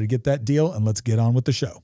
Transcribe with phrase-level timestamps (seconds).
[0.00, 1.82] to get that deal, and let's get on with the show.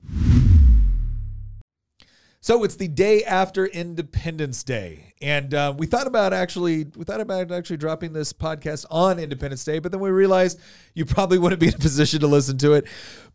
[2.43, 7.21] So it's the day after Independence Day, and uh, we thought about actually we thought
[7.21, 10.59] about actually dropping this podcast on Independence Day, but then we realized
[10.95, 12.87] you probably wouldn't be in a position to listen to it.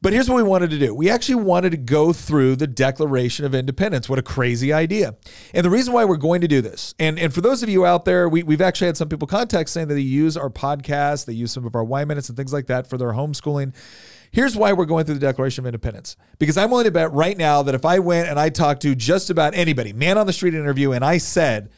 [0.02, 3.46] But here's what we wanted to do: we actually wanted to go through the Declaration
[3.46, 4.10] of Independence.
[4.10, 5.14] What a crazy idea!
[5.54, 7.86] And the reason why we're going to do this, and and for those of you
[7.86, 11.26] out there, we, we've actually had some people contact saying that they use our podcast,
[11.26, 13.76] they use some of our Y minutes and things like that for their homeschooling.
[14.32, 16.18] Here's why we're going through the Declaration of Independence.
[16.40, 18.96] Because I'm willing to bet right now that if I went and I talked to
[18.96, 21.70] just about anybody, man on the street interview, and I said,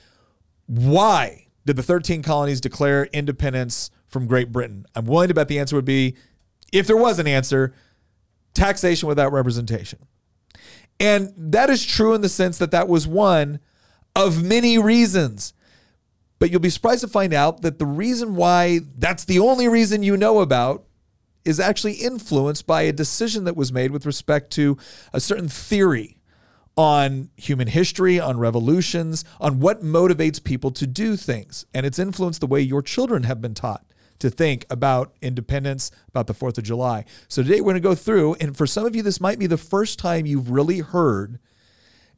[0.65, 4.85] why did the 13 colonies declare independence from Great Britain?
[4.95, 6.15] I'm willing to bet the answer would be,
[6.71, 7.73] if there was an answer,
[8.53, 9.99] taxation without representation.
[10.99, 13.59] And that is true in the sense that that was one
[14.15, 15.53] of many reasons.
[16.39, 20.03] But you'll be surprised to find out that the reason why that's the only reason
[20.03, 20.86] you know about
[21.47, 24.77] is actually influenced by a decision that was made with respect to
[25.13, 26.17] a certain theory
[26.75, 31.65] on human history, on revolutions, on what motivates people to do things.
[31.73, 33.83] And it's influenced the way your children have been taught
[34.19, 37.05] to think about independence, about the 4th of July.
[37.27, 39.47] So today we're going to go through, and for some of you, this might be
[39.47, 41.39] the first time you've really heard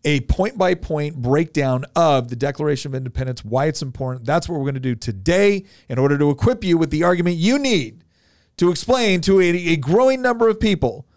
[0.06, 4.25] a point by point breakdown of the Declaration of Independence, why it's important.
[4.25, 7.36] That's what we're going to do today in order to equip you with the argument
[7.36, 8.04] you need
[8.59, 11.08] to explain to a, a growing number of people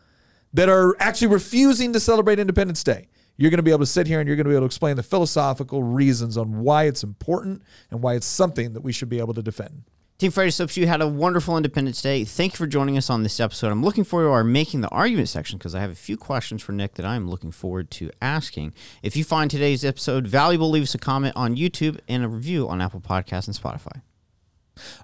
[0.52, 3.08] that are actually refusing to celebrate Independence Day.
[3.36, 4.66] You're going to be able to sit here and you're going to be able to
[4.66, 9.08] explain the philosophical reasons on why it's important and why it's something that we should
[9.08, 9.84] be able to defend.
[10.18, 12.24] Team Friday Soaps, you had a wonderful Independence Day.
[12.24, 13.72] Thank you for joining us on this episode.
[13.72, 16.62] I'm looking forward to our making the argument section because I have a few questions
[16.62, 18.72] for Nick that I'm looking forward to asking.
[19.02, 22.68] If you find today's episode valuable, leave us a comment on YouTube and a review
[22.68, 24.02] on Apple Podcasts and Spotify.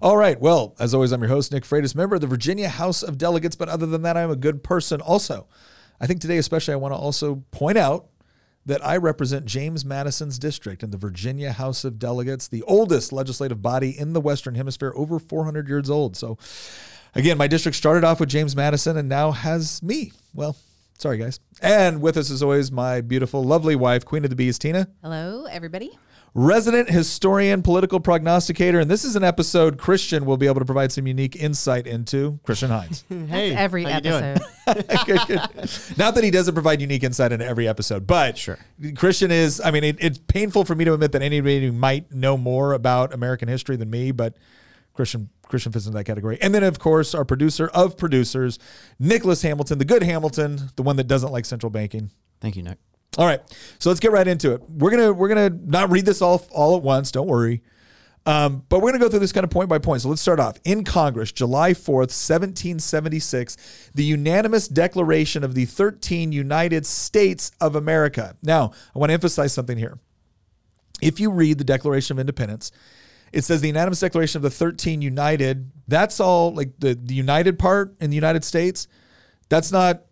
[0.01, 0.41] All right.
[0.41, 3.56] Well, as always, I'm your host, Nick Freitas, member of the Virginia House of Delegates.
[3.56, 5.47] But other than that, I'm a good person also.
[6.01, 8.07] I think today, especially, I want to also point out
[8.67, 13.62] that I represent James Madison's district in the Virginia House of Delegates, the oldest legislative
[13.62, 16.17] body in the Western Hemisphere, over 400 years old.
[16.17, 16.37] So,
[17.15, 20.12] again, my district started off with James Madison and now has me.
[20.34, 20.55] Well,
[20.99, 21.41] sorry, guys.
[21.62, 24.89] And with us, as always, my beautiful, lovely wife, Queen of the Bees, Tina.
[25.03, 25.99] Hello, everybody
[26.34, 30.93] resident historian, political prognosticator, and this is an episode Christian will be able to provide
[30.93, 32.39] some unique insight into.
[32.43, 33.05] Christian Hines.
[33.09, 34.41] hey, That's every episode.
[34.66, 34.87] good,
[35.27, 35.39] good.
[35.97, 38.59] Not that he doesn't provide unique insight into every episode, but sure.
[38.97, 39.61] Christian is.
[39.65, 43.12] I mean, it, it's painful for me to admit that anybody might know more about
[43.12, 44.37] American history than me, but
[44.95, 46.39] Christian Christian fits into that category.
[46.41, 48.59] And then, of course, our producer of producers,
[48.99, 52.10] Nicholas Hamilton, the good Hamilton, the one that doesn't like central banking.
[52.41, 52.78] Thank you, Nick.
[53.17, 53.41] All right,
[53.79, 54.63] so let's get right into it.
[54.69, 57.11] We're gonna we're gonna not read this all all at once.
[57.11, 57.63] Don't worry.
[58.29, 60.03] Um, but we're going to go through this kind of point by point.
[60.03, 60.59] So let's start off.
[60.63, 68.37] In Congress, July 4th, 1776, the unanimous declaration of the 13 United States of America.
[68.43, 69.99] Now, I want to emphasize something here.
[71.01, 72.71] If you read the Declaration of Independence,
[73.33, 77.59] it says the unanimous declaration of the 13 united, that's all like the, the united
[77.59, 78.89] part in the United States.
[79.49, 80.03] That's not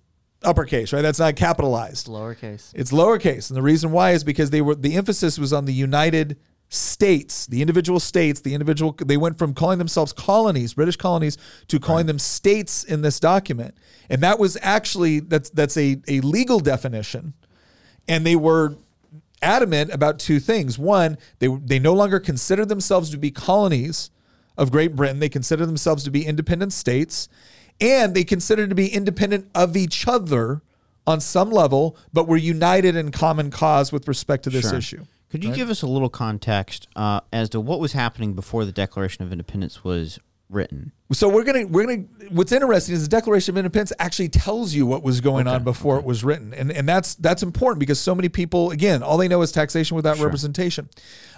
[0.42, 1.02] uppercase, right?
[1.02, 2.06] That's not capitalized.
[2.06, 2.72] Lowercase.
[2.74, 5.72] It's lowercase, and the reason why is because they were the emphasis was on the
[5.72, 6.38] United
[6.68, 8.92] States, the individual states, the individual.
[8.92, 11.38] They went from calling themselves colonies, British colonies,
[11.68, 12.08] to calling right.
[12.08, 13.74] them states in this document,
[14.10, 17.34] and that was actually that's that's a a legal definition,
[18.08, 18.76] and they were
[19.42, 20.78] adamant about two things.
[20.78, 24.10] One, they they no longer considered themselves to be colonies
[24.58, 25.20] of Great Britain.
[25.20, 27.28] They considered themselves to be independent states
[27.80, 30.62] and they considered to be independent of each other
[31.06, 34.78] on some level, but were united in common cause with respect to this sure.
[34.78, 35.04] issue.
[35.30, 35.56] Could you right?
[35.56, 39.32] give us a little context uh, as to what was happening before the Declaration of
[39.32, 40.92] Independence was written.
[41.12, 42.04] So we're gonna we're gonna.
[42.30, 45.98] What's interesting is the Declaration of Independence actually tells you what was going on before
[45.98, 49.28] it was written, and and that's that's important because so many people again all they
[49.28, 50.88] know is taxation without representation.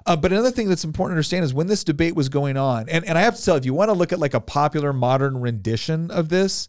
[0.07, 2.89] Uh, but another thing that's important to understand is when this debate was going on,
[2.89, 4.41] and and I have to tell you, if you want to look at like a
[4.41, 6.69] popular modern rendition of this,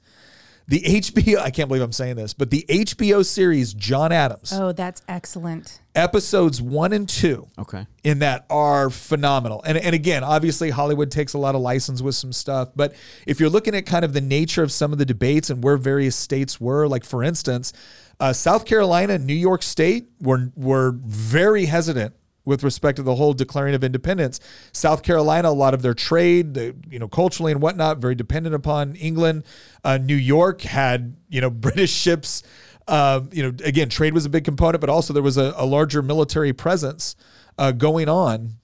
[0.70, 4.72] the HBO I can't believe I'm saying this, but the HBO series John Adams Oh,
[4.72, 5.82] that's excellent.
[5.96, 7.86] episodes one and two Okay.
[8.04, 9.62] in that are phenomenal.
[9.66, 12.70] And, and again, obviously, Hollywood takes a lot of license with some stuff.
[12.76, 12.94] But
[13.28, 15.76] if you're looking at kind of the nature of some of the debates and where
[15.76, 17.74] various states were, like for instance,
[18.20, 22.14] uh, South Carolina and New York State were, were very hesitant
[22.46, 24.40] with respect to the whole declaring of independence.
[24.72, 28.56] South Carolina, a lot of their trade, the, you know, culturally and whatnot, very dependent
[28.56, 29.44] upon England.
[29.84, 32.44] Uh, New York had, you know, British ships.
[32.88, 35.66] Uh, you know, again, trade was a big component, but also there was a, a
[35.66, 37.16] larger military presence
[37.58, 38.56] uh, going on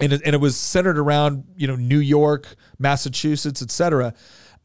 [0.00, 4.14] and it, and it was centered around you know New York, Massachusetts, et cetera.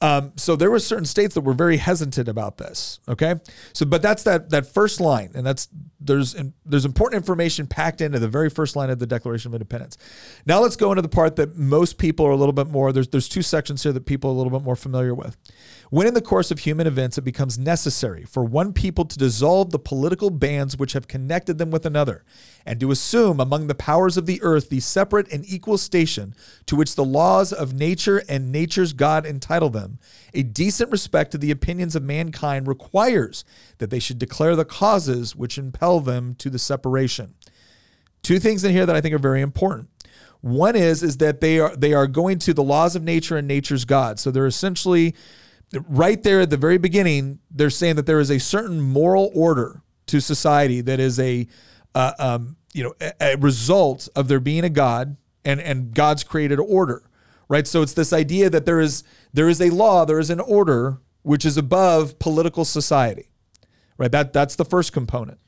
[0.01, 2.99] Um, so there were certain states that were very hesitant about this.
[3.07, 3.35] Okay,
[3.73, 5.69] so but that's that that first line, and that's
[5.99, 6.35] there's
[6.65, 9.97] there's important information packed into the very first line of the Declaration of Independence.
[10.45, 12.91] Now let's go into the part that most people are a little bit more.
[12.91, 15.37] There's there's two sections here that people are a little bit more familiar with.
[15.89, 19.71] When in the course of human events it becomes necessary for one people to dissolve
[19.71, 22.23] the political bands which have connected them with another,
[22.65, 26.33] and to assume among the powers of the earth the separate and equal station
[26.65, 29.99] to which the laws of nature and nature's God entitle them,
[30.33, 33.43] a decent respect to the opinions of mankind requires
[33.77, 37.35] that they should declare the causes which impel them to the separation.
[38.21, 39.89] Two things in here that I think are very important.
[40.39, 43.47] One is is that they are they are going to the laws of nature and
[43.47, 44.19] nature's God.
[44.19, 45.15] So they're essentially
[45.87, 47.39] right there at the very beginning.
[47.51, 51.47] They're saying that there is a certain moral order to society that is a
[51.95, 56.23] uh, um, you know a, a result of there being a God and and God's
[56.23, 57.03] created order,
[57.47, 57.67] right?
[57.67, 59.03] So it's this idea that there is
[59.33, 63.31] there is a law, there is an order which is above political society,
[63.97, 64.11] right?
[64.11, 65.39] That that's the first component.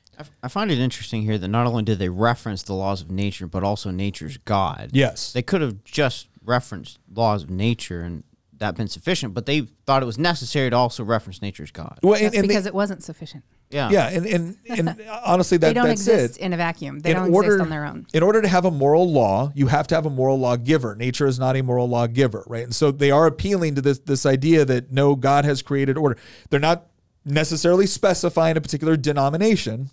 [0.42, 3.48] I find it interesting here that not only did they reference the laws of nature,
[3.48, 4.92] but also nature's God.
[4.94, 5.34] Yes.
[5.34, 8.24] They could have just referenced laws of nature and
[8.66, 12.00] that been sufficient, but they thought it was necessary to also reference nature's God.
[12.02, 13.44] Well, and, That's and they- because it wasn't sufficient.
[13.72, 13.90] Yeah.
[13.90, 16.42] yeah, and and, and honestly, that They don't that's exist it.
[16.42, 17.00] in a vacuum.
[17.00, 18.06] They in don't order, exist on their own.
[18.14, 20.96] In order to have a moral law, you have to have a moral law giver.
[20.96, 22.64] Nature is not a moral law giver, right?
[22.64, 26.16] And so they are appealing to this this idea that no, God has created order.
[26.50, 26.88] They're not
[27.26, 29.90] necessarily specifying a particular denomination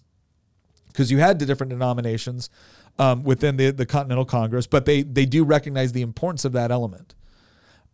[0.89, 2.51] because you had the different denominations
[2.99, 6.71] um, within the the Continental Congress, but they they do recognize the importance of that
[6.71, 7.15] element.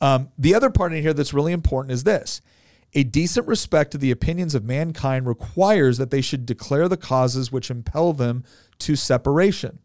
[0.00, 2.40] Um, the other part in here that's really important is this.
[2.94, 7.52] A decent respect to the opinions of mankind requires that they should declare the causes
[7.52, 8.44] which impel them
[8.78, 9.78] to separation.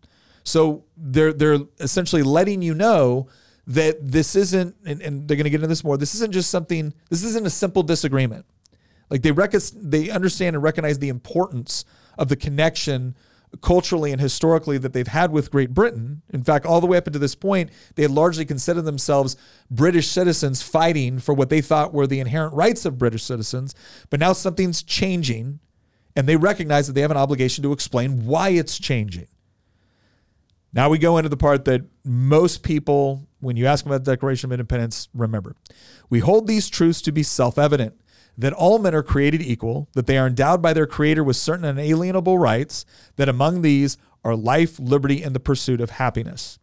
[0.43, 3.27] So they're they're essentially letting you know
[3.67, 5.97] that this isn't, and, and they're going to get into this more.
[5.97, 6.93] This isn't just something.
[7.09, 8.45] This isn't a simple disagreement.
[9.09, 11.85] Like they rec- they understand and recognize the importance
[12.17, 13.15] of the connection
[13.61, 16.21] culturally and historically that they've had with Great Britain.
[16.29, 19.35] In fact, all the way up until this point, they had largely considered themselves
[19.69, 23.75] British citizens fighting for what they thought were the inherent rights of British citizens.
[24.09, 25.59] But now something's changing,
[26.15, 29.27] and they recognize that they have an obligation to explain why it's changing.
[30.73, 34.11] Now we go into the part that most people, when you ask them about the
[34.11, 35.55] Declaration of Independence, remember.
[36.09, 37.95] We hold these truths to be self evident
[38.37, 41.65] that all men are created equal, that they are endowed by their Creator with certain
[41.65, 42.85] unalienable rights,
[43.15, 46.57] that among these are life, liberty, and the pursuit of happiness.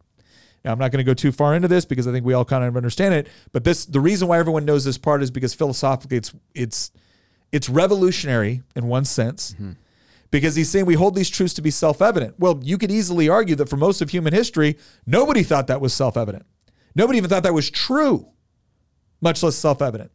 [0.63, 2.45] Now, I'm not going to go too far into this because I think we all
[2.45, 3.27] kind of understand it.
[3.51, 6.91] But this, the reason why everyone knows this part is because philosophically, it's it's
[7.51, 9.53] it's revolutionary in one sense.
[9.53, 9.71] Mm-hmm.
[10.29, 12.35] Because he's saying we hold these truths to be self-evident.
[12.39, 15.93] Well, you could easily argue that for most of human history, nobody thought that was
[15.93, 16.45] self-evident.
[16.95, 18.29] Nobody even thought that was true,
[19.19, 20.09] much less self-evident.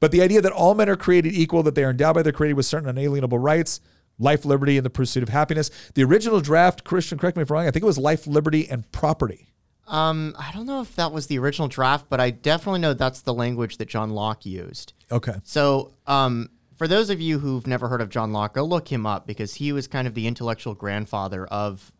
[0.00, 2.32] But the idea that all men are created equal, that they are endowed by their
[2.32, 3.80] creator with certain unalienable rights,
[4.18, 5.70] life, liberty, and the pursuit of happiness.
[5.94, 8.68] The original draft, Christian, correct me if I'm wrong, I think it was life, liberty,
[8.68, 9.48] and property.
[9.86, 13.20] Um, I don't know if that was the original draft, but I definitely know that's
[13.20, 14.94] the language that John Locke used.
[15.12, 15.34] Okay.
[15.42, 19.06] So, um, for those of you who've never heard of John Locke, go look him
[19.06, 21.92] up because he was kind of the intellectual grandfather of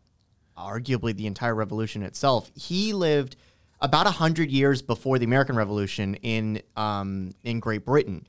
[0.57, 2.51] arguably the entire revolution itself.
[2.55, 3.35] He lived
[3.81, 8.25] about 100 years before the American Revolution in, um, in Great Britain.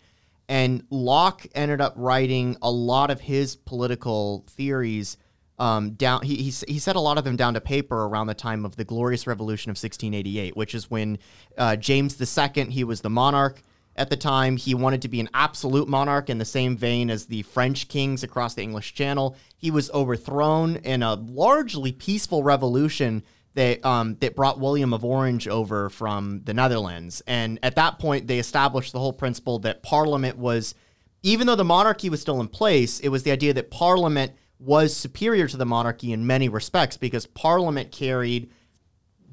[0.49, 5.17] And Locke ended up writing a lot of his political theories
[5.59, 6.23] um, down.
[6.23, 8.76] He, he, he set a lot of them down to paper around the time of
[8.76, 11.19] the Glorious Revolution of 1688, which is when
[11.57, 13.62] uh, James II, he was the monarch
[13.97, 14.57] at the time.
[14.57, 18.23] He wanted to be an absolute monarch in the same vein as the French kings
[18.23, 19.37] across the English Channel.
[19.57, 23.23] He was overthrown in a largely peaceful revolution
[23.57, 28.27] that um, that brought William of Orange over from the Netherlands, and at that point
[28.29, 30.75] they established the whole principle that Parliament was,
[31.23, 34.95] even though the monarchy was still in place, it was the idea that Parliament was
[34.95, 38.51] superior to the monarchy in many respects because Parliament carried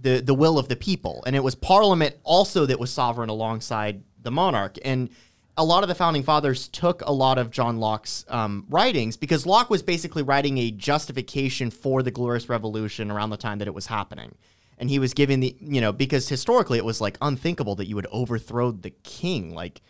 [0.02, 4.04] the the will of the people, and it was Parliament also that was sovereign alongside
[4.22, 4.78] the monarch.
[4.86, 5.10] And
[5.56, 9.46] a lot of the founding fathers took a lot of John Locke's um, writings because
[9.46, 13.74] Locke was basically writing a justification for the Glorious Revolution around the time that it
[13.74, 14.36] was happening.
[14.78, 17.96] And he was giving the, you know, because historically it was like unthinkable that you
[17.96, 19.54] would overthrow the king.
[19.54, 19.82] Like,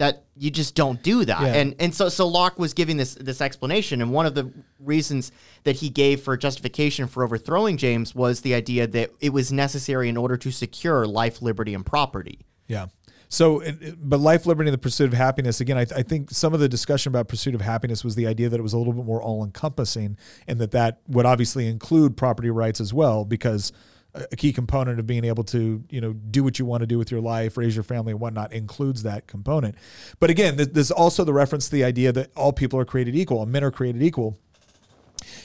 [0.00, 1.42] that you just don't do that.
[1.42, 1.54] Yeah.
[1.60, 5.30] And and so so Locke was giving this this explanation and one of the reasons
[5.64, 10.08] that he gave for justification for overthrowing James was the idea that it was necessary
[10.08, 12.38] in order to secure life, liberty and property.
[12.66, 12.86] Yeah.
[13.32, 13.62] So,
[13.96, 15.60] but life, liberty, and the pursuit of happiness.
[15.60, 18.48] Again, I, I think some of the discussion about pursuit of happiness was the idea
[18.48, 20.18] that it was a little bit more all-encompassing,
[20.48, 23.72] and that that would obviously include property rights as well, because
[24.12, 26.98] a key component of being able to, you know, do what you want to do
[26.98, 29.76] with your life, raise your family, and whatnot includes that component.
[30.18, 33.14] But again, th- there's also the reference to the idea that all people are created
[33.14, 34.36] equal, and men are created equal.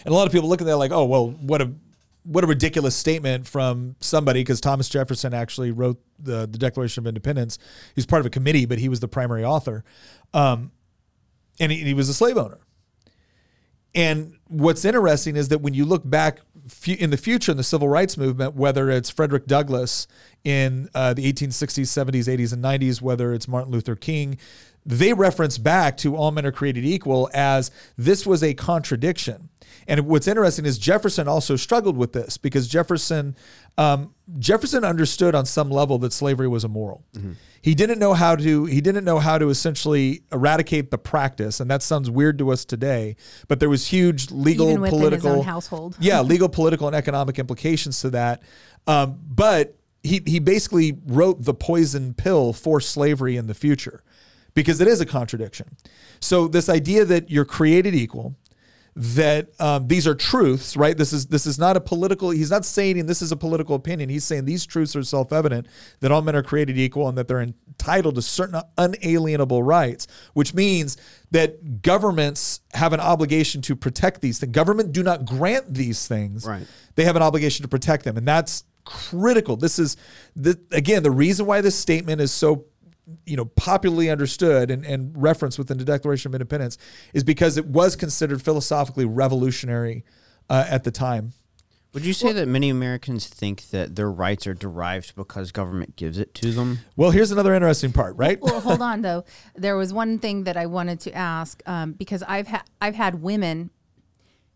[0.03, 1.71] And a lot of people look at that like, oh, well, what a
[2.25, 7.07] what a ridiculous statement from somebody because Thomas Jefferson actually wrote the the Declaration of
[7.07, 7.57] Independence.
[7.57, 9.83] He was part of a committee, but he was the primary author,
[10.33, 10.71] um,
[11.59, 12.59] and he, he was a slave owner.
[13.93, 16.41] And what's interesting is that when you look back
[16.85, 20.05] in the future in the civil rights movement, whether it's Frederick Douglass
[20.43, 24.37] in uh, the 1860s, 70s, 80s, and 90s, whether it's Martin Luther King,
[24.85, 29.49] they reference back to all men are created equal as this was a contradiction.
[29.87, 33.35] And what's interesting is Jefferson also struggled with this because Jefferson
[33.77, 37.03] um, Jefferson understood on some level that slavery was immoral.
[37.61, 41.69] He didn't know how to he didn't know how to essentially eradicate the practice, and
[41.69, 43.15] that sounds weird to us today.
[43.47, 45.97] But there was huge legal, Even within his political, own household.
[45.99, 48.43] yeah, legal, political, and economic implications to that.
[48.85, 54.03] Um, but he he basically wrote the poison pill for slavery in the future
[54.55, 55.77] because it is a contradiction.
[56.19, 58.35] So this idea that you're created equal,
[58.95, 60.97] that um, these are truths, right?
[60.97, 62.29] This is this is not a political.
[62.29, 64.07] He's not saying this is a political opinion.
[64.07, 65.67] He's saying these truths are self-evident
[65.99, 70.53] that all men are created equal and that they're entitled to certain unalienable rights, which
[70.53, 70.95] means
[71.31, 74.53] that governments have an obligation to protect these things.
[74.53, 76.47] Government do not grant these things.
[76.47, 76.65] Right.
[76.95, 79.57] They have an obligation to protect them, and that's critical.
[79.57, 79.97] This is
[80.37, 82.65] the again the reason why this statement is so
[83.25, 86.77] you know popularly understood and, and referenced within the Declaration of Independence
[87.13, 90.03] is because it was considered philosophically revolutionary
[90.49, 91.33] uh, at the time.
[91.93, 96.17] Would you say that many Americans think that their rights are derived because government gives
[96.17, 96.79] it to them?
[96.97, 98.37] Well, here's another interesting part, right?
[98.41, 99.23] well, hold on though.
[99.55, 103.21] There was one thing that I wanted to ask um, because I've had I've had
[103.21, 103.69] women,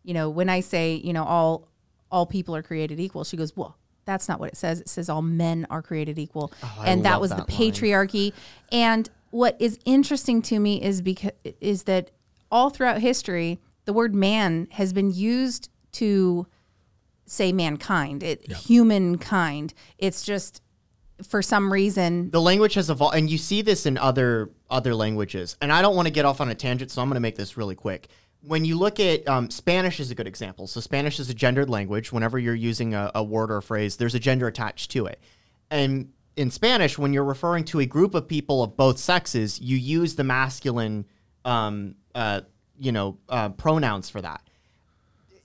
[0.03, 1.69] you know, when I say you know all
[2.11, 3.77] all people are created equal, she goes, well,
[4.09, 4.81] that's not what it says.
[4.81, 7.71] It says all men are created equal, oh, and that was that the line.
[7.71, 8.33] patriarchy.
[8.71, 12.09] And what is interesting to me is because is that
[12.51, 16.47] all throughout history, the word man has been used to
[17.27, 19.75] say mankind, it humankind.
[19.99, 20.63] It's just
[21.21, 25.55] for some reason The language has evolved, and you see this in other other languages.
[25.61, 27.35] And I don't want to get off on a tangent, so I'm going to make
[27.35, 28.07] this really quick.
[28.41, 30.67] When you look at um, Spanish, is a good example.
[30.67, 32.11] So Spanish is a gendered language.
[32.11, 35.19] Whenever you're using a, a word or a phrase, there's a gender attached to it.
[35.69, 39.75] And in Spanish, when you're referring to a group of people of both sexes, you
[39.75, 41.05] use the masculine,
[41.43, 42.41] um, uh,
[42.79, 44.41] you know, uh, pronouns for that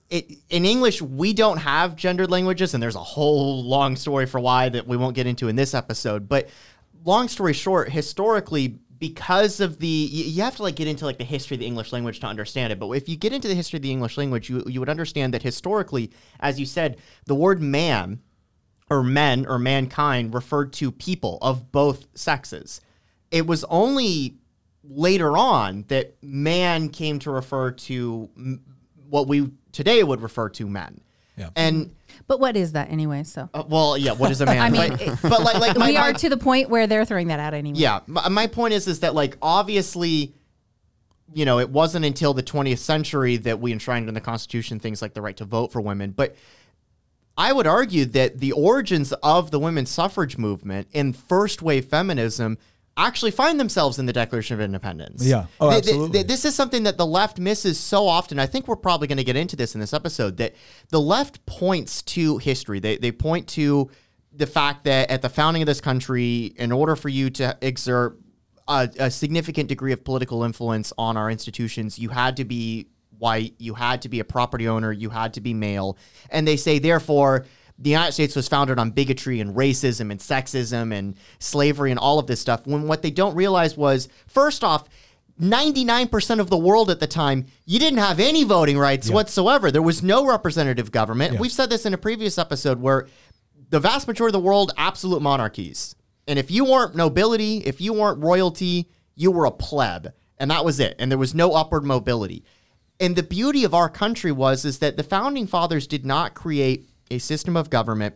[0.09, 4.39] it, in English, we don't have gendered languages, and there's a whole long story for
[4.39, 6.29] why that we won't get into in this episode.
[6.29, 6.49] But
[7.03, 11.23] long story short, historically, because of the you, have to like get into like the
[11.23, 12.79] history of the English language to understand it.
[12.79, 15.31] But if you get into the history of the English language, you you would understand
[15.35, 16.09] that historically,
[16.39, 16.97] as you said,
[17.27, 18.19] the word man
[18.89, 22.81] or men or mankind referred to people of both sexes.
[23.29, 24.37] It was only
[24.83, 28.27] later on that man came to refer to
[29.07, 31.01] what we today would refer to men.
[31.37, 31.49] Yeah.
[31.55, 31.93] And
[32.27, 33.23] But what is that anyway?
[33.23, 34.61] So uh, well, yeah, what is a man?
[34.61, 36.87] I mean, but, it- but like, like my, we are my- to the point where
[36.87, 37.77] they're throwing that out anyway.
[37.79, 37.99] yeah.
[38.07, 40.33] My, my point is, is that like obviously,
[41.33, 45.01] you know, it wasn't until the 20th century that we enshrined in the Constitution things
[45.01, 46.11] like the right to vote for women.
[46.11, 46.35] But
[47.37, 52.57] I would argue that the origins of the women's suffrage movement and first wave feminism
[52.97, 55.25] actually find themselves in the Declaration of Independence.
[55.25, 55.47] Yeah.
[55.59, 56.19] Oh, absolutely.
[56.19, 58.39] th- this is something that the left misses so often.
[58.39, 60.55] I think we're probably going to get into this in this episode that
[60.89, 62.79] the left points to history.
[62.79, 63.89] They, they point to
[64.31, 68.17] the fact that at the founding of this country, in order for you to exert
[68.67, 72.87] a, a significant degree of political influence on our institutions, you had to be
[73.17, 75.97] white, you had to be a property owner, you had to be male.
[76.29, 77.45] And they say, therefore,
[77.77, 82.19] the United States was founded on bigotry and racism and sexism and slavery and all
[82.19, 82.65] of this stuff.
[82.65, 84.87] When what they don't realize was, first off,
[85.41, 89.69] 99% of the world at the time, you didn't have any voting rights whatsoever.
[89.69, 91.33] There was no representative government.
[91.39, 93.07] We've said this in a previous episode where
[93.69, 95.95] the vast majority of the world, absolute monarchies.
[96.27, 100.13] And if you weren't nobility, if you weren't royalty, you were a pleb.
[100.37, 100.95] And that was it.
[100.99, 102.45] And there was no upward mobility.
[102.99, 106.89] And the beauty of our country was is that the founding fathers did not create
[107.11, 108.15] a system of government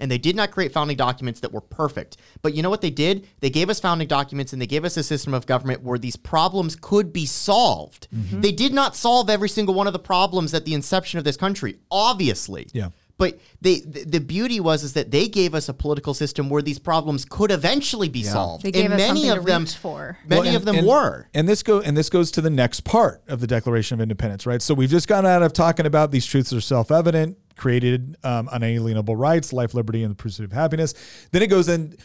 [0.00, 2.16] and they did not create founding documents that were perfect.
[2.42, 3.26] But you know what they did?
[3.40, 6.16] They gave us founding documents and they gave us a system of government where these
[6.16, 8.08] problems could be solved.
[8.14, 8.40] Mm-hmm.
[8.40, 11.36] They did not solve every single one of the problems at the inception of this
[11.36, 12.68] country, obviously.
[12.72, 12.90] Yeah.
[13.16, 16.62] But they the, the beauty was is that they gave us a political system where
[16.62, 18.62] these problems could eventually be solved.
[18.62, 20.18] They gave and us many something of to them reach for.
[20.24, 21.26] many Well, of them and, were.
[21.34, 24.46] And this go and this goes to the next part of the Declaration of Independence,
[24.46, 24.62] right?
[24.62, 29.16] So we've just gotten out of talking about these truths are self-evident, created um, unalienable
[29.16, 30.94] rights, life, liberty, and the pursuit of happiness.
[31.32, 31.96] Then it goes in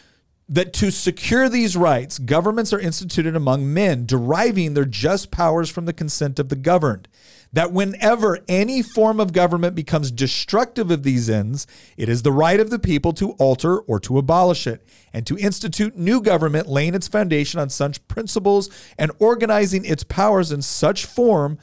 [0.48, 5.86] that to secure these rights, governments are instituted among men, deriving their just powers from
[5.86, 7.08] the consent of the governed.
[7.52, 12.58] That whenever any form of government becomes destructive of these ends, it is the right
[12.58, 16.94] of the people to alter or to abolish it, and to institute new government, laying
[16.94, 18.68] its foundation on such principles
[18.98, 21.58] and organizing its powers in such form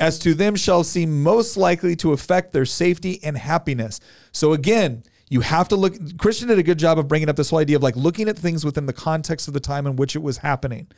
[0.00, 4.00] as to them shall seem most likely to affect their safety and happiness.
[4.32, 5.94] So again, you have to look.
[6.18, 8.36] Christian did a good job of bringing up this whole idea of like looking at
[8.36, 10.88] things within the context of the time in which it was happening.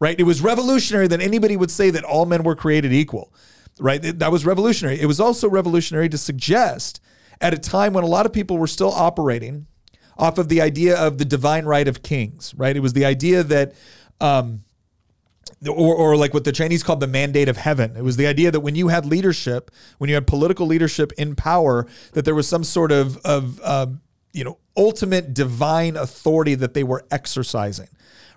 [0.00, 0.18] Right?
[0.18, 3.32] It was revolutionary that anybody would say that all men were created equal.
[3.78, 4.00] Right?
[4.02, 5.00] That was revolutionary.
[5.00, 7.00] It was also revolutionary to suggest
[7.40, 9.66] at a time when a lot of people were still operating
[10.18, 12.54] off of the idea of the divine right of kings.
[12.56, 12.74] Right?
[12.74, 13.74] It was the idea that.
[14.18, 14.62] Um,
[15.66, 17.96] or, or like what the Chinese called the mandate of heaven.
[17.96, 21.34] It was the idea that when you had leadership, when you had political leadership in
[21.34, 23.86] power, that there was some sort of of uh,
[24.32, 27.88] you know ultimate divine authority that they were exercising.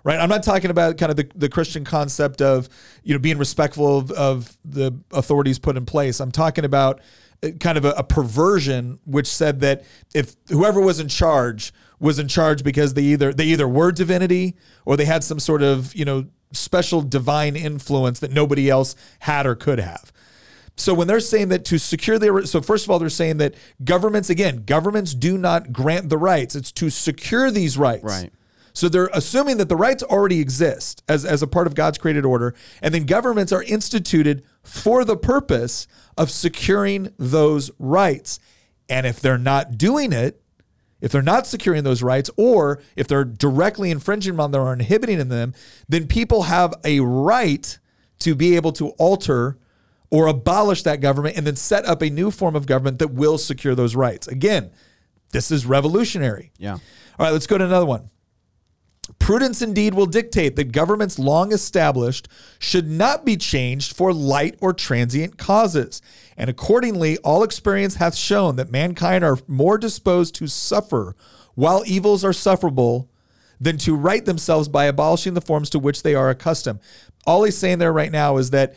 [0.02, 0.18] Right.
[0.18, 2.70] I'm not talking about kind of the, the Christian concept of
[3.04, 6.20] you know being respectful of, of the authorities put in place.
[6.20, 7.02] I'm talking about
[7.42, 12.18] uh, kind of a, a perversion which said that if whoever was in charge was
[12.18, 14.56] in charge because they either they either were divinity
[14.86, 19.46] or they had some sort of you know special divine influence that nobody else had
[19.46, 20.12] or could have.
[20.76, 23.54] So when they're saying that to secure their so first of all they're saying that
[23.84, 28.04] governments again governments do not grant the rights it's to secure these rights.
[28.04, 28.32] Right.
[28.72, 32.24] So they're assuming that the rights already exist as, as a part of God's created
[32.24, 35.86] order, and then governments are instituted for the purpose
[36.16, 38.38] of securing those rights.
[38.88, 40.40] And if they're not doing it,
[41.00, 45.28] if they're not securing those rights, or if they're directly infringing on them or inhibiting
[45.28, 45.54] them,
[45.88, 47.78] then people have a right
[48.20, 49.58] to be able to alter
[50.10, 53.38] or abolish that government and then set up a new form of government that will
[53.38, 54.26] secure those rights.
[54.28, 54.70] Again,
[55.32, 56.52] this is revolutionary.
[56.58, 56.74] Yeah.
[56.74, 56.80] All
[57.26, 58.10] right, let's go to another one.
[59.18, 64.72] Prudence indeed will dictate that governments long established should not be changed for light or
[64.72, 66.00] transient causes.
[66.36, 71.16] And accordingly, all experience hath shown that mankind are more disposed to suffer
[71.54, 73.10] while evils are sufferable
[73.60, 76.80] than to right themselves by abolishing the forms to which they are accustomed.
[77.26, 78.74] All he's saying there right now is that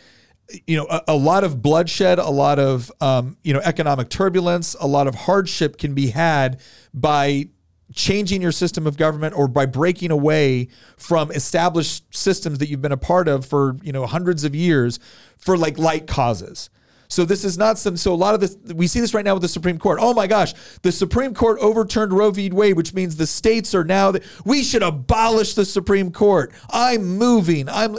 [0.67, 4.75] you know a, a lot of bloodshed a lot of um, you know economic turbulence
[4.79, 6.59] a lot of hardship can be had
[6.93, 7.47] by
[7.93, 12.91] changing your system of government or by breaking away from established systems that you've been
[12.91, 14.99] a part of for you know hundreds of years
[15.37, 16.69] for like light causes.
[17.07, 19.33] So this is not some so a lot of this we see this right now
[19.33, 19.99] with the supreme court.
[20.01, 22.49] Oh my gosh the supreme court overturned roe v.
[22.49, 24.13] Wade which means the states are now
[24.45, 26.51] we should abolish the supreme court.
[26.71, 27.69] I'm moving.
[27.69, 27.97] I'm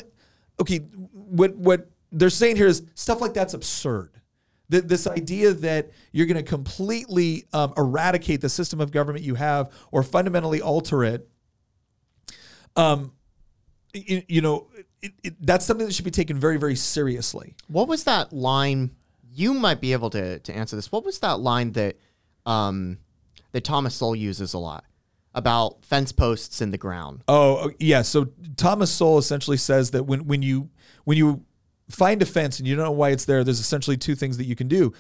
[0.60, 4.10] okay what what they're saying here is stuff like that's absurd
[4.70, 9.34] Th- this idea that you're going to completely um, eradicate the system of government you
[9.34, 11.28] have or fundamentally alter it
[12.76, 13.12] um
[13.92, 14.68] you, you know
[15.02, 18.90] it, it, that's something that should be taken very very seriously What was that line?
[19.32, 20.92] You might be able to, to answer this.
[20.92, 21.96] What was that line that
[22.46, 22.98] um,
[23.52, 24.84] that Thomas Sowell uses a lot
[25.34, 27.24] about fence posts in the ground?
[27.26, 28.02] Oh yeah.
[28.02, 30.70] So Thomas Sowell essentially says that when when you
[31.04, 31.44] when you
[31.88, 34.44] find a fence and you don't know why it's there, there's essentially two things that
[34.44, 34.92] you can do.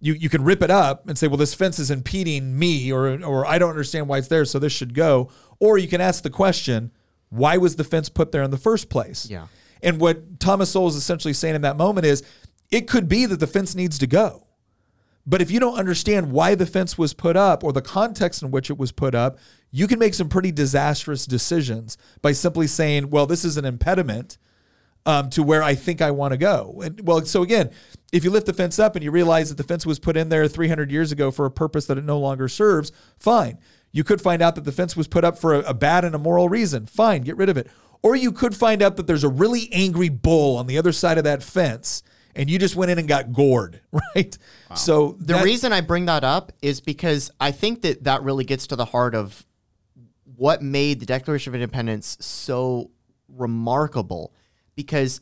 [0.00, 3.22] You you can rip it up and say, well, this fence is impeding me, or
[3.24, 5.30] or I don't understand why it's there, so this should go.
[5.60, 6.90] Or you can ask the question,
[7.28, 9.30] why was the fence put there in the first place?
[9.30, 9.46] Yeah.
[9.82, 12.22] And what Thomas Sowell is essentially saying in that moment is,
[12.70, 14.46] it could be that the fence needs to go.
[15.24, 18.50] But if you don't understand why the fence was put up or the context in
[18.50, 19.38] which it was put up,
[19.70, 24.36] you can make some pretty disastrous decisions by simply saying, well, this is an impediment
[25.06, 26.80] um, to where I think I want to go.
[26.84, 27.70] And well, so again,
[28.12, 30.28] if you lift the fence up and you realize that the fence was put in
[30.28, 33.58] there 300 years ago for a purpose that it no longer serves, fine.
[33.90, 36.14] You could find out that the fence was put up for a, a bad and
[36.14, 36.86] immoral reason.
[36.86, 37.68] Fine, get rid of it.
[38.02, 41.18] Or you could find out that there's a really angry bull on the other side
[41.18, 42.02] of that fence
[42.34, 43.80] and you just went in and got gored,
[44.14, 44.36] right?
[44.74, 48.44] So The that- reason I bring that up is because I think that that really
[48.44, 49.44] gets to the heart of
[50.36, 52.90] what made the Declaration of Independence so
[53.28, 54.32] remarkable.
[54.74, 55.20] Because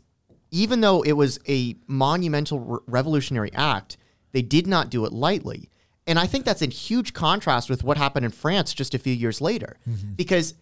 [0.50, 3.96] even though it was a monumental re- revolutionary act,
[4.32, 5.70] they did not do it lightly.
[6.06, 9.12] And I think that's in huge contrast with what happened in France just a few
[9.12, 9.76] years later.
[9.88, 10.14] Mm-hmm.
[10.14, 10.54] Because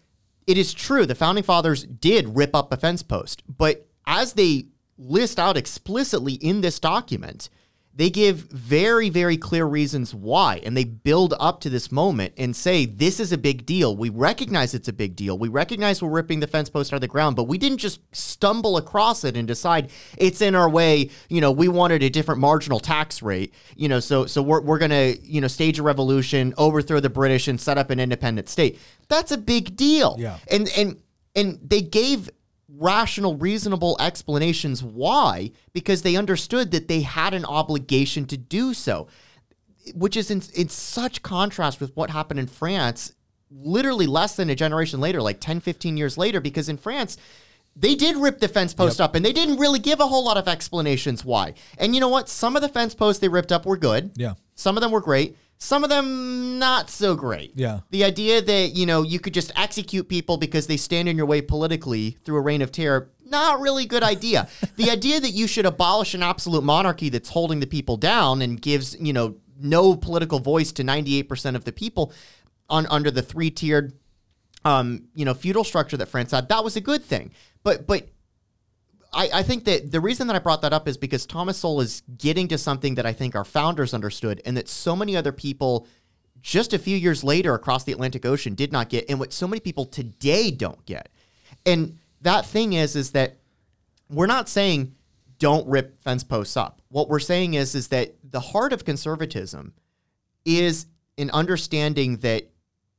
[0.45, 4.65] it is true, the founding fathers did rip up a fence post, but as they
[4.97, 7.49] list out explicitly in this document,
[7.93, 12.55] they give very, very clear reasons why, and they build up to this moment and
[12.55, 13.95] say, This is a big deal.
[13.95, 15.37] We recognize it's a big deal.
[15.37, 17.99] We recognize we're ripping the fence post out of the ground, but we didn't just
[18.15, 21.09] stumble across it and decide it's in our way.
[21.29, 24.79] You know, we wanted a different marginal tax rate, you know, so so we're, we're
[24.79, 28.79] gonna, you know, stage a revolution, overthrow the British, and set up an independent state.
[29.07, 30.15] That's a big deal.
[30.19, 30.37] Yeah.
[30.49, 30.97] And and
[31.35, 32.29] and they gave
[32.79, 39.07] rational, reasonable explanations why, because they understood that they had an obligation to do so,
[39.93, 43.13] which is in, in such contrast with what happened in France
[43.51, 47.17] literally less than a generation later, like 10, 15 years later, because in France,
[47.75, 50.37] they did rip the fence post up and they didn't really give a whole lot
[50.37, 51.53] of explanations why.
[51.77, 52.29] And you know what?
[52.29, 54.11] Some of the fence posts they ripped up were good.
[54.15, 54.33] Yeah.
[54.55, 55.37] Some of them were great.
[55.61, 57.51] Some of them not so great.
[57.55, 57.81] Yeah.
[57.89, 61.25] The idea that, you know, you could just execute people because they stand in your
[61.25, 64.47] way politically through a reign of terror, not really good idea.
[64.77, 68.61] the idea that you should abolish an absolute monarchy that's holding the people down and
[68.61, 72.13] gives, you know, no political voice to 98% of the people
[72.69, 73.93] on under the three-tiered
[74.65, 77.31] um, you know, feudal structure that France had, that was a good thing.
[77.63, 78.09] But but
[79.11, 81.81] I, I think that the reason that I brought that up is because Thomas Sowell
[81.81, 85.31] is getting to something that I think our founders understood and that so many other
[85.31, 85.87] people
[86.41, 89.47] just a few years later across the Atlantic Ocean did not get, and what so
[89.47, 91.09] many people today don't get.
[91.65, 93.37] And that thing is, is that
[94.09, 94.95] we're not saying
[95.37, 96.81] don't rip fence posts up.
[96.89, 99.73] What we're saying is, is that the heart of conservatism
[100.45, 100.85] is
[101.17, 102.49] an understanding that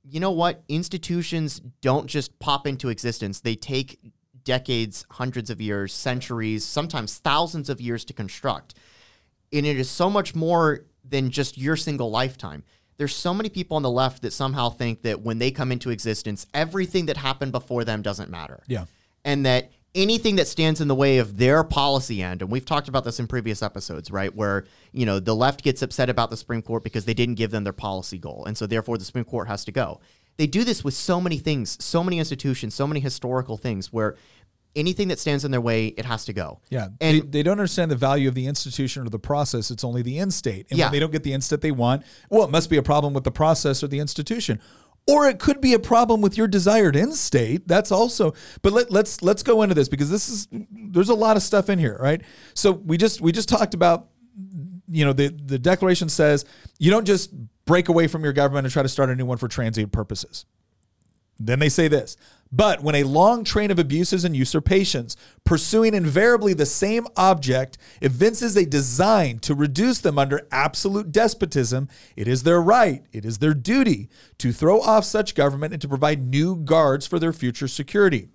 [0.02, 3.98] you know what institutions don't just pop into existence they take
[4.44, 8.74] decades hundreds of years centuries sometimes thousands of years to construct.
[9.52, 12.62] And it is so much more than just your single lifetime.
[12.96, 15.90] There's so many people on the left that somehow think that when they come into
[15.90, 18.62] existence everything that happened before them doesn't matter.
[18.66, 18.84] Yeah.
[19.24, 22.86] and that anything that stands in the way of their policy end and we've talked
[22.86, 26.36] about this in previous episodes right where you know the left gets upset about the
[26.36, 28.44] supreme court because they didn't give them their policy goal.
[28.46, 30.00] And so therefore the supreme court has to go
[30.40, 34.16] they do this with so many things so many institutions so many historical things where
[34.74, 36.88] anything that stands in their way it has to go Yeah.
[37.00, 39.70] and they, they don't understand the value of the institution or the process.
[39.70, 40.66] It's only the end state.
[40.70, 40.86] And Yeah.
[40.86, 43.12] when they don't get the end state they want, well, it must be a problem
[43.12, 44.60] with the process or the institution.
[45.08, 47.66] Or it could be a problem with your desired end state.
[47.66, 50.46] That's also but let, let's let's go into this because this is
[50.92, 52.22] there's a lot of stuff in here, right?
[52.54, 54.06] So we just we just talked about
[54.90, 56.44] you know the the declaration says
[56.78, 57.30] you don't just
[57.64, 60.44] break away from your government and try to start a new one for transient purposes.
[61.38, 62.16] Then they say this.
[62.52, 68.56] But when a long train of abuses and usurpations, pursuing invariably the same object, evinces
[68.56, 73.54] a design to reduce them under absolute despotism, it is their right, it is their
[73.54, 78.28] duty to throw off such government and to provide new guards for their future security.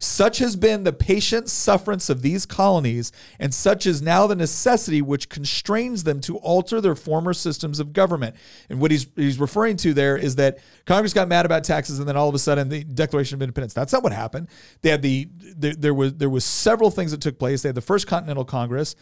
[0.00, 5.02] Such has been the patient sufferance of these colonies, and such is now the necessity
[5.02, 8.36] which constrains them to alter their former systems of government.
[8.70, 12.08] And what he's, he's referring to there is that Congress got mad about taxes, and
[12.08, 13.74] then all of a sudden the Declaration of Independence.
[13.74, 14.48] That's not what happened.
[14.82, 17.62] They had the there, there was there was several things that took place.
[17.62, 18.94] They had the First Continental Congress.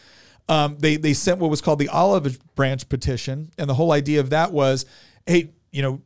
[0.49, 4.19] Um, they they sent what was called the Olive Branch Petition, and the whole idea
[4.19, 4.85] of that was,
[5.27, 6.01] hey, you know,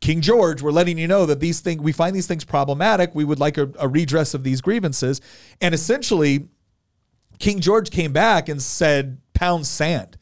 [0.00, 3.14] King George, we're letting you know that these things we find these things problematic.
[3.14, 5.20] We would like a, a redress of these grievances,
[5.60, 6.48] and essentially,
[7.38, 10.16] King George came back and said, "Pound sand."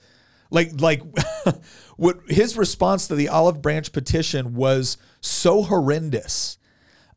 [0.50, 1.02] Like like
[1.96, 6.58] what his response to the Olive Branch petition was so horrendous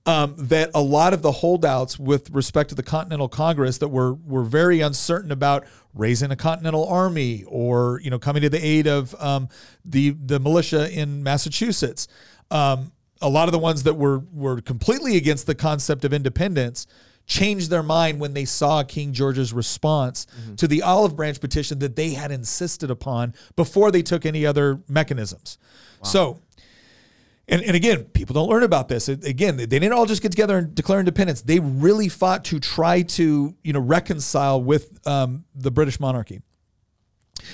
[0.06, 4.13] um, that a lot of the holdouts with respect to the Continental Congress that were
[4.13, 8.88] were very uncertain about raising a Continental Army or you know coming to the aid
[8.88, 9.47] of um,
[9.86, 12.08] the the militia in Massachusetts.
[12.52, 16.86] Um, a lot of the ones that were were completely against the concept of independence
[17.28, 20.26] changed their mind when they saw King George's response
[20.58, 24.82] to the Olive Branch petition that they had insisted upon before they took any other
[24.90, 25.58] mechanisms.
[26.04, 26.40] So
[27.48, 29.08] And, and again, people don't learn about this.
[29.10, 31.42] Again, they didn't all just get together and declare independence.
[31.42, 36.42] They really fought to try to, you know, reconcile with um, the British monarchy.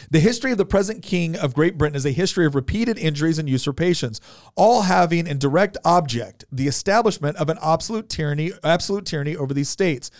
[0.10, 3.40] The history of the present king of Great Britain is a history of repeated injuries
[3.40, 4.22] and usurpations,
[4.56, 9.70] all having in direct object the establishment of an absolute tyranny, absolute tyranny over these
[9.70, 10.12] states.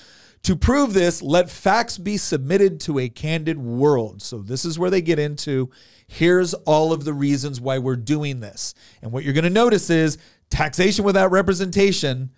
[0.44, 4.22] To prove this, let facts be submitted to a candid world.
[4.22, 5.72] So this is where they get into
[6.08, 8.74] here's all of the reasons why we're doing this.
[9.02, 10.18] And what you're going to notice is
[10.50, 12.32] taxation without representation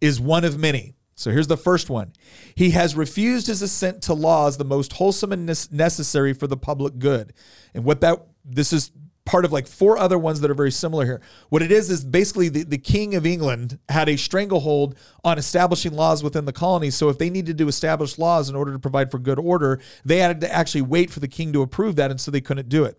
[0.00, 0.94] is one of many.
[1.14, 2.12] So here's the first one.
[2.54, 6.98] He has refused his assent to laws the most wholesome and necessary for the public
[6.98, 7.32] good.
[7.72, 8.90] And what that this is
[9.24, 11.20] part of like four other ones that are very similar here.
[11.48, 15.94] What it is is basically the, the king of England had a stranglehold on establishing
[15.94, 16.94] laws within the colonies.
[16.94, 20.18] So if they needed to establish laws in order to provide for good order, they
[20.18, 22.84] had to actually wait for the king to approve that, and so they couldn't do
[22.84, 22.98] it.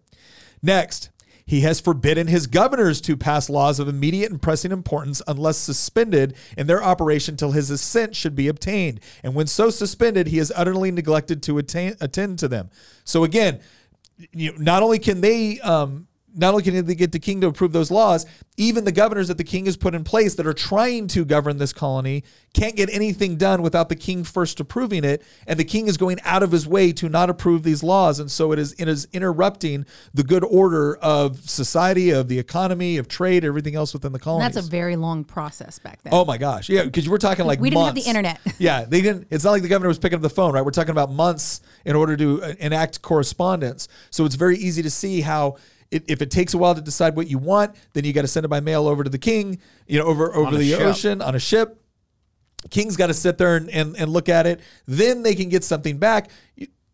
[0.63, 1.09] Next,
[1.45, 6.35] he has forbidden his governors to pass laws of immediate and pressing importance unless suspended
[6.57, 8.99] in their operation till his assent should be obtained.
[9.23, 12.69] And when so suspended, he has utterly neglected to attain, attend to them.
[13.03, 13.59] So again,
[14.31, 17.71] you not only can they um, not only can they get the king to approve
[17.71, 18.25] those laws,
[18.57, 21.57] even the governors that the king has put in place that are trying to govern
[21.57, 25.23] this colony can't get anything done without the king first approving it.
[25.47, 28.19] And the king is going out of his way to not approve these laws.
[28.19, 32.97] And so it is, it is interrupting the good order of society, of the economy,
[32.97, 34.45] of trade, everything else within the colony.
[34.45, 36.13] that's a very long process back then.
[36.13, 36.69] Oh my gosh.
[36.69, 38.39] Yeah, because we're talking like We didn't have the internet.
[38.57, 40.63] yeah, they didn't it's not like the governor was picking up the phone, right?
[40.63, 43.87] We're talking about months in order to uh, enact correspondence.
[44.09, 45.57] So it's very easy to see how
[45.91, 48.27] it, if it takes a while to decide what you want, then you got to
[48.27, 50.81] send it by mail over to the king, you know, over over the ship.
[50.81, 51.81] ocean on a ship.
[52.69, 54.59] King's got to sit there and, and, and look at it.
[54.87, 56.29] Then they can get something back.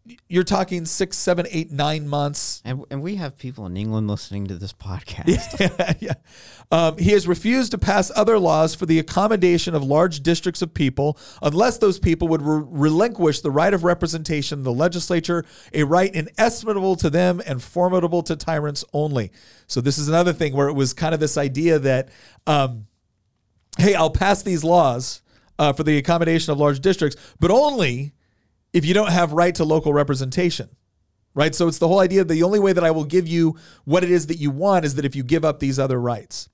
[0.03, 4.07] You- You're talking six, seven, eight, nine months And, and we have people in England
[4.07, 5.97] listening to this podcast.
[6.01, 6.13] yeah.
[6.71, 10.73] Um, he has refused to pass other laws for the accommodation of large districts of
[10.73, 15.83] people unless those people would re- relinquish the right of representation in the legislature, a
[15.83, 19.31] right inestimable to them and formidable to tyrants only.
[19.67, 22.09] So, this is another thing where it was kind of this idea that,
[22.47, 22.87] um,
[23.77, 25.21] hey, I'll pass these laws
[25.59, 28.13] uh, for the accommodation of large districts, but only
[28.73, 30.69] if you don't have right to local representation
[31.33, 31.55] right?
[31.55, 33.55] So it's the whole idea the only way that I will give you
[33.85, 36.49] what it is that you want is that if you give up these other rights.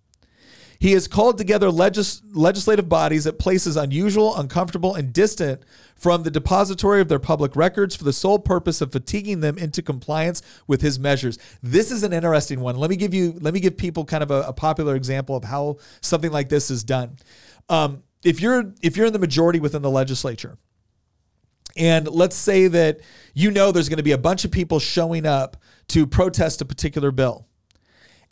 [0.79, 5.63] He has called together legis- legislative bodies at places unusual, uncomfortable, and distant
[5.95, 9.81] from the depository of their public records for the sole purpose of fatiguing them into
[9.81, 11.39] compliance with his measures.
[11.63, 12.75] This is an interesting one.
[12.75, 15.45] Let me give you, let me give people kind of a, a popular example of
[15.45, 17.17] how something like this is done.
[17.69, 20.57] Um, if you're if you're in the majority within the legislature,
[21.77, 22.99] and let's say that
[23.33, 25.57] you know there's going to be a bunch of people showing up
[25.89, 27.47] to protest a particular bill.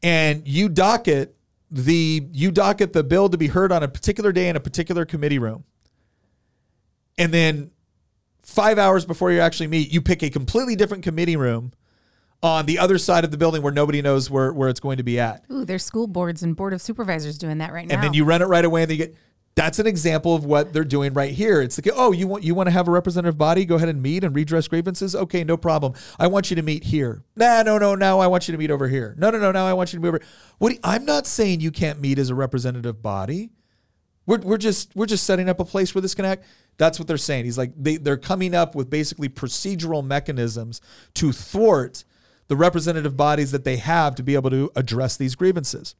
[0.03, 1.35] And you docket
[1.71, 5.05] the you docket the bill to be heard on a particular day in a particular
[5.05, 5.63] committee room.
[7.17, 7.71] And then
[8.43, 11.73] 5 hours before you actually meet, you pick a completely different committee room
[12.43, 15.03] on the other side of the building where nobody knows where, where it's going to
[15.03, 17.95] be at Ooh, there's school boards and board of supervisors doing that right now.
[17.95, 19.15] and then you run it right away and then you get
[19.55, 21.61] that's an example of what they're doing right here.
[21.61, 23.63] It's like, oh, you want you want to have a representative body?
[23.63, 25.15] Go ahead and meet and redress grievances.
[25.15, 25.93] Okay, no problem.
[26.19, 27.23] I want you to meet here.
[27.37, 28.19] Nah, no, no, no.
[28.19, 29.15] I want you to meet over here.
[29.17, 29.51] No, no, no.
[29.51, 30.21] Now I want you to meet over.
[30.57, 30.73] What?
[30.73, 33.51] you- I'm not saying you can't meet as a representative body.
[34.25, 36.43] We're, we're just we're just setting up a place where this can act.
[36.77, 37.45] That's what they're saying.
[37.45, 40.81] He's like they they're coming up with basically procedural mechanisms
[41.13, 42.03] to thwart
[42.49, 45.95] the representative bodies that they have to be able to address these grievances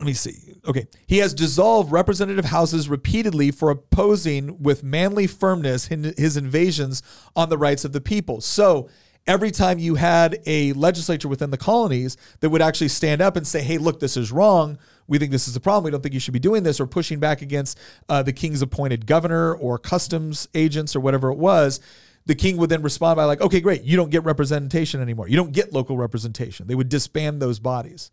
[0.00, 0.54] let me see.
[0.66, 0.86] Okay.
[1.06, 7.02] He has dissolved representative houses repeatedly for opposing with manly firmness his invasions
[7.36, 8.40] on the rights of the people.
[8.40, 8.88] So
[9.26, 13.46] every time you had a legislature within the colonies that would actually stand up and
[13.46, 14.78] say, hey, look, this is wrong.
[15.06, 15.84] We think this is a problem.
[15.84, 18.62] We don't think you should be doing this, or pushing back against uh, the king's
[18.62, 21.80] appointed governor or customs agents or whatever it was.
[22.24, 23.82] The king would then respond by, like, okay, great.
[23.82, 25.28] You don't get representation anymore.
[25.28, 26.68] You don't get local representation.
[26.68, 28.10] They would disband those bodies.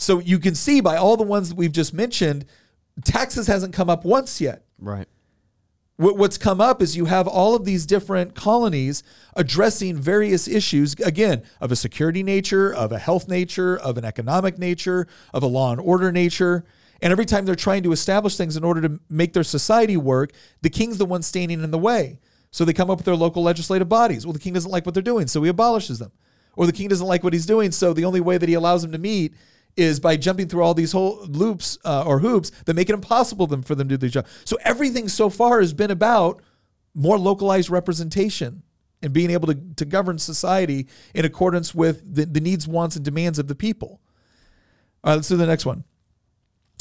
[0.00, 2.46] So you can see by all the ones that we've just mentioned,
[3.04, 4.64] taxes hasn't come up once yet.
[4.78, 5.06] right.
[5.96, 9.02] What- What's come up is you have all of these different colonies
[9.36, 14.58] addressing various issues, again, of a security nature, of a health nature, of an economic
[14.58, 16.64] nature, of a law and order nature.
[17.02, 20.32] And every time they're trying to establish things in order to make their society work,
[20.62, 22.18] the king's the one standing in the way.
[22.50, 24.24] So they come up with their local legislative bodies.
[24.24, 26.12] Well, the king doesn't like what they're doing, so he abolishes them.
[26.56, 28.80] Or the king doesn't like what he's doing, so the only way that he allows
[28.80, 29.34] them to meet
[29.76, 33.46] is by jumping through all these whole loops uh, or hoops that make it impossible
[33.46, 34.26] them for them to do their job.
[34.44, 36.42] So everything so far has been about
[36.94, 38.62] more localized representation
[39.02, 43.04] and being able to, to govern society in accordance with the, the needs, wants, and
[43.04, 44.00] demands of the people.
[45.02, 45.84] All right, let's do the next one.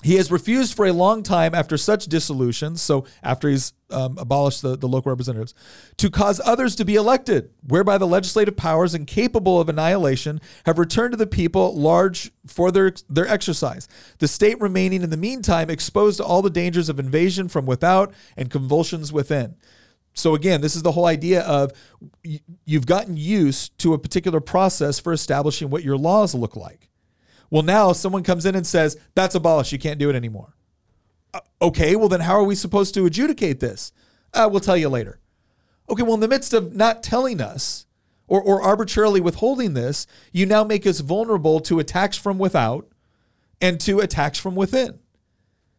[0.01, 4.61] He has refused for a long time after such dissolutions, so after he's um, abolished
[4.61, 5.53] the, the local representatives,
[5.97, 11.11] to cause others to be elected, whereby the legislative powers incapable of annihilation have returned
[11.11, 16.17] to the people large for their, their exercise, the state remaining in the meantime exposed
[16.17, 19.55] to all the dangers of invasion from without and convulsions within.
[20.13, 21.71] So again, this is the whole idea of
[22.65, 26.88] you've gotten used to a particular process for establishing what your laws look like.
[27.49, 29.71] Well, now someone comes in and says, that's abolished.
[29.71, 30.55] You can't do it anymore.
[31.33, 33.91] Uh, okay, well, then how are we supposed to adjudicate this?
[34.33, 35.19] Uh, we'll tell you later.
[35.89, 37.87] Okay, well, in the midst of not telling us
[38.27, 42.87] or, or arbitrarily withholding this, you now make us vulnerable to attacks from without
[43.59, 44.99] and to attacks from within.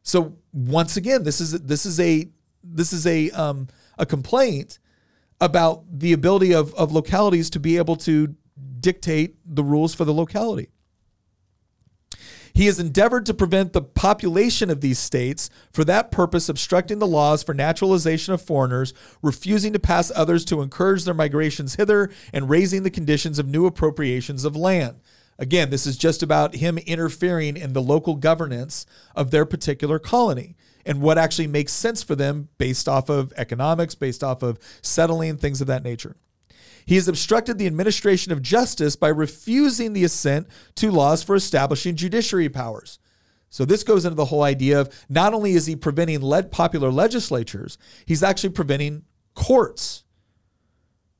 [0.02, 2.28] So once again, this is this is a
[2.64, 4.78] this is a um, a complaint
[5.40, 8.34] about the ability of, of localities to be able to
[8.80, 10.68] dictate the rules for the locality.
[12.52, 17.06] He has endeavored to prevent the population of these states, for that purpose, obstructing the
[17.06, 22.50] laws for naturalization of foreigners, refusing to pass others to encourage their migrations hither, and
[22.50, 25.00] raising the conditions of new appropriations of land.
[25.38, 28.84] Again, this is just about him interfering in the local governance
[29.16, 33.94] of their particular colony and what actually makes sense for them based off of economics,
[33.94, 36.16] based off of settling, things of that nature.
[36.90, 41.94] He has obstructed the administration of justice by refusing the assent to laws for establishing
[41.94, 42.98] judiciary powers.
[43.48, 46.90] So this goes into the whole idea of not only is he preventing led popular
[46.90, 49.04] legislatures, he's actually preventing
[49.36, 50.02] courts.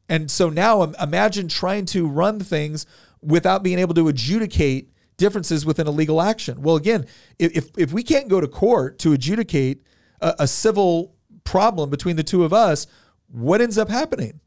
[0.09, 2.85] And so now imagine trying to run things
[3.23, 6.63] without being able to adjudicate differences within a legal action.
[6.63, 7.07] Well, again,
[7.39, 9.85] if, if we can't go to court to adjudicate
[10.21, 12.89] a, a civil problem between the two of us,
[13.29, 14.41] what ends up happening?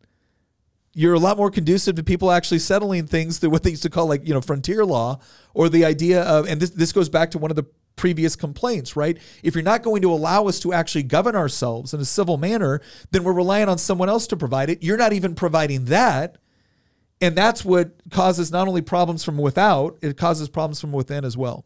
[0.94, 3.90] You're a lot more conducive to people actually settling things through what they used to
[3.90, 5.20] call like you know frontier law
[5.54, 8.96] or the idea of and this this goes back to one of the previous complaints
[8.96, 9.18] right?
[9.44, 12.82] If you're not going to allow us to actually govern ourselves in a civil manner
[13.12, 14.84] then we're relying on someone else to provide it.
[14.84, 16.38] You're not even providing that.
[17.22, 21.38] And that's what causes not only problems from without it causes problems from within as
[21.38, 21.66] well.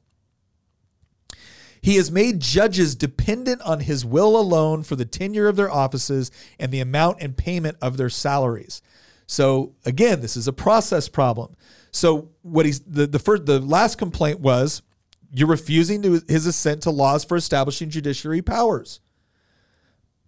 [1.81, 6.31] He has made judges dependent on his will alone for the tenure of their offices
[6.59, 8.81] and the amount and payment of their salaries.
[9.27, 11.53] So again, this is a process problem.
[11.91, 14.81] So what he's the the first the last complaint was
[15.31, 19.01] you're refusing to his assent to laws for establishing judiciary powers.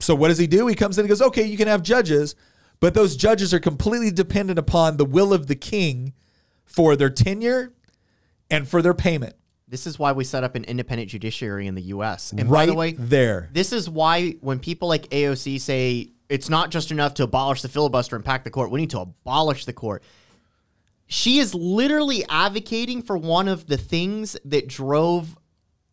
[0.01, 0.67] So what does he do?
[0.67, 2.35] He comes in and goes, "Okay, you can have judges,
[2.81, 6.13] but those judges are completely dependent upon the will of the king
[6.65, 7.73] for their tenure
[8.51, 9.35] and for their payment."
[9.67, 12.31] This is why we set up an independent judiciary in the U.S.
[12.31, 16.49] And right by the way, there, this is why when people like AOC say it's
[16.49, 18.71] not just enough to abolish the filibuster and pack the court.
[18.71, 20.03] We need to abolish the court.
[21.07, 25.35] She is literally advocating for one of the things that drove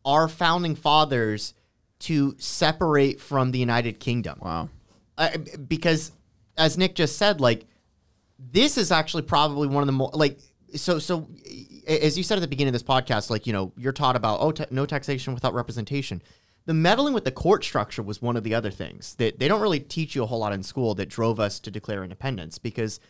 [0.05, 1.55] our founding fathers
[2.01, 4.39] to separate from the United Kingdom.
[4.43, 4.69] Wow.
[5.17, 6.13] Uh, because
[6.59, 7.67] as Nick just said, like
[8.39, 10.39] this is actually probably one of the more like
[10.75, 11.29] so so
[11.87, 14.41] as you said at the beginning of this podcast, like you know you're taught about
[14.41, 16.23] oh no taxation without representation
[16.67, 19.61] the meddling with the court structure was one of the other things that they don't
[19.61, 23.01] really teach you a whole lot in school that drove us to declare independence because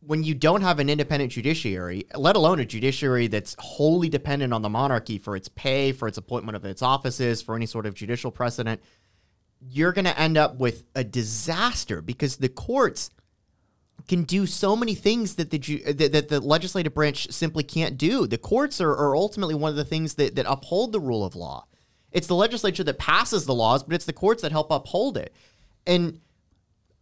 [0.00, 4.60] when you don't have an independent judiciary, let alone a judiciary that's wholly dependent on
[4.60, 7.94] the monarchy for its pay, for its appointment of its offices, for any sort of
[7.94, 8.82] judicial precedent,
[9.60, 13.08] you're going to end up with a disaster because the courts
[14.06, 15.58] can do so many things that the
[15.92, 18.26] that, that the legislative branch simply can't do.
[18.26, 21.34] The courts are, are ultimately one of the things that, that uphold the rule of
[21.34, 21.66] law.
[22.14, 25.34] It's the legislature that passes the laws, but it's the courts that help uphold it.
[25.86, 26.20] And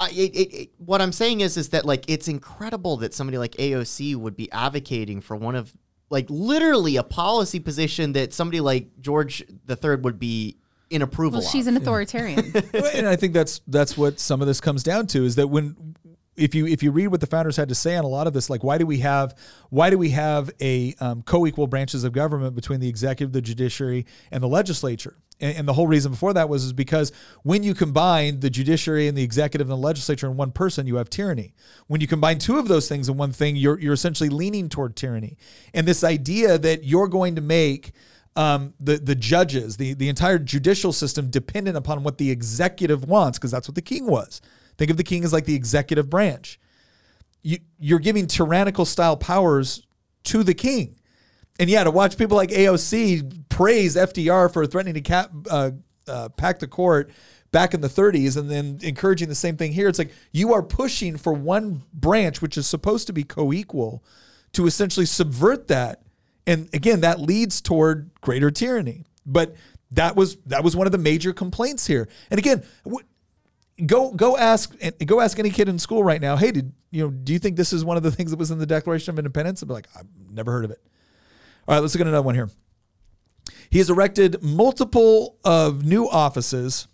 [0.00, 3.38] I, it, it, it, what I'm saying is, is that like it's incredible that somebody
[3.38, 5.72] like AOC would be advocating for one of
[6.10, 10.56] like literally a policy position that somebody like George III would be
[10.90, 11.40] in approval.
[11.40, 11.76] Well, she's of.
[11.76, 12.38] an authoritarian,
[12.94, 15.94] and I think that's that's what some of this comes down to is that when
[16.36, 18.32] if you if you read what the founders had to say on a lot of
[18.32, 19.36] this, like why do we have
[19.70, 24.06] why do we have a um, co-equal branches of government between the executive, the judiciary,
[24.30, 25.16] and the legislature?
[25.40, 29.08] And, and, the whole reason before that was is because when you combine the judiciary
[29.08, 31.52] and the executive and the legislature in one person, you have tyranny.
[31.88, 34.96] When you combine two of those things in one thing, you're you're essentially leaning toward
[34.96, 35.36] tyranny.
[35.74, 37.92] And this idea that you're going to make
[38.36, 43.38] um, the the judges, the the entire judicial system dependent upon what the executive wants,
[43.38, 44.40] because that's what the king was.
[44.78, 46.58] Think of the king as like the executive branch.
[47.42, 49.86] You, you're giving tyrannical style powers
[50.24, 50.96] to the king.
[51.58, 55.72] And yeah, to watch people like AOC praise FDR for threatening to cap, uh,
[56.08, 57.10] uh, pack the court
[57.52, 60.62] back in the 30s and then encouraging the same thing here, it's like you are
[60.62, 64.02] pushing for one branch, which is supposed to be co equal,
[64.52, 66.02] to essentially subvert that
[66.46, 69.04] And again, that leads toward greater tyranny.
[69.24, 69.54] But
[69.92, 72.08] that was that was one of the major complaints here.
[72.30, 72.64] And again,
[73.86, 74.74] go go ask
[75.04, 76.36] go ask any kid in school right now.
[76.36, 77.10] Hey, did you know?
[77.10, 79.18] Do you think this is one of the things that was in the Declaration of
[79.18, 79.60] Independence?
[79.60, 80.80] They'll be like, I've never heard of it.
[81.68, 82.50] All right, let's look at another one here.
[83.70, 86.88] He has erected multiple of new offices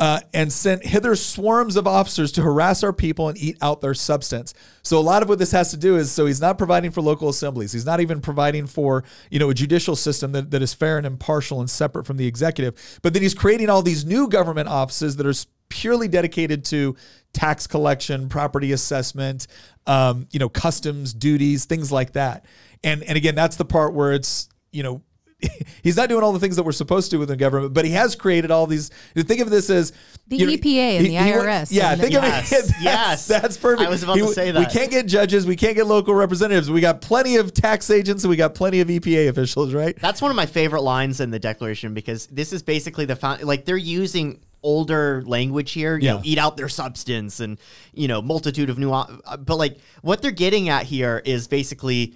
[0.00, 3.94] uh, and sent hither swarms of officers to harass our people and eat out their
[3.94, 4.54] substance.
[4.82, 7.00] So a lot of what this has to do is so he's not providing for
[7.00, 7.72] local assemblies.
[7.72, 11.06] He's not even providing for you know a judicial system that, that is fair and
[11.06, 13.00] impartial and separate from the executive.
[13.02, 15.34] But then he's creating all these new government offices that are
[15.68, 16.96] purely dedicated to
[17.32, 19.46] tax collection, property assessment,
[19.86, 22.44] um, you know, customs duties, things like that.
[22.84, 25.02] And and again, that's the part where it's you know
[25.82, 28.16] he's not doing all the things that we're supposed to within government, but he has
[28.16, 28.88] created all these.
[29.14, 29.92] Think of this as
[30.26, 32.28] The you know, EPA and the IRS yeah, think the- of it.
[32.28, 33.26] Yes, That's, yes.
[33.28, 33.86] that's perfect.
[33.86, 34.58] I was about to say that.
[34.58, 35.46] We can't get judges.
[35.46, 36.70] We can't get local representatives.
[36.70, 39.96] We got plenty of tax agents and we got plenty of EPA officials, right?
[40.00, 43.42] That's one of my favorite lines in the Declaration because this is basically the found
[43.44, 45.96] like they're using older language here.
[45.98, 46.12] You Yeah.
[46.14, 47.58] know, eat out their substance and
[47.94, 48.92] you know multitude of new.
[48.92, 52.14] uh, But like what they're getting at here is basically.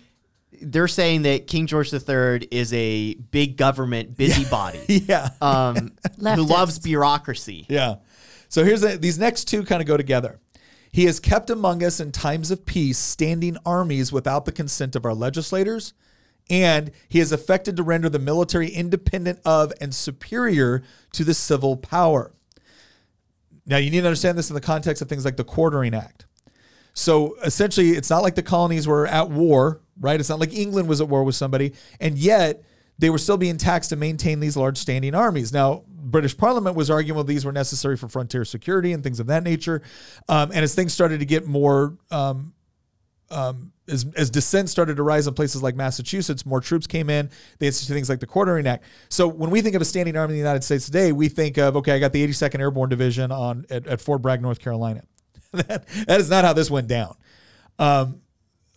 [0.61, 5.31] They're saying that King George III is a big government busybody Yeah.
[5.41, 7.65] um, who loves bureaucracy.
[7.71, 7.97] Yeah.
[8.51, 10.41] So here's the, these next two kind of go together.
[10.93, 15.07] He has kept among us in times of peace standing armies without the consent of
[15.07, 15.95] our legislators,
[16.53, 20.83] and he has affected to render the military independent of and superior
[21.13, 22.35] to the civil power.
[23.65, 26.27] Now, you need to understand this in the context of things like the Quartering Act.
[26.93, 30.21] So essentially, it's not like the colonies were at war, right?
[30.21, 32.63] It's not like England was at war with somebody, and yet
[32.99, 35.55] they were still being taxed to maintain these large standing armies.
[35.55, 39.29] Now, British Parliament was arguing well these were necessary for frontier security and things of
[39.29, 39.81] that nature.
[40.29, 42.53] Um, and as things started to get more, um,
[43.31, 47.31] um, as, as dissent started to rise in places like Massachusetts, more troops came in.
[47.59, 48.85] They instituted things like the Quartering Act.
[49.09, 51.59] So when we think of a standing army in the United States today, we think
[51.59, 55.03] of okay, I got the 82nd Airborne Division on at, at Fort Bragg, North Carolina.
[55.53, 57.15] that, that is not how this went down.
[57.79, 58.21] Um,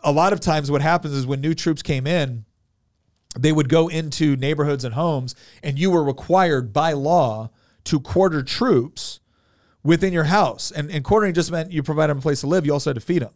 [0.04, 2.46] a lot of times, what happens is when new troops came in,
[3.38, 7.50] they would go into neighborhoods and homes, and you were required by law
[7.86, 9.20] to quarter troops
[9.84, 10.72] within your house.
[10.72, 12.66] And, and quartering just meant you provided them a place to live.
[12.66, 13.34] You also had to feed them.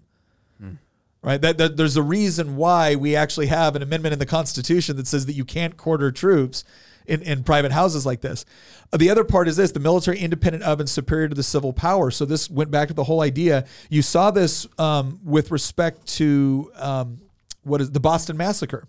[1.22, 1.41] Right.
[1.41, 5.05] That, that there's a reason why we actually have an amendment in the Constitution that
[5.05, 6.63] says that you can't quarter troops
[7.05, 8.45] in, in private houses like this.
[8.93, 11.74] Uh, The other part is this: the military independent of and superior to the civil
[11.74, 12.09] power.
[12.09, 13.65] So this went back to the whole idea.
[13.89, 17.20] You saw this um, with respect to um,
[17.63, 18.88] what is the Boston Massacre.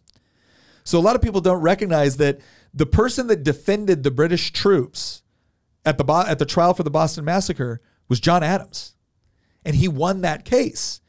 [0.84, 2.38] So a lot of people don't recognize that
[2.72, 5.22] the person that defended the British troops
[5.84, 8.94] at the at the trial for the Boston Massacre was John Adams,
[9.64, 11.00] and he won that case.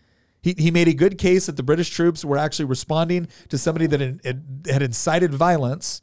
[0.42, 3.86] He, he made a good case that the British troops were actually responding to somebody
[3.88, 6.02] that had, had incited violence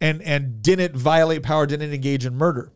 [0.00, 2.72] and and didn't violate power, didn't engage in murder.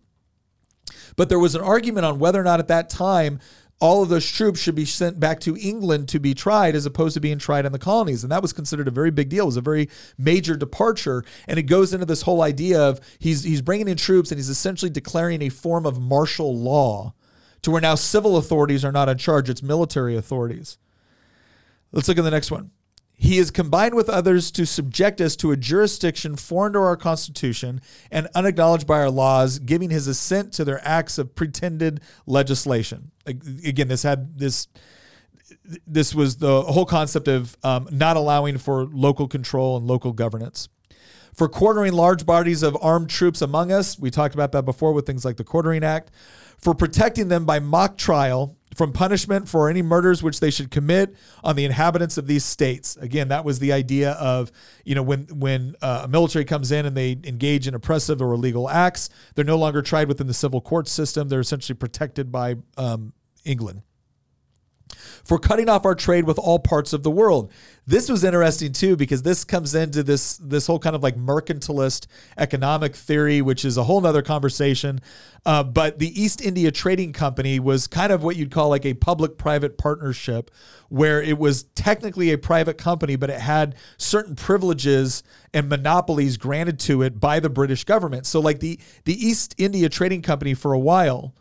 [1.16, 3.40] But there was an argument on whether or not at that time
[3.80, 7.14] all of those troops should be sent back to England to be tried as opposed
[7.14, 8.22] to being tried in the colonies.
[8.22, 9.44] And that was considered a very big deal.
[9.44, 9.88] It was a very
[10.18, 11.24] major departure.
[11.48, 14.50] And it goes into this whole idea of he's, he's bringing in troops and he's
[14.50, 17.14] essentially declaring a form of martial law
[17.62, 20.76] to where now civil authorities are not in charge, it's military authorities.
[21.92, 22.70] Let's look at the next one.
[23.14, 27.82] He is combined with others to subject us to a jurisdiction foreign to our Constitution
[28.10, 33.10] and unacknowledged by our laws, giving his assent to their acts of pretended legislation.
[33.26, 34.68] Again, this had this.
[35.86, 40.68] This was the whole concept of um, not allowing for local control and local governance.
[41.34, 45.06] For quartering large bodies of armed troops among us, we talked about that before with
[45.06, 46.10] things like the Quartering Act.
[46.58, 51.14] For protecting them by mock trial from punishment for any murders which they should commit
[51.42, 52.96] on the inhabitants of these states.
[52.96, 54.52] Again, that was the idea of
[54.84, 58.32] you know when when uh, a military comes in and they engage in oppressive or
[58.32, 61.28] illegal acts, they're no longer tried within the civil court system.
[61.28, 63.12] They're essentially protected by um,
[63.44, 63.82] England
[65.24, 67.52] for cutting off our trade with all parts of the world.
[67.86, 72.06] This was interesting too because this comes into this this whole kind of like mercantilist
[72.38, 75.00] economic theory, which is a whole nother conversation.
[75.44, 78.94] Uh, but the East India Trading Company was kind of what you'd call like a
[78.94, 80.50] public-private partnership,
[80.88, 85.22] where it was technically a private company, but it had certain privileges
[85.54, 88.26] and monopolies granted to it by the British government.
[88.26, 91.34] So like the the East India Trading Company for a while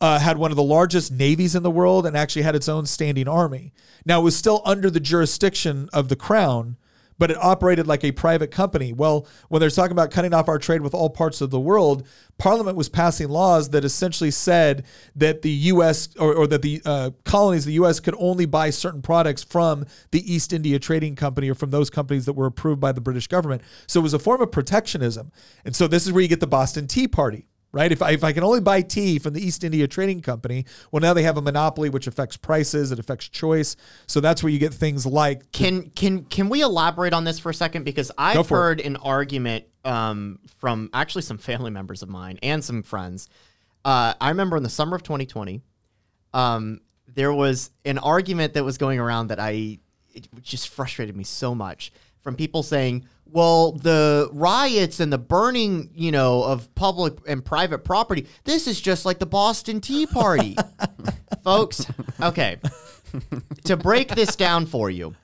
[0.00, 2.86] uh, had one of the largest navies in the world and actually had its own
[2.86, 3.72] standing army.
[4.04, 6.76] Now, it was still under the jurisdiction of the crown,
[7.18, 8.92] but it operated like a private company.
[8.92, 12.06] Well, when they're talking about cutting off our trade with all parts of the world,
[12.38, 14.84] Parliament was passing laws that essentially said
[15.14, 16.08] that the U.S.
[16.18, 18.00] or, or that the uh, colonies, the U.S.
[18.00, 22.26] could only buy certain products from the East India Trading Company or from those companies
[22.26, 23.62] that were approved by the British government.
[23.86, 25.30] So it was a form of protectionism.
[25.64, 27.90] And so this is where you get the Boston Tea Party right?
[27.90, 31.00] If I, if I can only buy tea from the East India Trading Company, well,
[31.00, 33.76] now they have a monopoly, which affects prices, it affects choice.
[34.06, 37.50] So that's where you get things like Can can can we elaborate on this for
[37.50, 37.84] a second?
[37.84, 42.82] Because I've heard an argument um, from actually some family members of mine and some
[42.84, 43.28] friends.
[43.84, 45.60] Uh, I remember in the summer of 2020,
[46.32, 46.80] um,
[47.12, 49.78] there was an argument that was going around that I
[50.14, 51.92] it just frustrated me so much
[52.24, 57.84] from people saying, well, the riots and the burning, you know, of public and private
[57.84, 60.56] property, this is just like the Boston Tea Party.
[61.44, 61.86] Folks,
[62.20, 62.58] okay.
[63.64, 65.14] to break this down for you,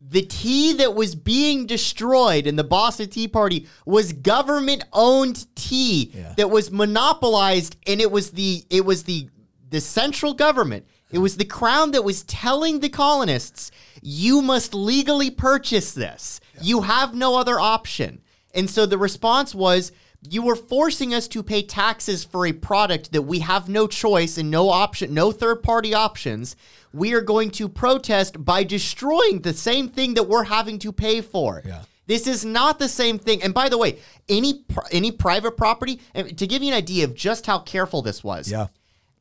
[0.00, 6.10] the tea that was being destroyed in the Boston Tea Party was government owned tea
[6.12, 6.34] Yeah.
[6.36, 9.28] that was monopolized and it was the it was the
[9.70, 13.70] the central government it was the crown that was telling the colonists
[14.02, 18.20] you must legally purchase this you have no other option
[18.54, 19.92] and so the response was
[20.28, 24.38] you were forcing us to pay taxes for a product that we have no choice
[24.38, 26.56] and no option, no third party options.
[26.92, 31.20] We are going to protest by destroying the same thing that we're having to pay
[31.20, 31.62] for.
[31.64, 31.82] Yeah.
[32.06, 33.42] This is not the same thing.
[33.42, 33.98] And by the way,
[34.28, 38.22] any any private property, and to give you an idea of just how careful this
[38.22, 38.68] was, yeah.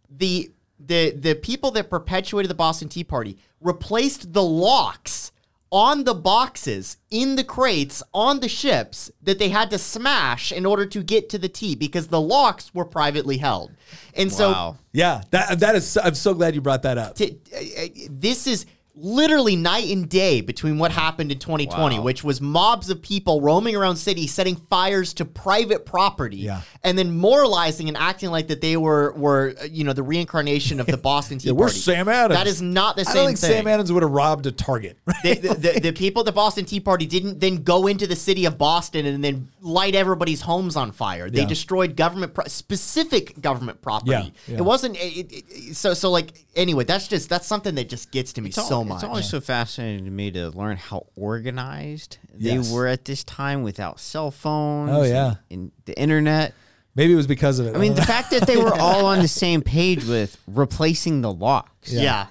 [0.09, 0.51] the
[0.85, 5.31] the the people that perpetuated the Boston Tea Party replaced the locks
[5.71, 10.67] on the boxes in the crates on the ships that they had to smash in
[10.67, 13.71] order to get to the tea because the locks were privately held.
[14.15, 14.77] And Wow.
[14.91, 15.97] Yeah, that that is.
[15.97, 17.17] I'm so glad you brought that up.
[17.17, 21.97] so t- uh, uh, this is literally night and day between what happened in 2020
[21.97, 22.03] Wow.
[22.03, 26.61] which was mobs of people roaming around cities setting fires to private property Yeah.
[26.83, 30.79] and then moralizing and acting like that they were were uh, you know the reincarnation
[30.79, 32.37] of the Boston Tea Yeah, we're Sam Adams.
[32.37, 33.49] That is not the I same don't think thing.
[33.51, 34.99] Sam Adams would have robbed a Target.
[35.23, 38.15] the, the, the, the people at the Boston Tea Party didn't then go into the
[38.15, 41.31] city of Boston and then light everybody's homes on fire.
[41.31, 41.47] They Yeah.
[41.47, 44.33] destroyed government pro- specific government property.
[44.47, 46.83] It wasn't it, it- so so like anyway.
[46.83, 48.95] That's just that's something that just gets to me It's, al- so much.
[48.97, 53.63] it's always so fascinating to me to learn how organized they were at this time
[53.63, 54.91] without cell phones.
[54.91, 55.35] Oh, yeah.
[55.49, 56.53] and, and the internet.
[56.95, 57.75] Maybe it was because of it.
[57.75, 61.31] I mean, the fact that they were all on the same page with replacing the
[61.31, 61.91] locks.
[61.91, 62.27] yeah.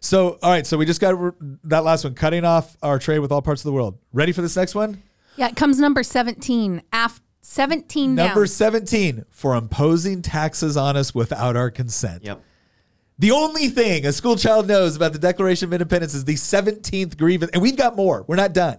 [0.00, 0.66] so all right.
[0.66, 1.32] So we just got re-
[1.64, 3.98] that last one, cutting off our trade with all parts of the world.
[4.12, 5.02] Ready for this next one?
[5.36, 6.82] Yeah, it comes number 17.
[6.92, 8.46] Af- 17 Number down.
[8.48, 12.24] 17 for imposing taxes on us without our consent.
[12.24, 12.42] Yep.
[13.18, 17.16] The only thing a school child knows about the Declaration of Independence is the 17th
[17.16, 18.26] grievance, and we've got more.
[18.28, 18.78] We're not done.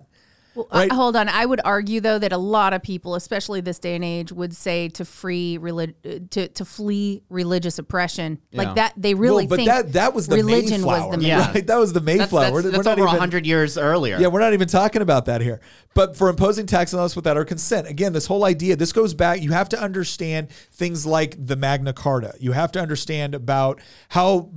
[0.58, 0.92] Well, right?
[0.92, 1.30] uh, hold on.
[1.30, 4.56] I would argue though that a lot of people, especially this day and age, would
[4.56, 8.40] say to free relig- uh, to to flee religious oppression.
[8.52, 8.64] Yeah.
[8.64, 11.08] Like that they really well, but think that that was the religion Mayflower.
[11.10, 11.52] was the main Yeah.
[11.52, 11.68] right?
[11.68, 12.42] That was the That's, Mayflower.
[12.42, 14.18] that's, We're- that's we're over even- hundred years earlier.
[14.20, 15.62] Yeah, we're not even talking about that here.
[15.94, 19.14] But for imposing tax on us without our consent, again, this whole idea, this goes
[19.14, 19.42] back.
[19.42, 22.34] You have to understand things like the Magna Carta.
[22.40, 23.80] You have to understand about
[24.10, 24.50] how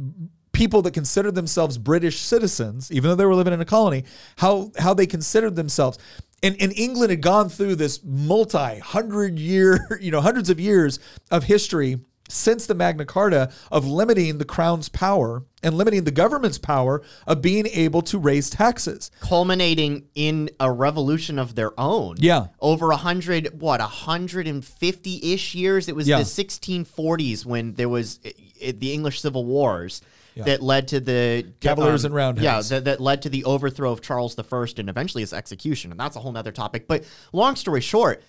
[0.53, 4.05] people that considered themselves British citizens, even though they were living in a colony,
[4.37, 5.99] how how they considered themselves.
[6.43, 10.99] And, and England had gone through this multi hundred year, you know, hundreds of years
[11.31, 16.59] of history since the Magna Carta of limiting the crown's power and limiting the government's
[16.59, 19.11] power of being able to raise taxes.
[19.21, 22.15] culminating in a revolution of their own.
[22.21, 22.47] Yeah.
[22.61, 25.89] Over a hundred, what, a hundred and fifty-ish years.
[25.89, 26.19] It was Yeah.
[26.19, 28.33] the 1640s when there was i-
[28.69, 30.01] i- the English Civil Wars
[30.35, 30.45] Yeah.
[30.45, 32.71] that led to the um, Cavaliers and Roundheads.
[32.71, 34.43] Yeah, that, that led to the overthrow of Charles I
[34.79, 35.91] and eventually his execution.
[35.91, 36.87] And that's a whole other topic.
[36.87, 38.23] But long story short,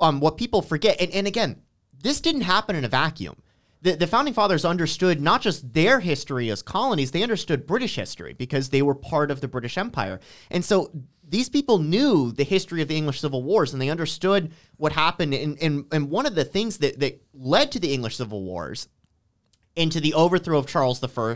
[0.00, 1.62] um, what people forget, and, and again,
[2.02, 3.36] this didn't happen in a vacuum.
[3.82, 8.32] The, the founding fathers understood not just their history as colonies, they understood British history
[8.32, 10.20] because they were part of the British Empire.
[10.50, 10.92] And so
[11.26, 15.34] these people knew the history of the English Civil Wars and they understood what happened.
[15.34, 18.86] And, and, and one of the things that, that led to the English Civil Wars
[19.76, 21.28] into the overthrow of Charles I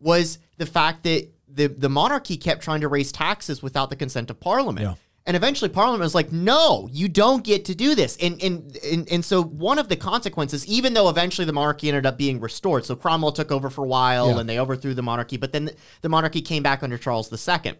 [0.00, 4.30] was the fact that the, the monarchy kept trying to raise taxes without the consent
[4.30, 4.86] of Parliament.
[4.86, 4.94] Yeah.
[5.24, 8.16] And eventually Parliament was like, no, you don't get to do this.
[8.20, 12.06] And, and, and, and so one of the consequences, even though eventually the monarchy ended
[12.06, 14.40] up being restored, so Cromwell took over for a while Yeah.
[14.40, 17.74] and they overthrew the monarchy, but then the monarchy came back under Charles II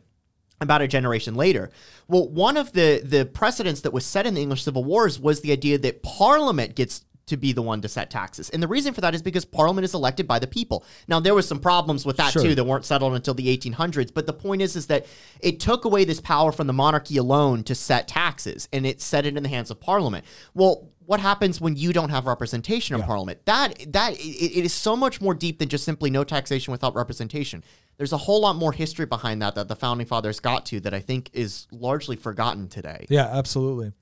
[0.61, 1.71] about a generation later.
[2.07, 5.41] Well, one of the the precedents that was set in the English Civil Wars was
[5.41, 8.51] the idea that Parliament gets to be the one to set taxes.
[8.51, 10.85] And the reason for that is because Parliament is elected by the people.
[11.09, 12.43] Now there was some problems with that Sure.
[12.43, 15.07] too that weren't settled until the 1800s, but the point is is that
[15.41, 19.25] it took away this power from the monarchy alone to set taxes and it set
[19.27, 20.25] it in the hands of Parliament.
[20.55, 23.45] Well, what happens when you don't have representation in Parliament?
[23.47, 26.95] That that it, it is so much more deep than just simply no taxation without
[26.95, 27.63] representation.
[27.97, 30.95] There's a whole lot more history behind that that the founding fathers got to that
[30.95, 33.07] I think is largely forgotten today.
[33.09, 33.93] Yeah, absolutely.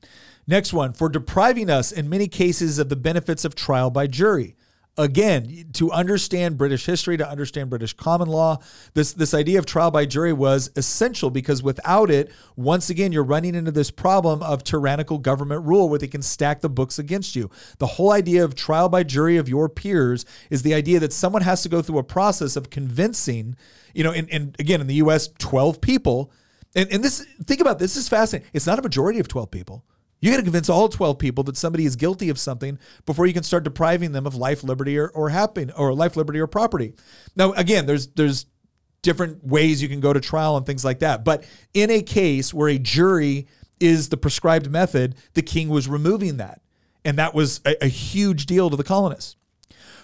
[0.46, 4.56] Next one for depriving us in many cases of the benefits of trial by jury.
[5.00, 8.58] Again, to understand British history, to understand British common law,
[8.92, 13.24] this this idea of trial by jury was essential because without it, once again, you're
[13.24, 17.34] running into this problem of tyrannical government rule where they can stack the books against
[17.34, 17.50] you.
[17.78, 21.42] The whole idea of trial by jury of your peers is the idea that someone
[21.42, 23.56] has to go through a process of convincing,
[23.94, 26.30] you know, and, and again in the US, 12 people.
[26.74, 28.50] And, and this think about this, this is fascinating.
[28.52, 29.82] It's not a majority of 12 people.
[30.20, 33.32] You got to convince all 12 people that somebody is guilty of something before you
[33.32, 36.94] can start depriving them of life, liberty, or, or happiness, or life, liberty, or property.
[37.36, 38.46] Now, again, there's there's
[39.02, 41.24] different ways you can go to trial and things like that.
[41.24, 43.46] But in a case where a jury
[43.80, 46.60] is the prescribed method, the king was removing that.
[47.02, 49.36] And that was a, a huge deal to the colonists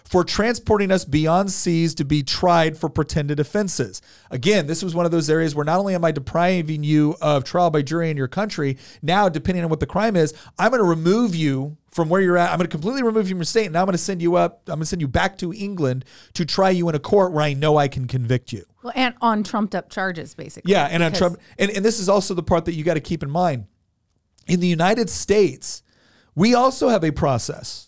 [0.07, 4.01] for transporting us beyond seas to be tried for pretended offenses.
[4.31, 7.43] Again, this was one of those areas where not only am I depriving you of
[7.43, 10.81] trial by jury in your country, now, depending on what the crime is, I'm going
[10.81, 12.51] to remove you from where you're at.
[12.51, 13.65] I'm going to completely remove you from your state.
[13.65, 15.53] And now I'm going to send you up, I'm going to send you back to
[15.53, 16.05] England
[16.35, 18.65] to try you in a court where I know I can convict you.
[18.85, 20.71] Well, and on trumped up charges, basically.
[20.71, 23.01] Yeah, and on Trump, and, and this is also the part that you got to
[23.01, 23.67] keep in mind.
[24.47, 25.83] In the United States,
[26.37, 27.86] we also have a process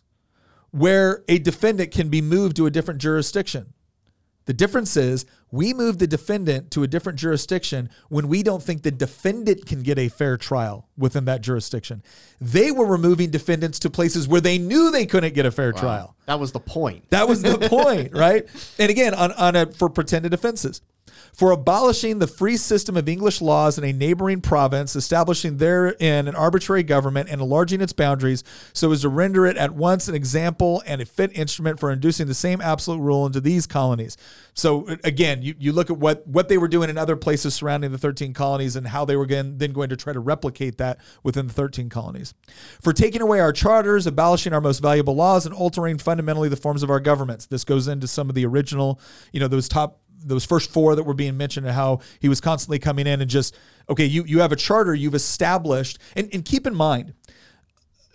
[0.70, 3.72] where a defendant can be moved to a different jurisdiction.
[4.48, 8.82] The difference is we move the defendant to a different jurisdiction when we don't think
[8.82, 12.02] the defendant can get a fair trial within that jurisdiction.
[12.40, 16.16] They were removing defendants to places where they knew they couldn't get a fair trial.
[16.24, 17.10] That was the point.
[17.10, 18.48] That was the point, right?
[18.78, 20.80] And again, on, on a, for pretended offenses.
[21.32, 26.34] For abolishing the free system of English laws in a neighboring province, establishing therein an
[26.34, 30.82] arbitrary government and enlarging its boundaries so as to render it at once an example
[30.86, 34.16] and a fit instrument for inducing the same absolute rule into these colonies.
[34.54, 37.92] So again, you, you look at what, what they were doing in other places surrounding
[37.92, 40.98] the 13 colonies and how they were again, then going to try to replicate that
[41.22, 42.34] within the 13 colonies.
[42.82, 46.82] For taking away our charters, abolishing our most valuable laws, and altering fundamentally the forms
[46.82, 47.46] of our governments.
[47.46, 49.00] This goes into some of the original,
[49.32, 52.40] you know, those top those first four that were being mentioned and how he was
[52.40, 53.56] constantly coming in and just
[53.88, 57.14] okay you you have a charter you've established and, and keep in mind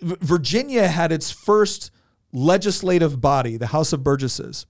[0.00, 1.90] virginia had its first
[2.32, 4.66] legislative body the house of burgesses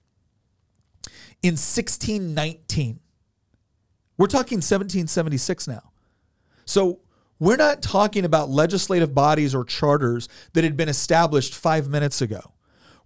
[1.43, 3.01] in 1619
[4.17, 5.91] we're talking 1776 now
[6.65, 7.01] so
[7.39, 12.54] we're not talking about legislative bodies or charters that had been established five minutes ago.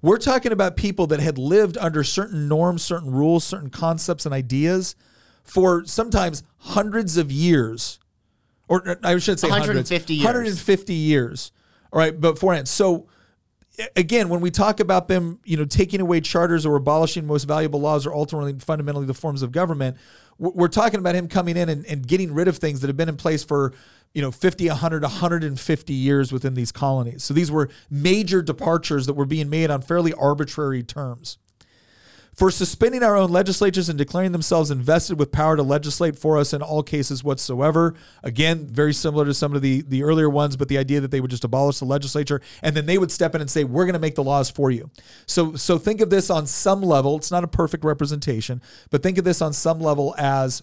[0.00, 4.34] We're talking about people that had lived under certain norms, certain rules, certain concepts and
[4.34, 4.94] ideas
[5.42, 7.98] for sometimes hundreds of years,
[8.68, 10.24] or I should say 150 hundreds, years.
[10.24, 11.52] 150 years.
[11.92, 12.68] All right, beforehand.
[12.68, 13.08] So
[13.96, 17.80] again, when we talk about them, you know, taking away charters or abolishing most valuable
[17.80, 19.96] laws or altering fundamentally the forms of government,
[20.38, 23.08] we're talking about him coming in and, and getting rid of things that have been
[23.08, 23.72] in place for,
[24.14, 27.22] you know, 50, 100, 150 years within these colonies.
[27.24, 31.38] So these were major departures that were being made on fairly arbitrary terms
[32.38, 36.52] for suspending our own legislatures and declaring themselves invested with power to legislate for us
[36.52, 37.94] in all cases whatsoever.
[38.22, 41.20] Again, very similar to some of the, the earlier ones, but the idea that they
[41.20, 43.94] would just abolish the legislature and then they would step in and say, We're going
[43.94, 44.88] to make the laws for you.
[45.26, 47.16] So so think of this on some level.
[47.16, 50.62] It's not a perfect representation, but think of this on some level as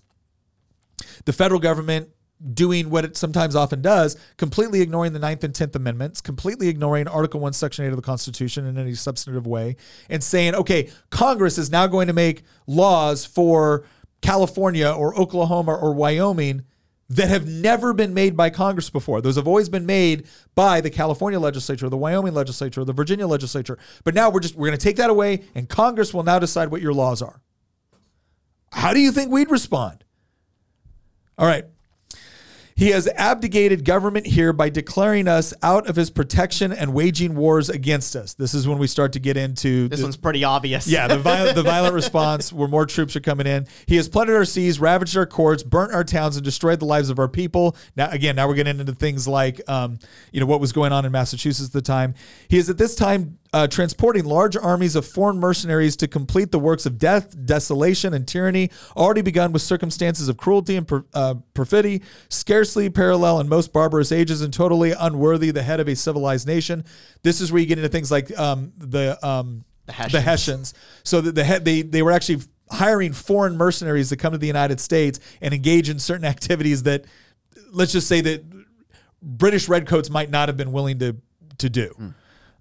[1.26, 2.08] the federal government
[2.54, 7.08] doing what it sometimes often does, completely ignoring the Ninth and Tenth Amendments, completely ignoring
[7.08, 9.78] Article 1, Section 8 of the Constitution in any substantive way,
[10.10, 13.86] and saying, okay, Congress is now going to make laws for
[14.22, 16.64] California or Oklahoma or Wyoming
[17.10, 19.22] that have never been made by Congress before.
[19.22, 23.78] Those have always been made by the California legislature, the Wyoming legislature, the Virginia legislature.
[24.04, 26.72] But now we're just we're going to take that away and Congress will now decide
[26.72, 27.42] what your laws are.
[28.72, 30.04] How do you think we'd respond?
[31.38, 31.66] All right.
[32.78, 37.70] He has abdicated government here by declaring us out of his protection and waging wars
[37.70, 38.34] against us.
[38.34, 40.86] This is when we start to get into This the- one's pretty obvious.
[40.86, 43.66] yeah, the violent, the violent response where more troops are coming in.
[43.86, 47.10] He has plundered our seas, ravaged our courts, burnt our towns, and destroyed the lives
[47.10, 47.78] of our people.
[47.96, 49.98] Now, again, now we're getting into things like, um,
[50.34, 52.14] you know, what was going on in Massachusetts at the time.
[52.50, 56.60] He is at this time uh, transporting large armies of foreign mercenaries to complete the
[56.60, 61.36] works of death, desolation, and tyranny, already begun with circumstances of cruelty and per, uh,
[61.54, 66.46] perfidy, scarcely parallel in most barbarous ages and totally unworthy the head of a civilized
[66.46, 66.84] nation.
[67.24, 70.24] This is where you get into things like um, the um, The the Hessians.
[70.26, 70.74] Hessians.
[71.04, 74.48] So that the head they they were actually hiring foreign mercenaries to come to the
[74.48, 77.06] United States and engage in certain activities that
[77.72, 78.44] let's just say that
[79.22, 81.16] British redcoats might not have been willing to
[81.60, 82.14] to do.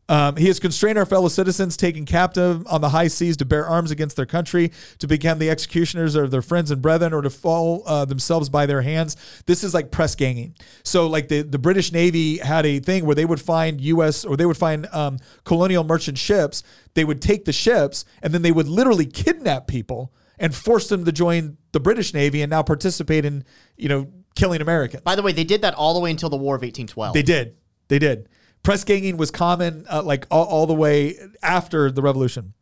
[0.09, 3.67] Um, he has constrained our fellow citizens, taken captive on the high seas to bear
[3.67, 7.31] arms against their country, to become the executioners of their friends and brethren, or to
[7.31, 9.17] fall uh, themselves by their hands.
[9.47, 10.57] This is like press ganging.
[10.83, 14.25] So, like the, the British Navy had a thing where they would find U.S.
[14.25, 16.63] or they would find um, colonial merchant ships.
[16.93, 21.05] They would take the ships and then they would literally kidnap people and force them
[21.05, 23.45] to join the British Navy and now participate in,
[23.77, 25.03] you know, killing Americans.
[25.03, 27.15] By the way, they did that all the way until the War of 1812.
[27.15, 27.57] They did.
[27.89, 28.29] They did.
[28.65, 32.55] Press ganging was common, uh, like all, all the way after the revolution.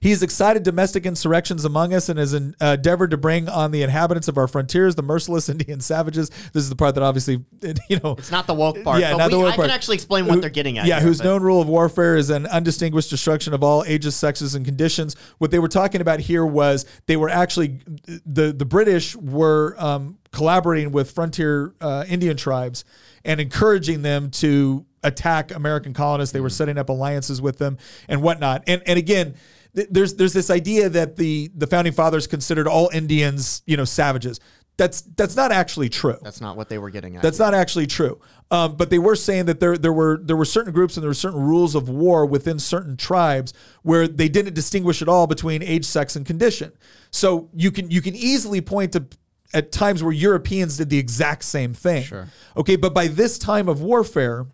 [0.00, 3.82] He has excited domestic insurrections among us and has uh, endeavored to bring on the
[3.82, 6.28] inhabitants of our frontiers the merciless Indian savages.
[6.28, 7.44] This is the part that obviously,
[7.88, 9.00] you know, It's not the woke part.
[9.00, 9.68] Yeah, but not the we- woke I part.
[9.68, 10.86] can actually explain what they're getting at.
[10.86, 14.16] Yeah, here, whose but- known rule of warfare is an undistinguished destruction of all ages,
[14.16, 15.14] sexes, and conditions.
[15.38, 17.78] What they were talking about here was they were actually
[18.26, 22.84] the the British were um, collaborating with frontier uh, Indian tribes
[23.24, 26.32] and encouraging them to attack American colonists.
[26.32, 26.34] Mm.
[26.34, 27.78] They were setting up alliances with them
[28.08, 28.64] and whatnot.
[28.66, 29.34] And and again.
[29.74, 33.84] th- There's there's this idea that the the founding fathers considered all Indians you know
[33.84, 34.40] savages.
[34.76, 36.18] That's that's not actually true.
[36.22, 37.22] That's not what they were getting at.
[37.22, 38.18] That's not actually true.
[38.50, 41.10] Um, but they were saying that there there were there were certain groups and there
[41.10, 45.62] were certain rules of war within certain tribes where they didn't distinguish at all between
[45.62, 46.72] age, sex, and condition.
[47.10, 49.04] So you can you can easily point to
[49.52, 52.02] at times where Europeans did the exact same thing.
[52.04, 52.28] Sure.
[52.56, 54.46] Okay, but by this time of warfare,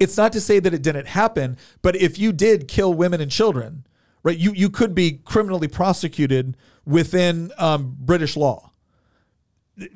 [0.00, 3.30] it's not to say that it didn't happen, but if you did kill women and
[3.30, 3.86] children,
[4.22, 8.72] right, you you could be criminally prosecuted within um, British law.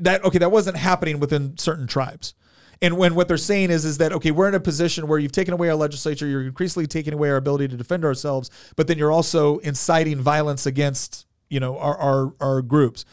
[0.01, 2.35] That okay that wasn't happening within certain tribes.
[2.81, 5.33] And when what they're saying is is that okay we're in a position where you've
[5.33, 8.99] taken away our legislature you're increasingly taking away our ability to defend ourselves but then
[8.99, 13.05] you're also inciting violence against you know our our, our groups.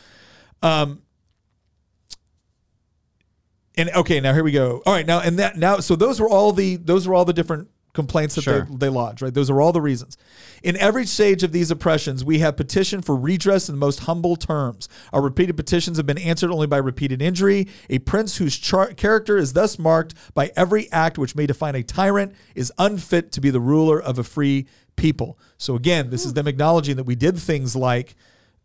[0.62, 1.02] Um
[3.78, 4.82] and okay now here we go.
[4.86, 7.34] All right now and that now so those were all the those were all the
[7.34, 8.68] different complaints that Sure.
[8.70, 9.34] they, they lodged right?
[9.34, 10.18] Those are all the reasons.
[10.64, 14.36] In every stage of these oppressions we have petitioned for redress in the most humble
[14.36, 14.90] terms.
[15.14, 17.68] Our repeated petitions have been answered only by repeated injury.
[17.90, 21.84] A prince whose char- character is thus marked by every act which may define a
[21.84, 24.68] tyrant is unfit to be the ruler of a free
[24.98, 25.40] people.
[25.58, 28.16] So again this is them acknowledging that we did things like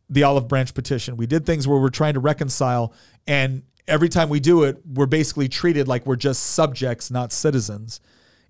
[0.08, 1.16] the olive branch petition.
[1.16, 2.92] We did things where we're trying to reconcile,
[3.28, 8.00] and every time we do it, we're basically treated like we're just subjects, not citizens.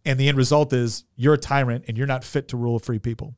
[0.05, 2.78] And the end result is you're a tyrant and you're not fit to rule a
[2.78, 3.34] free people.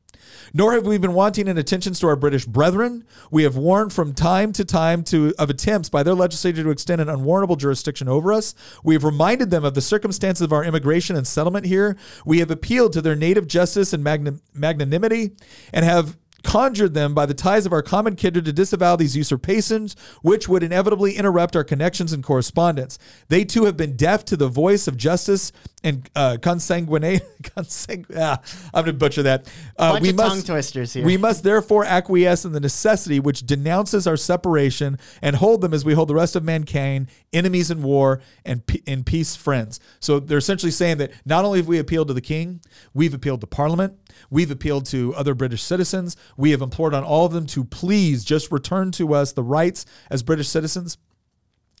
[0.53, 3.03] Nor have we been wanting in attentions to our British brethren.
[3.29, 7.01] We have warned from time to time to of attempts by their legislature to extend
[7.01, 8.55] an unwarrantable jurisdiction over us.
[8.83, 11.97] We have reminded them of the circumstances of our immigration and settlement here.
[12.25, 15.31] We have appealed to their native justice and magna- magnanimity
[15.73, 19.95] and have conjured them by the ties of our common kindred to disavow these usurpations,
[20.21, 22.99] which would inevitably interrupt our connections and correspondence.
[23.29, 25.51] They too have been deaf to the voice of justice
[25.83, 27.21] and uh, consanguinate.
[27.43, 28.39] Consang- ah,
[28.73, 29.51] I'm going to butcher that.
[29.77, 31.05] Uh, Bunch of tongue twisters here.
[31.05, 35.83] We must therefore acquiesce in the necessity which denounces our separation and hold them as
[35.83, 39.79] we hold the rest of mankind, enemies in war and pe- in peace friends.
[39.99, 42.61] So they're essentially saying that not only have we appealed to the king,
[42.93, 43.97] we've appealed to Parliament,
[44.29, 48.23] we've appealed to other British citizens, we have implored on all of them to please
[48.23, 50.97] just return to us the rights as British citizens.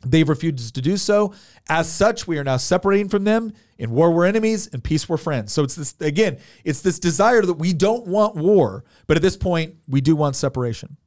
[0.05, 1.33] They've refused to do so.
[1.69, 3.53] As such, we are now separating from them.
[3.77, 4.67] In war, we're enemies.
[4.67, 5.53] In peace, we're friends.
[5.53, 6.39] So it's this again.
[6.63, 10.35] It's this desire that we don't want war, but at this point, we do want
[10.35, 10.97] separation.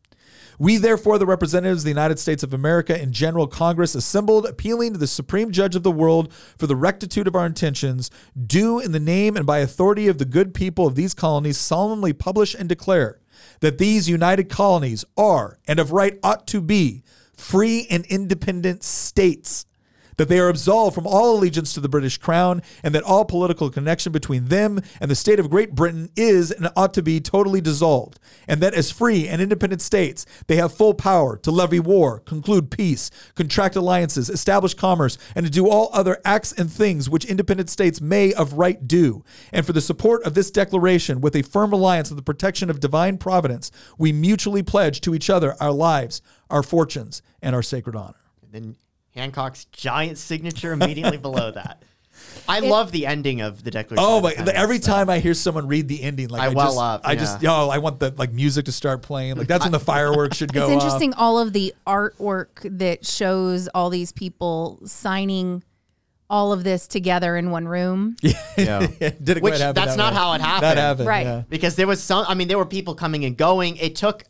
[0.58, 4.92] We, therefore, the representatives of the United States of America in General Congress, assembled, appealing
[4.92, 8.10] to the Supreme Judge of the world for the rectitude of our intentions,
[8.46, 12.12] do, in the name and by authority of the good people of these colonies, solemnly
[12.12, 13.20] publish and declare
[13.60, 17.02] that these united colonies are, and of right ought to be,
[17.34, 19.66] free and independent states
[20.16, 23.70] that they are absolved from all allegiance to the British crown, and that all political
[23.70, 27.60] connection between them and the state of Great Britain is and ought to be totally
[27.60, 32.20] dissolved, and that as free and independent states, they have full power to levy war,
[32.20, 37.24] conclude peace, contract alliances, establish commerce, and to do all other acts and things which
[37.24, 39.24] independent states may of right do.
[39.52, 42.80] And for the support of this declaration, with a firm reliance on the protection of
[42.80, 47.96] divine providence, we mutually pledge to each other our lives, our fortunes, and our sacred
[47.96, 48.14] honor.
[48.52, 48.76] then
[49.16, 51.82] Hancock's giant signature immediately below that.
[52.48, 54.04] I love the ending of the Declaration.
[54.06, 54.32] Oh of my!
[54.52, 54.86] Every though.
[54.92, 57.42] time I hear someone read the ending, like I I, well just, up, I just,
[57.42, 57.50] yeah.
[57.64, 59.36] yo, I want the like music to start playing.
[59.36, 60.64] Like that's when the fireworks should go.
[60.64, 61.20] It's interesting, Off.
[61.20, 62.48] all of the artwork
[62.78, 65.62] that shows all these people signing
[66.30, 68.16] all of this together in one room.
[68.56, 68.86] Yeah.
[68.86, 70.18] Didn't Which quite happen that's that not way.
[70.18, 70.62] how it happened.
[70.62, 71.26] That happened, Right.
[71.26, 71.42] yeah.
[71.50, 72.24] because there was some.
[72.26, 73.76] I mean, there were people coming and going.
[73.76, 74.24] It took.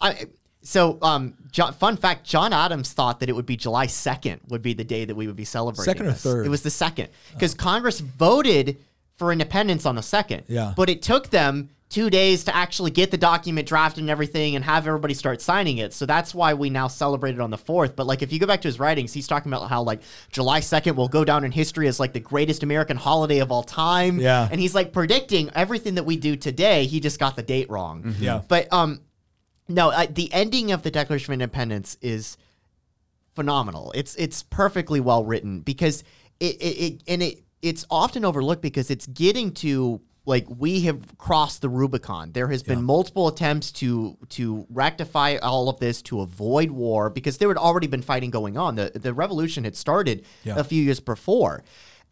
[0.00, 0.26] I,
[0.62, 4.62] so, um, John, fun fact: John Adams thought that it would be July second would
[4.62, 5.84] be the day that we would be celebrating.
[5.84, 6.22] Second or this.
[6.22, 6.46] third?
[6.46, 8.78] It was the second because Congress voted
[9.16, 10.44] for independence on the second.
[10.48, 10.72] Yeah.
[10.76, 14.64] but it took them two days to actually get the document drafted and everything and
[14.64, 15.92] have everybody start signing it.
[15.92, 17.96] So that's why we now celebrate it on the fourth.
[17.96, 20.00] But like, if you go back to his writings, he's talking about how like
[20.30, 23.64] July second will go down in history as like the greatest American holiday of all
[23.64, 24.20] time.
[24.20, 24.48] Yeah.
[24.50, 26.86] and he's like predicting everything that we do today.
[26.86, 28.14] He just got the date wrong.
[28.20, 28.42] Yeah.
[28.46, 29.00] But um,
[29.70, 32.36] no, uh, the ending of the Declaration of Independence is
[33.34, 33.92] phenomenal.
[33.94, 36.02] It's it's perfectly well written because
[36.40, 41.16] it it, it and it it's often overlooked because it's getting to like we have
[41.18, 42.32] crossed the Rubicon.
[42.32, 47.38] There has been multiple attempts to to rectify all of this to avoid war because
[47.38, 48.74] there had already been fighting going on.
[48.76, 50.56] The the revolution had started Yeah.
[50.58, 51.62] a few years before.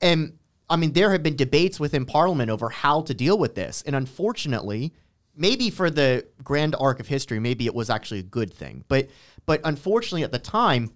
[0.00, 0.38] And
[0.70, 3.82] I mean there have been debates within parliament over how to deal with this.
[3.86, 4.92] And unfortunately,
[5.38, 8.84] maybe for the grand arc of history, maybe it was actually a good thing.
[8.88, 9.08] But
[9.46, 10.90] but unfortunately at the time,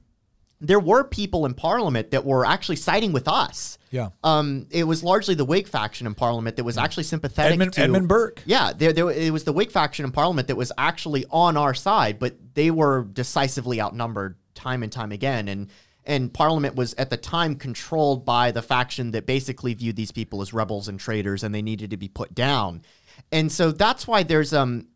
[0.61, 3.78] there were people in parliament that were actually siding with us.
[3.90, 4.11] Yeah.
[4.22, 7.82] Um, it was largely the Whig faction in Parliament that was actually sympathetic Edmund- to
[7.82, 8.43] Edmund Burke.
[8.47, 11.74] Yeah, there, there it was the Whig faction in Parliament that was actually on our
[11.74, 15.68] side, but they were decisively outnumbered time and time again, and
[16.05, 20.43] and Parliament was at the time controlled by the faction that basically viewed these people
[20.43, 22.82] as rebels and traitors, and they needed to be put down,
[23.31, 24.87] and so that's why there's um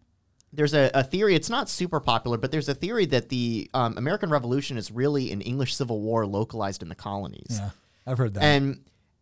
[0.52, 3.96] there's a, a theory it's not super popular but there's a theory that the um,
[3.98, 7.70] american revolution is really an english civil war localized in the colonies Yeah,
[8.06, 8.42] I've heard that.
[8.42, 8.80] and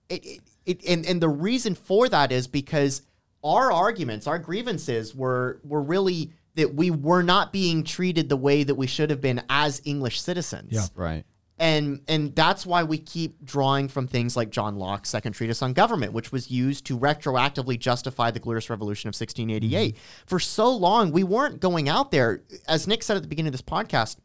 [0.09, 3.03] it, it, it and, and the reason for that is because
[3.43, 8.63] our arguments, our grievances were were really that we were not being treated the way
[8.65, 10.73] that we should have been as English citizens.
[10.73, 10.87] Yeah.
[10.95, 11.25] Right.
[11.59, 15.73] And and that's why we keep drawing from things like John Locke's Second Treatise on
[15.73, 19.95] Government, which was used to retroactively justify the Glorious Revolution of 1688.
[19.95, 20.03] Mm-hmm.
[20.27, 22.43] For so long, we weren't going out there.
[22.67, 24.17] As Nick said at the beginning of this podcast,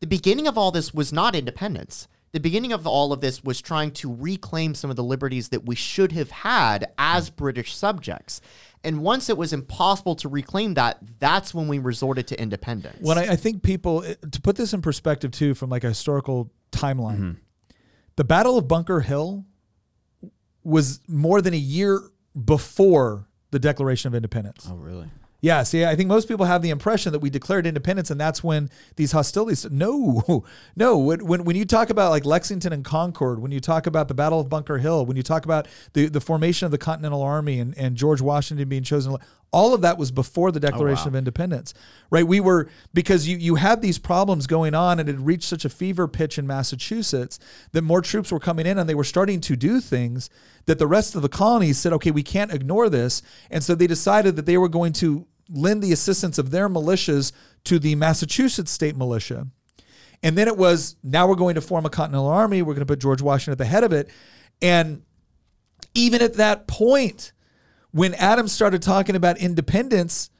[0.00, 2.08] the beginning of all this was not independence.
[2.32, 5.64] The beginning of all of this was trying to reclaim some of the liberties that
[5.64, 7.36] we should have had as mm-hmm.
[7.36, 8.42] British subjects.
[8.84, 12.98] And once it was impossible to reclaim that, that's when we resorted to independence.
[13.00, 15.88] When I, I think people eh, to put this in perspective too, from like a
[15.88, 17.30] historical timeline, Mm-hmm.
[18.16, 19.44] the Battle of Bunker Hill
[20.64, 22.00] was more than a year
[22.44, 24.66] before the Declaration of Independence.
[24.70, 25.08] Oh, really?
[25.42, 28.42] Yeah, see, I think most people have the impression that we declared independence, and that's
[28.42, 29.70] when these hostilities.
[29.70, 30.44] No,
[30.76, 30.98] no.
[30.98, 34.14] When when, when you talk about like Lexington and Concord, when you talk about the
[34.14, 37.60] Battle of Bunker Hill, when you talk about the, the formation of the Continental Army
[37.60, 39.16] and, and George Washington being chosen,
[39.56, 41.72] all of that was before the oh, Declaration of Independence,
[42.10, 42.26] right?
[42.26, 45.70] We were because you you had these problems going on, and it reached such a
[45.70, 47.38] fever pitch in Massachusetts
[47.72, 50.28] that more troops were coming in, and they were starting to do things
[50.66, 53.86] that the rest of the colonies said, okay, we can't ignore this, and so they
[53.86, 57.32] decided that they were going to lend the assistance of their militias
[57.64, 59.46] to the Massachusetts state militia.
[60.22, 62.60] And then it was now we're going to form a Continental Army.
[62.60, 64.10] We're going to put George Washington at the head of it.
[64.60, 65.02] And
[65.94, 67.32] even at that point,
[67.96, 70.30] when Adams started talking about independence,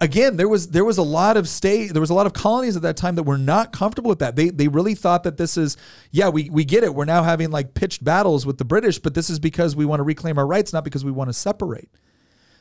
[0.00, 2.76] again there was there was a lot of state there was a lot of colonies
[2.76, 4.36] at that time that were not comfortable with that.
[4.36, 5.76] They they really thought that this is
[6.10, 6.94] yeah we we get it.
[6.94, 10.00] We're now having like pitched battles with the British, but this is because we want
[10.00, 11.88] to reclaim our rights, not because we want to separate.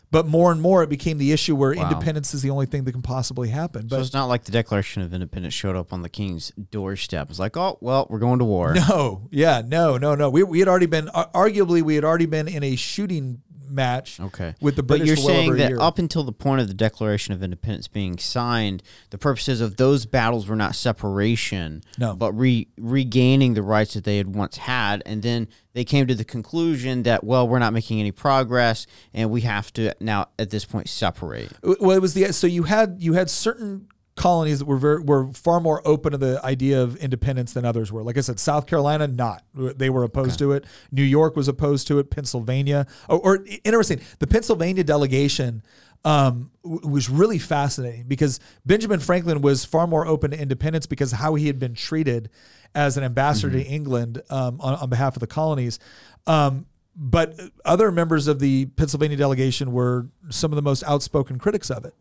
[0.09, 2.93] But more and more, it became the issue where independence is the only thing that
[2.93, 3.89] can possibly happen.
[3.89, 7.29] So it's not like the Declaration of Independence showed up on the king's doorstep.
[7.29, 8.73] It's like, oh, well, we're going to war.
[8.73, 10.29] no, yeah, no, no, no.
[10.29, 14.19] We, we had already been, arguably, we had already been in a shooting match.
[14.19, 14.55] Okay.
[14.61, 15.79] With the British, but you're well saying that year.
[15.79, 20.05] up until the point of the Declaration of Independence being signed, the purposes of those
[20.05, 22.15] battles were not separation, No.
[22.15, 26.15] but re- regaining the rights that they had once had, and then they came to
[26.15, 30.49] the conclusion that well, we're not making any progress, and we have to now at
[30.49, 31.51] this point separate.
[31.63, 33.87] well it was the so you had you had certain
[34.17, 37.91] colonies that were very, were far more open to the idea of independence than others
[37.91, 38.03] were.
[38.03, 39.43] Like i said south carolina not.
[39.53, 40.65] They were opposed to it.
[40.91, 42.09] New york was opposed to it.
[42.09, 45.63] Pennsylvania or, or interesting the pennsylvania delegation
[46.03, 51.11] um, w- was really fascinating because benjamin franklin was far more open to independence because
[51.11, 52.29] how he had been treated
[52.75, 55.79] as an ambassador to england um, on, on behalf of the colonies.
[56.25, 56.65] Um,
[56.97, 61.85] but other members of the Pennsylvania delegation were some of the most outspoken critics of
[61.85, 61.93] it.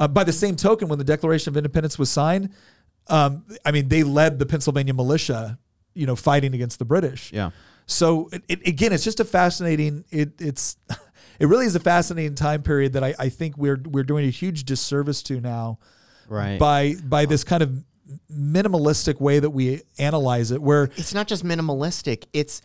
[0.00, 2.50] Uh, by the same token, when the Declaration of Independence was signed,
[3.08, 5.58] um, I mean, they led the Pennsylvania militia,
[5.94, 7.32] you know, fighting against the British.
[7.32, 7.50] Yeah.
[7.86, 10.04] So it, it, again, it's just a fascinating.
[10.10, 10.76] It, it's
[11.38, 14.30] it really is a fascinating time period that I, I think we're we're doing a
[14.30, 15.78] huge disservice to now
[16.28, 16.58] Right.
[16.58, 17.84] by by this kind of
[18.32, 20.62] minimalistic way that we analyze it.
[20.62, 22.24] Where it's not just minimalistic.
[22.32, 22.62] It's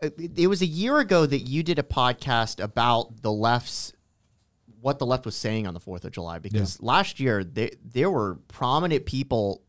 [0.00, 3.92] it it was a year ago that you did a podcast about the left's
[4.80, 8.10] what the left was saying on the 4th of July because last year they, there
[8.10, 9.62] were prominent people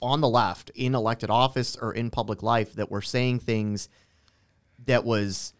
[0.00, 3.88] on the left in elected office or in public life that were saying things
[4.84, 5.52] that was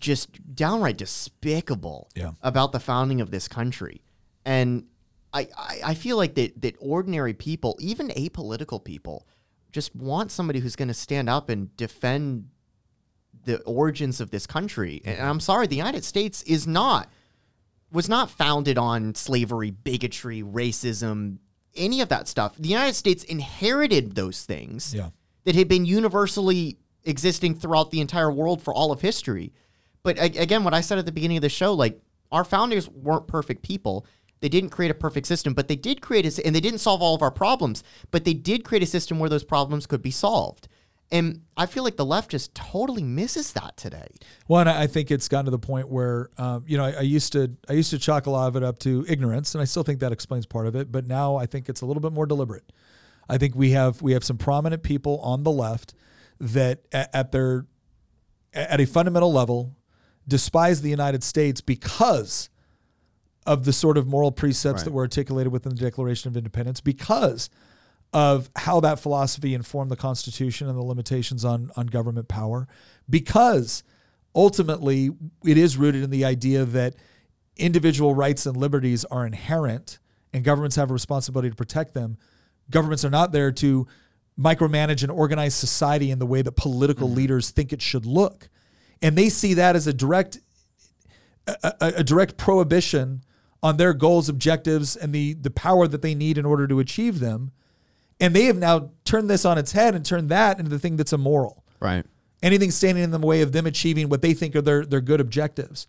[0.00, 2.32] just downright despicable Yeah.
[2.42, 4.02] about the founding of this country.
[4.44, 4.86] And
[5.32, 9.26] I, I, I feel like that, that ordinary people, even apolitical people,
[9.72, 12.48] just want somebody who's going to stand up and defend
[13.44, 15.02] the origins of this country.
[15.04, 17.10] And I'm sorry, the United States is not
[17.90, 21.38] was not founded on slavery, bigotry, racism,
[21.74, 22.54] any of that stuff.
[22.58, 25.10] The United States inherited those things Yeah.
[25.44, 29.52] that had been universally existing throughout the entire world for all of history.
[30.02, 33.26] But again, what I said at the beginning of the show, like our founders weren't
[33.26, 34.04] perfect people.
[34.40, 37.02] They didn't create a perfect system, but they did create a, and they didn't solve
[37.02, 40.10] all of our problems, but they did create a system where those problems could be
[40.10, 40.68] solved.
[41.10, 44.08] And I feel like the left just totally misses that today.
[44.46, 46.92] Well, and I I think it's gotten to the point where, um, you know, I,
[46.92, 49.62] I used to I used to chalk a lot of it up to ignorance, and
[49.62, 50.92] I still think that explains part of it.
[50.92, 52.70] But now I think it's a little bit more deliberate.
[53.28, 55.94] I think we have we have some prominent people on the left
[56.40, 57.66] that at, at their
[58.52, 59.76] at a fundamental level
[60.26, 62.50] despise the United States because
[63.46, 64.84] of the sort of moral precepts Right.
[64.84, 67.48] that were articulated within the Declaration of Independence, because
[68.12, 72.66] of how that philosophy informed the Constitution and the limitations on on government power,
[73.08, 73.82] because
[74.34, 75.10] ultimately
[75.44, 76.94] it is rooted in the idea that
[77.56, 79.98] individual rights and liberties are inherent
[80.32, 82.16] and governments have a responsibility to protect them.
[82.70, 83.86] Governments are not there to
[84.38, 87.16] micromanage and organize society in the way that political mm-hmm.
[87.16, 88.48] leaders think it should look.
[89.02, 90.38] And they see that as a direct
[91.46, 93.22] a, a, a direct prohibition
[93.62, 97.20] on their goals, objectives, and the the power that they need in order to achieve
[97.20, 97.52] them.
[98.20, 100.96] And they have now turned this on its head and turned that into the thing
[100.96, 102.04] that's immoral Right.
[102.42, 105.20] anything standing in the way of them achieving what they think are their, their good
[105.20, 105.86] objectives.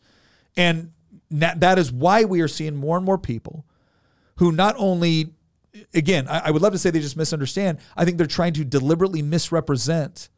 [0.56, 0.92] And
[1.32, 3.66] that, that is why we are seeing more and more people
[4.38, 5.34] who not only,
[5.94, 7.80] again, I, I would love to say they just misunderstand.
[7.98, 10.30] I think they're trying to deliberately misrepresent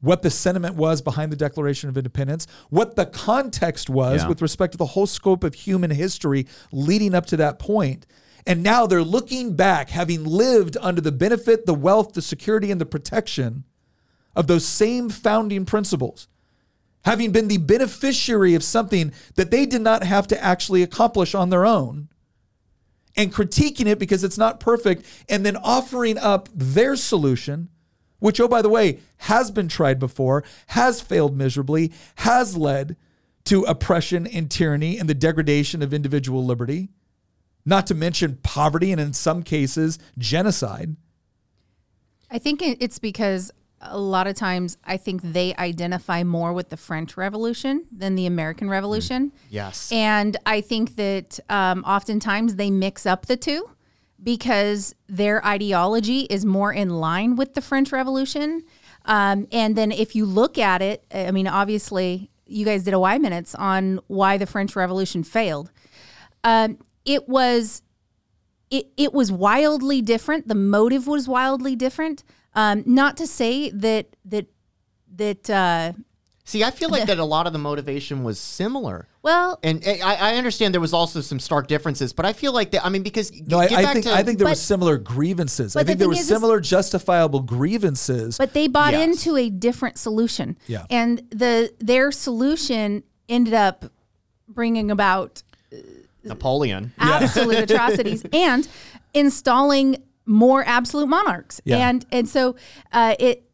[0.00, 4.28] what the sentiment was behind the Declaration of Independence, what the context was Yeah.
[4.28, 8.06] with respect to the whole scope of human history leading up to that point.
[8.46, 12.80] And now they're looking back, having lived under the benefit, the wealth, the security, and
[12.80, 13.64] the protection
[14.34, 16.28] of those same founding principles,
[17.04, 21.50] having been the beneficiary of something that they did not have to actually accomplish on
[21.50, 22.08] their own,
[23.16, 27.68] and critiquing it because it's not perfect, and then offering up their solution,
[28.20, 32.96] which, oh, by the way, has been tried before, has failed miserably, has led
[33.44, 36.90] to oppression and tyranny and the degradation of individual liberty,
[37.64, 40.96] not to mention poverty and, in some cases, genocide.
[42.30, 43.50] I think it's because
[43.80, 48.26] a lot of times I think they identify more with the French Revolution than the
[48.26, 49.32] American Revolution.
[49.48, 49.90] Yes.
[49.90, 53.70] And I think that um, oftentimes they mix up the two
[54.22, 58.62] because their ideology is more in line with the French Revolution.
[59.06, 62.98] Um, and then if you look at it, I mean, obviously, you guys did a
[62.98, 65.70] why minutes on why the French Revolution failed.
[66.44, 67.82] Um, it was
[68.70, 70.46] it, it was wildly different.
[70.46, 72.22] The motive was wildly different.
[72.54, 74.46] Um, not to say that that
[75.16, 75.92] that uh,
[76.44, 79.06] See, I feel like that a lot of the motivation was similar.
[79.22, 82.70] well, And I, I understand there was also some stark differences, but I feel like
[82.72, 82.84] that.
[82.84, 84.98] I mean, because No, I, get I back think to, I think there were similar
[84.98, 85.76] grievances.
[85.76, 88.36] I but the think there were is- is- similar justifiable grievances.
[88.38, 89.08] but they bought Yes.
[89.26, 90.56] into a different solution.
[90.66, 90.86] Yeah.
[90.90, 93.84] and the their solution ended up
[94.48, 95.42] bringing about
[96.24, 96.92] Napoleon.
[96.98, 98.66] absolute atrocities and
[99.14, 101.60] installing more absolute monarchs.
[101.64, 101.88] Yeah.
[101.88, 102.56] And and so
[102.92, 103.44] uh, it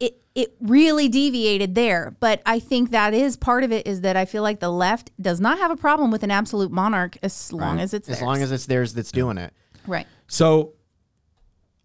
[0.00, 2.16] it it really deviated there.
[2.20, 5.10] But I think that is part of it is that I feel like the left
[5.20, 8.26] does not have a problem with an absolute monarch as long as it's As theirs.
[8.26, 9.52] long as it's theirs that's doing it.
[9.86, 10.06] right.
[10.26, 10.72] so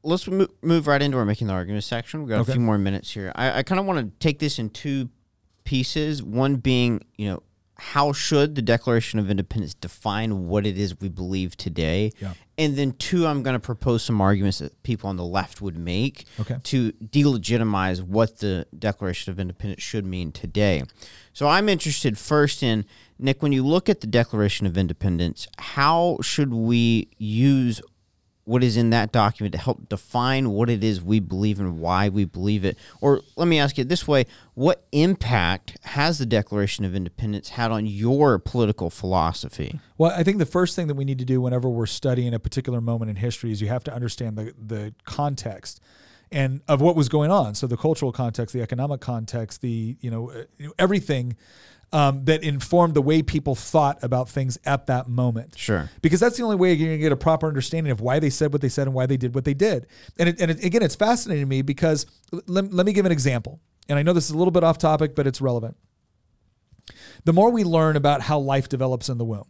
[0.04, 2.22] let's mo- move right into our making the argument section.
[2.22, 2.54] We've got Okay.
[2.54, 3.32] a few more minutes here.
[3.36, 5.10] I, I kind of want to take this in two
[5.64, 6.24] pieces.
[6.24, 7.44] One being, you know,
[7.82, 12.12] how should the Declaration of Independence define what it is we believe today?
[12.20, 12.34] Yeah.
[12.58, 15.78] And then two, I'm going to propose some arguments that people on the left would
[15.80, 16.58] make Okay.
[16.62, 20.84] to delegitimize what the Declaration of Independence should mean today.
[21.34, 22.86] So I'm interested first in
[23.18, 27.82] Nick, when you look at the Declaration of Independence, how should we use
[28.52, 32.10] what is in that document to help define what it is we believe and why
[32.10, 32.78] we believe it?
[33.00, 34.26] Or let me ask you this way
[34.56, 39.80] what impact has the Declaration of Independence had on your political philosophy?
[39.98, 42.40] Well, I think the first thing that we need to do whenever we're studying a
[42.40, 45.80] particular moment in history is you have to understand the, the context
[46.30, 47.56] and of what was going on.
[47.56, 51.38] So the cultural context, the economic context, the you know uh, everything
[51.94, 55.58] um, that informed the way people thought about things at that moment.
[55.58, 55.90] Sure.
[56.02, 58.30] Because that's the only way you're going to get a proper understanding of why they
[58.30, 59.88] said what they said and why they did what they did.
[60.18, 62.06] And, it, and it, again, it's fascinating to me because
[62.48, 63.60] let, let me give an example.
[63.90, 65.76] And I know this is a little bit off topic, but it's relevant.
[67.26, 69.48] The more we learn about how life develops in the womb,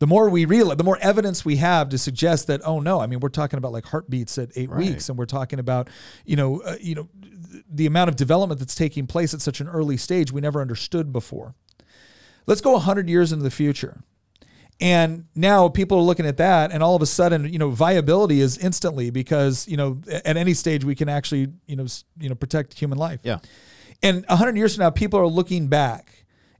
[0.00, 3.06] the more we realize, the more evidence we have to suggest that, oh no, I
[3.06, 4.78] mean, we're talking about like heartbeats at eight Right.
[4.86, 5.88] weeks, and we're talking about,
[6.24, 7.08] you know, uh, you know,
[7.70, 11.12] the amount of development that's taking place at such an early stage we never understood
[11.12, 11.54] before.
[12.46, 14.00] Let's go 100 years into the future.
[14.80, 18.40] And now people are looking at that, and all of a sudden, you know, viability
[18.40, 22.28] is instantly because you know at any stage we can actually you know s- you
[22.28, 23.18] know protect human life.
[23.24, 23.38] Yeah.
[24.04, 26.17] And 100 years from now, people are looking back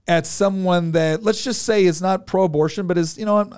[0.09, 3.53] at someone that let's just say is not pro-abortion, but is you know I'm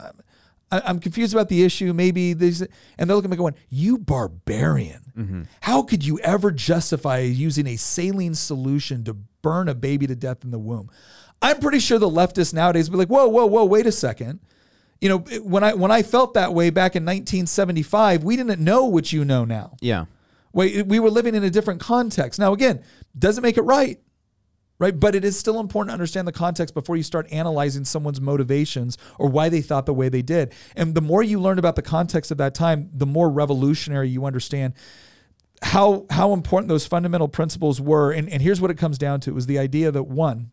[0.72, 1.92] I- I'm confused about the issue.
[1.94, 2.62] Maybe these,
[2.98, 5.02] and they're looking at me going, "You barbarian!
[5.18, 5.42] Mm-hmm.
[5.62, 10.44] How could you ever justify using a saline solution to burn a baby to death
[10.44, 10.90] in the womb?"
[11.42, 13.66] I'm pretty sure the leftists nowadays be like, "Whoa, whoa, whoa!
[13.66, 14.40] Wait a second.
[15.00, 18.86] You know, when I when I felt that way back in 1975, we didn't know
[18.86, 19.76] what you know now.
[19.82, 20.06] Yeah.
[20.54, 22.38] We, we were living in a different context.
[22.38, 22.84] Now, again,
[23.18, 24.00] doesn't make it right,
[24.82, 25.00] right?
[25.00, 28.98] But it is still important to understand the context before you start analyzing someone's motivations
[29.20, 30.54] or why they thought the way they did.
[30.76, 34.26] And the more you learn about the context of that time, the more revolutionary you
[34.26, 34.74] understand
[35.62, 38.12] how how important those fundamental principles were.
[38.12, 40.50] And, and here's what it comes down to: it was the idea that one,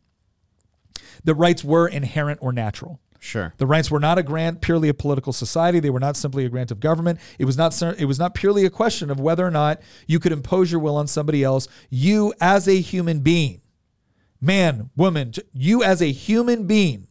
[1.25, 3.01] that rights were inherent or natural.
[3.21, 3.55] Sure.
[3.57, 5.81] The rights were not a grant purely of political society.
[5.81, 7.19] They were not simply a grant of government.
[7.39, 10.33] It was not it was not purely a question of whether or not you could
[10.33, 11.67] impose your will on somebody else.
[11.89, 13.63] You as a human being,
[14.41, 17.09] man, woman, you as a human being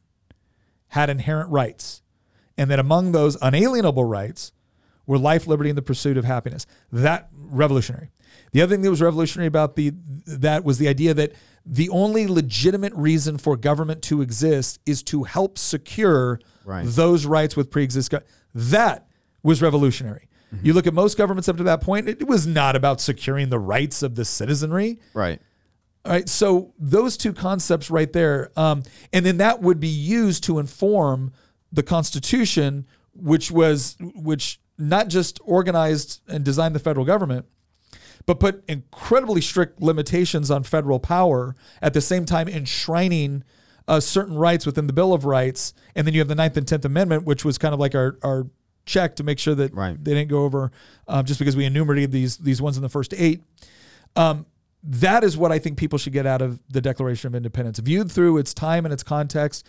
[0.89, 2.01] had inherent rights.
[2.57, 4.51] And that among those unalienable rights
[5.05, 6.65] were life, liberty, and the pursuit of happiness.
[6.91, 8.09] That revolutionary.
[8.51, 9.93] The other thing that was revolutionary about the
[10.25, 11.33] that was the idea that
[11.65, 16.85] the only legitimate reason for government to exist is to help secure Right.
[16.85, 18.19] those rights with pre-existing.
[18.55, 19.07] That
[19.43, 20.27] was revolutionary.
[20.53, 20.65] Mm-hmm.
[20.65, 23.59] You look at most governments up to that point; it was not about securing the
[23.59, 24.99] rights of the citizenry.
[25.13, 25.41] Right.
[26.07, 26.29] All right.
[26.29, 31.33] So those two concepts right there, um, and then that would be used to inform
[31.71, 37.45] the Constitution, which was which not just organized and designed the federal government,
[38.25, 43.43] but put incredibly strict limitations on federal power at the same time enshrining
[43.89, 45.73] uh, certain rights within the Bill of Rights.
[45.93, 48.17] And then you have the Ninth and Tenth Amendment, which was kind of like our
[48.23, 48.47] our
[48.85, 50.01] check to make sure that Right.
[50.01, 50.71] they didn't go over
[51.09, 53.41] um, just because we enumerated these these ones in the first eight.
[54.15, 54.45] Um,
[54.89, 58.11] that is what I think people should get out of the Declaration of Independence, viewed
[58.11, 59.67] through its time and its context.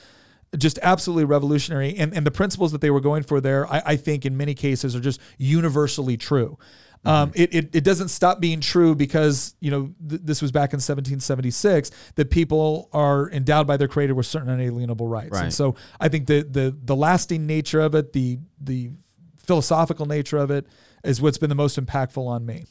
[0.57, 3.97] Just absolutely revolutionary, and and the principles that they were going for there, I, I
[3.97, 6.57] think in many cases are just universally true.
[7.05, 10.73] Um, it, it, it doesn't stop being true because you know th- this was back
[10.73, 15.45] in 1776 that people are endowed by their creator with certain unalienable rights, Right.
[15.45, 18.91] and so I think the the the lasting nature of it, the the
[19.37, 20.67] philosophical nature of it,
[21.05, 22.65] is what's been the most impactful on me.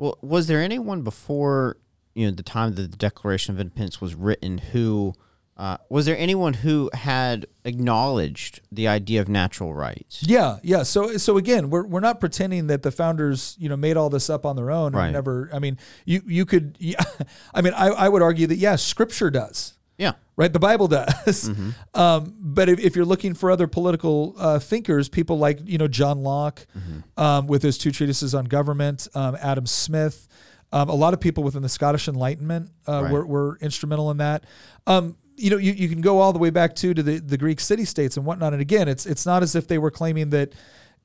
[0.00, 1.76] Well, was there anyone before
[2.14, 5.12] you know the time that the Declaration of Independence was written who
[5.58, 10.22] uh, was there anyone who had acknowledged the idea of natural rights?
[10.22, 10.84] Yeah, yeah.
[10.84, 14.30] So so again, we're we're not pretending that the founders, you know, made all this
[14.30, 15.04] up on their own Right.
[15.06, 15.76] and never I mean,
[16.06, 17.02] you you could yeah,
[17.54, 19.74] I mean, I, I would argue that yes, scripture does.
[20.00, 20.12] Yeah.
[20.36, 21.50] Right, the Bible does.
[21.50, 21.70] Mm-hmm.
[22.00, 25.86] Um, but if, if you're looking for other political uh, thinkers, people like you know
[25.88, 27.20] John Locke, Mm-hmm.
[27.22, 30.26] um, with his two treatises on government, um, Adam Smith,
[30.72, 33.12] um, a lot of people within the Scottish Enlightenment uh, Right.
[33.12, 34.44] were, were instrumental in that.
[34.86, 37.36] Um, you know, you, you can go all the way back to to the, the
[37.38, 38.52] Greek city states and whatnot.
[38.54, 40.52] And again, it's it's not as if they were claiming that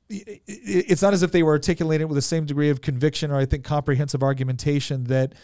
[0.08, 3.36] it's not as if they were articulating it with the same degree of conviction or
[3.36, 5.34] I think comprehensive argumentation that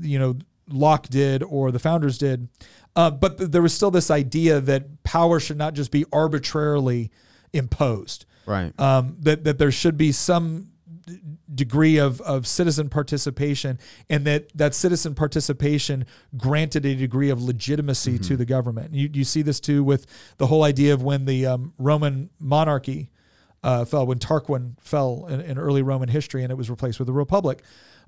[0.00, 0.36] you know
[0.68, 2.48] Locke did or the founders did.
[2.94, 7.10] Uh, but th- there was still this idea that power should not just be arbitrarily
[7.52, 8.26] imposed.
[8.46, 8.78] Right.
[8.78, 10.72] Um, that that there should be some
[11.06, 11.20] d-
[11.54, 13.78] degree of, of citizen participation
[14.10, 16.06] and that that citizen participation
[16.36, 18.94] granted a degree of legitimacy to the government.
[18.94, 20.06] You, you see this too with
[20.38, 23.10] the whole idea of when the um, Roman monarchy
[23.62, 27.08] uh, fell, when Tarquin fell in, in early Roman history and it was replaced with
[27.08, 27.62] a republic.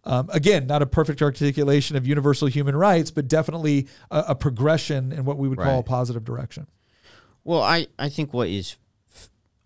[0.06, 5.12] Um, again, not a perfect articulation of universal human rights, but definitely a, a progression
[5.12, 6.66] in what we would call a positive direction.
[7.42, 8.76] Well, I, I think what is,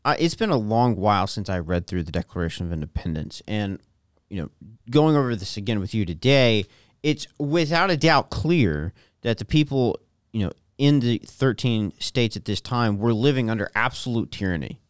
[0.04, 3.80] uh, it's been a long while since I read through the Declaration of Independence, and
[4.28, 4.50] you know,
[4.90, 6.66] going over this again with you today,
[7.02, 8.92] it's without a doubt clear
[9.22, 9.98] that the people,
[10.32, 14.80] you know, in the 13 states at this time were living under absolute tyranny.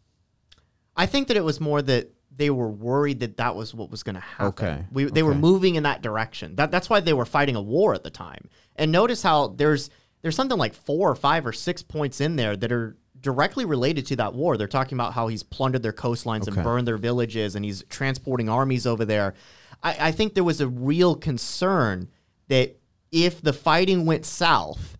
[0.96, 4.02] I think that it was more that they were worried that that was what was
[4.02, 4.46] going to happen.
[4.46, 6.54] Okay, We, they were moving in that direction.
[6.54, 8.48] That, that's why they were fighting a war at the time.
[8.76, 9.90] And notice how there's
[10.22, 14.06] there's something like four or five or six points in there that are directly related
[14.06, 14.56] to that war.
[14.56, 16.52] They're talking about how he's plundered their coastlines Okay.
[16.56, 19.34] and burned their villages, and he's transporting armies over there.
[19.82, 22.08] I, I think there was a real concern
[22.48, 22.78] that
[23.10, 24.96] if the fighting went south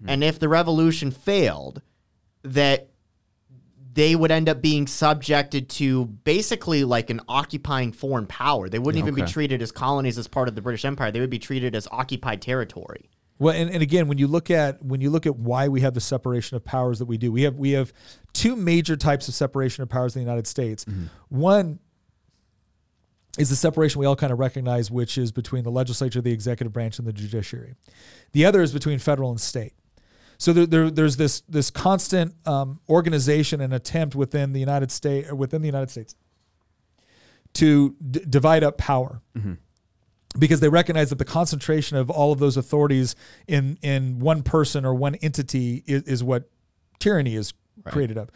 [0.00, 0.08] hmm.
[0.08, 1.82] and if the revolution failed,
[2.42, 2.88] that
[3.92, 8.68] they would end up being subjected to basically like an occupying foreign power.
[8.68, 11.10] They wouldn't even be treated as colonies as part of the British Empire.
[11.10, 13.10] They would be treated as occupied territory.
[13.38, 15.94] Well, and, and again, when you look at when you look at why we have
[15.94, 17.92] the separation of powers that we do, we have we have
[18.34, 20.84] two major types of separation of powers in the United States.
[20.84, 21.06] Mm-hmm.
[21.30, 21.78] One
[23.38, 26.72] is the separation we all kind of recognize, which is between the legislature, the executive
[26.72, 27.74] branch, and the judiciary.
[28.32, 29.72] The other is between federal and state.
[30.40, 35.30] So there, there, there's this this constant um, organization and attempt within the United States
[35.30, 36.14] within the United States
[37.52, 39.20] to d- divide up power
[40.38, 43.16] because they recognize that the concentration of all of those authorities
[43.48, 46.48] in in one person or one entity is, is what
[46.98, 47.52] tyranny is
[47.84, 48.30] created of.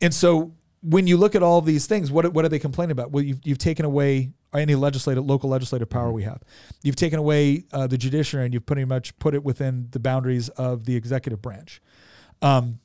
[0.00, 3.10] And so when you look at all these things, what what are they complaining about?
[3.10, 6.42] Well, you've, you've taken away any legislative local legislative power we have.
[6.82, 10.48] You've taken away uh, the judiciary and you've pretty much put it within the boundaries
[10.50, 11.80] of the executive branch.
[12.42, 12.78] Um,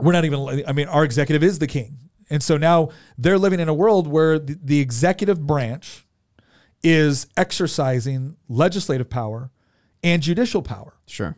[0.00, 1.98] we're not even i mean our executive is the king
[2.30, 6.06] and so now they're living in a world where the, the executive branch
[6.82, 9.50] is exercising legislative power
[10.04, 11.36] and judicial power Sure.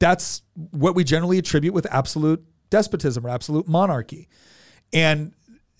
[0.00, 0.42] that's
[0.72, 4.28] what we generally attribute with absolute despotism or absolute monarchy
[4.92, 5.32] and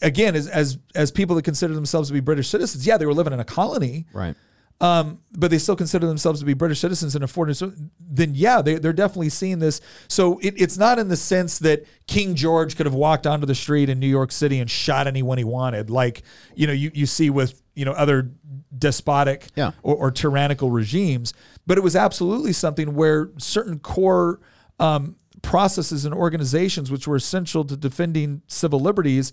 [0.04, 3.14] again as as, as people that consider themselves to be british citizens yeah they were
[3.14, 4.34] living in a colony Right.
[4.80, 8.60] um, but they still consider themselves to be British citizens and afford so then yeah,
[8.62, 9.80] they, they're definitely seeing this.
[10.08, 13.54] So it, it's not in the sense that King George could have walked onto the
[13.54, 16.22] street in New York City and shot anyone he wanted, like
[16.54, 18.30] you know you, you see with you know other
[18.76, 19.72] despotic Yeah.
[19.82, 21.32] or, or tyrannical regimes.
[21.66, 24.40] But it was absolutely something where certain core
[24.78, 29.32] um, processes and organizations, which were essential to defending civil liberties,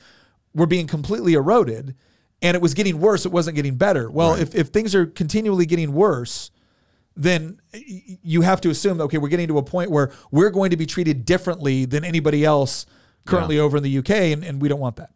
[0.53, 1.95] were being completely eroded.
[2.41, 3.25] And it was getting worse.
[3.25, 4.09] It wasn't getting better.
[4.09, 6.49] Well, if, if things are continually getting worse,
[7.15, 10.77] then you have to assume, okay, we're getting to a point where we're going to
[10.77, 12.85] be treated differently than anybody else
[13.25, 15.11] currently over in the UK, and, and we don't want that.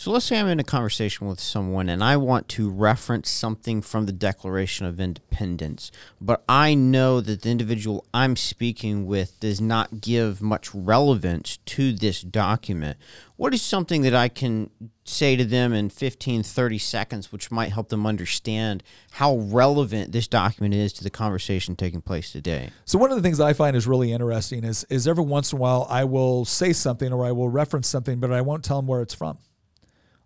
[0.00, 3.82] So let's say I'm in a conversation with someone and I want to reference something
[3.82, 9.60] from the Declaration of Independence, but I know that the individual I'm speaking with does
[9.60, 12.96] not give much relevance to this document.
[13.36, 14.70] What is something that I can
[15.04, 20.28] say to them in 15, 30 seconds, which might help them understand how relevant this
[20.28, 22.70] document is to the conversation taking place today?
[22.86, 25.58] So one of the things I find is really interesting is is every once in
[25.58, 28.78] a while I will say something or I will reference something, but I won't tell
[28.78, 29.36] them where it's from.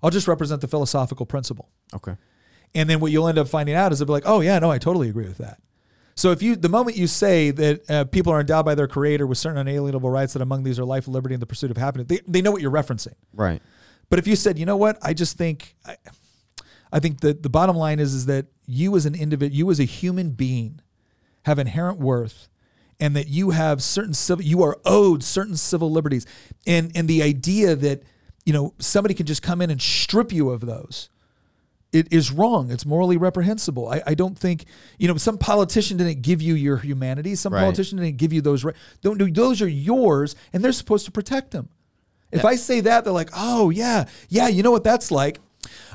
[0.05, 1.71] I'll just represent the philosophical principle.
[1.95, 2.15] Okay.
[2.75, 4.71] And then what you'll end up finding out is they'll be like, oh yeah, no,
[4.71, 5.63] I totally agree with that.
[6.15, 9.27] So if you, the moment you say that uh, people are endowed by their creator
[9.27, 12.07] with certain unalienable rights, that among these are life, liberty, and the pursuit of happiness,
[12.09, 13.15] they, they know what you're referencing.
[13.33, 13.63] Right.
[14.11, 15.97] But if you said, you know what, I just think, I,
[16.93, 19.81] I think that the bottom line is, is that you as an individual, you as
[19.81, 20.81] a human being,
[21.47, 22.49] have inherent worth,
[23.01, 26.27] and that you have certain civil, you are owed certain civil liberties,
[26.67, 28.03] and and the idea that
[28.45, 31.09] you know somebody can just come in and strip you of those.
[31.93, 32.73] It is wrong.
[32.73, 33.89] It's morally reprehensible.
[33.89, 34.65] I, I don't think,
[34.99, 37.37] you know, some politician didn't give you your humanity.
[37.37, 37.61] Some Right.
[37.61, 38.79] politician didn't give you those rights.
[39.01, 41.69] Don't do those are yours, and they're supposed to protect them.
[42.33, 45.39] If I say that, they're like, oh, yeah, yeah, you know what that's like.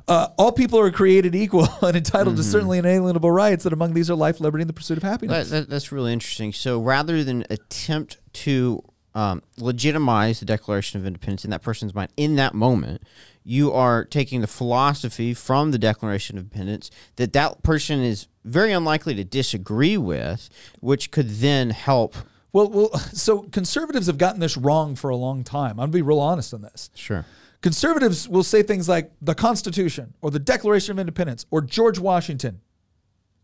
[0.07, 4.09] Uh, all people are created equal and entitled to certainly inalienable rights, that among these
[4.09, 5.49] are life, liberty, and the pursuit of That, happiness.
[5.49, 6.53] that, that's really interesting.
[6.53, 8.81] So rather than attempt to
[9.19, 13.03] um, legitimize the Declaration of Independence in that person's mind in that moment,
[13.43, 18.71] you are taking the philosophy from the Declaration of Independence that that person is very
[18.71, 22.15] unlikely to disagree with, which could then help.
[22.53, 25.71] well, well, so conservatives have gotten this wrong for a long time.
[25.71, 26.89] I'm going to be real honest on this.
[26.95, 27.25] Sure.
[27.61, 32.61] Conservatives will say things like the Constitution or the Declaration of Independence or George Washington.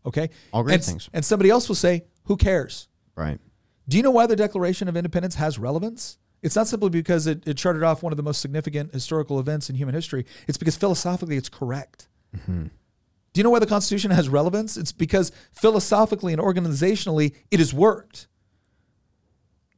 [0.06, 0.30] Okay?
[0.54, 1.10] All great and, things.
[1.12, 2.88] And somebody else will say, who cares?
[3.14, 3.38] Right.
[3.88, 6.18] Do you know why the Declaration of Independence has relevance?
[6.42, 9.70] It's not simply because it, it charted off one of the most significant historical events
[9.70, 10.26] in human history.
[10.46, 12.08] It's because philosophically it's correct.
[12.36, 12.64] Mm-hmm.
[12.64, 14.76] Do you know why the Constitution has relevance?
[14.76, 18.28] It's because philosophically and organizationally it has worked.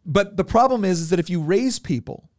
[0.04, 2.30] But the problem is, is that if you raise people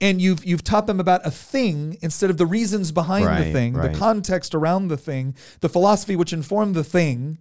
[0.00, 3.74] and you've you've taught them about a thing instead of the reasons behind the thing,
[3.74, 3.92] right.
[3.92, 7.38] the context around the thing, the philosophy which informed the thing,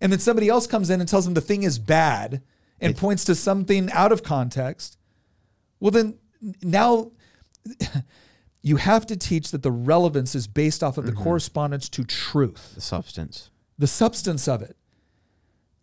[0.00, 2.42] and then somebody else comes in and tells them the thing is bad
[2.82, 4.98] and points to something out of context.
[5.80, 6.18] Well, then
[6.62, 7.12] now
[8.62, 11.22] you have to teach that the relevance is based off of the mm-hmm.
[11.22, 13.50] correspondence to truth The substance.
[13.78, 14.76] the substance of it.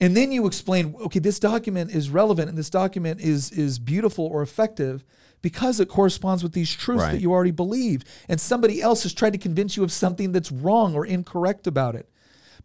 [0.01, 4.25] And then you explain, okay, this document is relevant and this document is is beautiful
[4.25, 5.03] or effective
[5.41, 7.11] because it corresponds with these truths Right.
[7.13, 8.03] that you already believe.
[8.27, 11.95] And somebody else has tried to convince you of something that's wrong or incorrect about
[11.95, 12.08] it.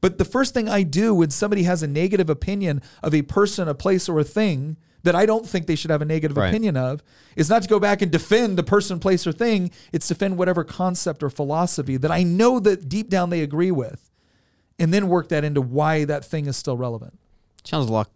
[0.04, 3.68] But the first thing I do when somebody has a negative opinion of a person,
[3.68, 6.50] a place, or a thing that I don't think they should have a negative Right.
[6.50, 7.02] opinion of
[7.36, 9.70] is not to go back and defend the person, place, or thing.
[9.94, 14.10] It's defend whatever concept or philosophy that I know that deep down they agree with
[14.78, 17.18] and then work that into why that thing is still relevant.
[17.64, 18.10] Sounds a lot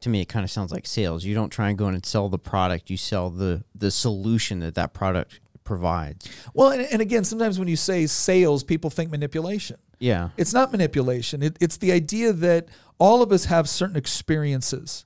[0.00, 0.20] to me.
[0.20, 1.24] It kind of sounds like sales.
[1.24, 2.90] You don't try and go in and sell the product.
[2.90, 6.28] You sell the the solution that that product provides.
[6.54, 9.76] Well, and, and again, sometimes when you say sales, people think manipulation.
[10.00, 10.30] Yeah.
[10.36, 11.42] It's not manipulation.
[11.42, 12.68] It, it's the idea that
[12.98, 15.04] all of us have certain experiences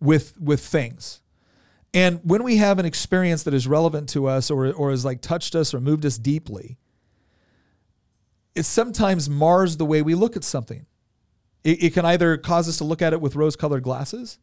[0.00, 1.20] with with things.
[1.94, 5.20] And when we have an experience that is relevant to us or, or has like
[5.20, 6.78] touched us or moved us deeply,
[8.54, 10.86] it sometimes mars the way we look at something.
[11.64, 14.38] It, it can either cause us to look at it with rose colored glasses,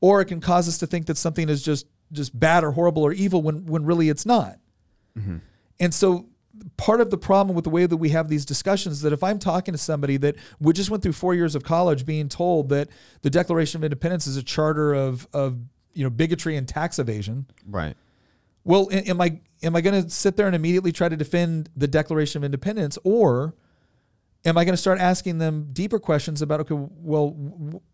[0.00, 3.02] or it can cause us to think that something is just just bad or horrible
[3.02, 4.58] or evil when when really it's not.
[5.18, 5.36] Mm-hmm.
[5.80, 6.26] And so
[6.76, 9.22] part of the problem with the way that we have these discussions is that if
[9.24, 12.68] I'm talking to somebody that we just went through four years of college being told
[12.68, 12.88] that
[13.22, 15.58] the Declaration of Independence is a charter of of
[15.94, 17.96] you know bigotry and tax evasion, Right.
[18.64, 21.88] well, am I am I going to sit there and immediately try to defend the
[21.88, 23.54] Declaration of Independence, or
[24.44, 27.30] am I going to start asking them deeper questions about okay, well,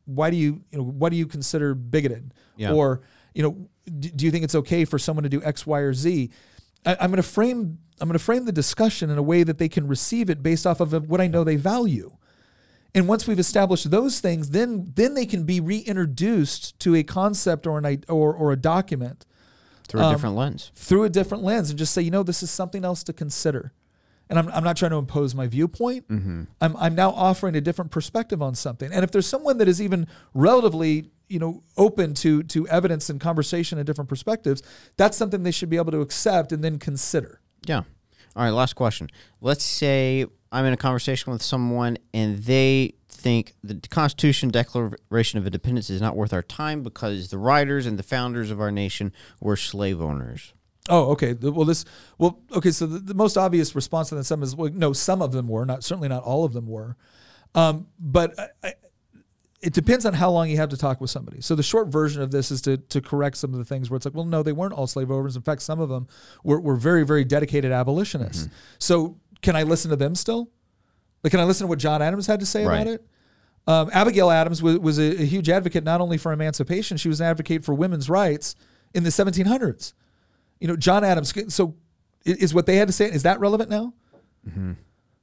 [0.04, 2.72] why do you you know what do you consider bigoted, Yeah.
[2.72, 3.00] or
[3.34, 3.68] you know,
[3.98, 6.30] do you think it's okay for someone to do X, Y, or Z?
[6.86, 9.58] I, I'm going to frame I'm going to frame the discussion in a way that
[9.58, 12.12] they can receive it based off of what I know they value.
[12.94, 17.66] And once we've established those things, then then they can be reintroduced to a concept
[17.66, 19.26] or an or or a document
[19.88, 20.70] Through Um, a different lens.
[20.74, 23.72] through a different lens and just say, you know, this is something else to consider.
[24.30, 26.04] And I'm, I'm not trying to impose my viewpoint.
[26.60, 28.92] I'm, I'm now offering a different perspective on something.
[28.92, 33.20] And if there's someone that is even relatively, you know, open to to evidence and
[33.20, 34.62] conversation and different perspectives,
[34.96, 37.40] that's something they should be able to accept and then consider.
[37.66, 37.82] Yeah.
[38.36, 39.08] All right, last question.
[39.40, 45.46] Let's say I'm in a conversation with someone and they think the Constitution Declaration of
[45.46, 49.12] Independence is not worth our time because the writers and the founders of our nation
[49.40, 50.54] were slave owners.
[50.88, 51.34] Oh, okay.
[51.34, 51.84] Well, this,
[52.16, 52.70] well, okay.
[52.70, 55.48] So the, the most obvious response to that some is, well, no, some of them
[55.48, 56.96] were not, certainly not all of them were.
[57.54, 58.74] Um, but I, I,
[59.60, 61.40] it depends on how long you have to talk with somebody.
[61.40, 63.96] So the short version of this is to, to correct some of the things where
[63.96, 65.34] it's like, well, no, they weren't all slave owners.
[65.34, 66.06] In fact, some of them
[66.44, 68.44] were, were very, very dedicated abolitionists.
[68.44, 68.54] Mm-hmm.
[68.78, 70.50] So can I listen to them still?
[71.24, 72.82] Like, can I listen to what John Adams had to say Right.
[72.82, 73.06] about it?
[73.66, 77.20] Um, Abigail Adams was, was a, a huge advocate not only for emancipation, she was
[77.20, 78.54] an advocate for women's rights
[78.94, 79.92] in the 1700s.
[80.60, 81.34] You know, John Adams.
[81.52, 81.74] So,
[82.24, 83.92] is what they had to say is that relevant now?
[84.48, 84.72] Mm-hmm.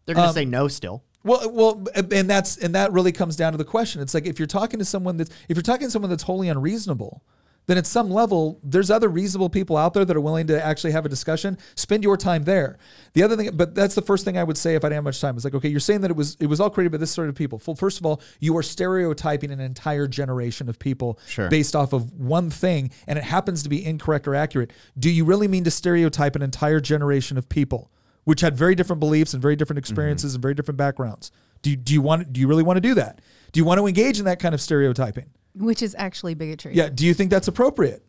[0.05, 1.03] They're going to um, say no still.
[1.25, 3.99] Well, well, and that's and that really comes down to the question.
[3.99, 6.49] It's like if you're talking to someone that's if you're talking to someone that's wholly
[6.49, 7.23] unreasonable,
[7.65, 10.91] then at some level there's other reasonable people out there that are willing to actually
[10.91, 11.57] have a discussion.
[11.73, 12.77] Spend your time there.
[13.13, 15.03] The other thing, but that's the first thing I would say if I didn't have
[15.05, 15.35] much time.
[15.35, 17.27] It's like, okay, you're saying that it was it was all created by this sort
[17.27, 17.59] of people.
[17.65, 21.49] Well, first of all, you are stereotyping an entire generation of people Sure.
[21.49, 24.69] based off of one thing, and it happens to be incorrect or accurate.
[24.99, 27.89] Do you really mean to stereotype an entire generation of people?
[28.25, 29.91] Which had very different beliefs and very different mm-hmm.
[29.91, 31.31] experiences and very different backgrounds.
[31.61, 33.21] Do you, do you want do you really want to do that?
[33.51, 35.29] Do you want to engage in that kind of stereotyping?
[35.55, 36.73] which is actually bigotry.
[36.73, 36.89] Yeah.
[36.89, 38.05] Do you think that's appropriate?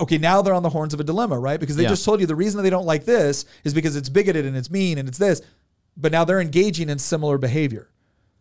[0.00, 1.60] Okay, now they're on the horns of a dilemma, right?
[1.60, 1.90] Because they Yeah.
[1.90, 4.70] just told you the reason they don't like this is because it's bigoted and it's
[4.70, 5.42] mean and it's this,
[5.96, 7.90] but now they're engaging in similar behavior.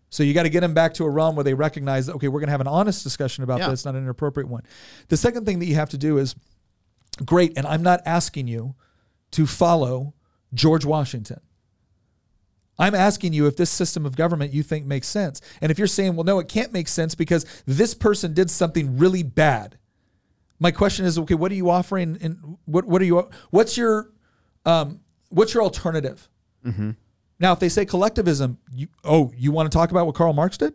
[0.10, 2.28] So you got to get them back to a realm where they recognize that okay,
[2.28, 3.70] we're going to have an honest discussion about Yeah.
[3.70, 4.64] this, not an inappropriate one.
[5.10, 6.36] The second thing that you have to do is
[7.26, 8.76] great, and I'm not asking you
[9.32, 10.14] to follow
[10.54, 11.40] George Washington.
[12.80, 15.42] I'm asking you if this system of government you think makes sense.
[15.62, 18.98] And if you're saying, well, no, it can't make sense because this person did something
[18.98, 19.78] really bad.
[20.60, 22.18] My question is, okay, what are you offering?
[22.22, 23.30] And what what are you?
[23.52, 24.12] What's your
[24.66, 26.30] um, what's your alternative?
[27.40, 30.58] Now, if they say collectivism, you, oh, you want to talk about what Karl Marx
[30.58, 30.74] did?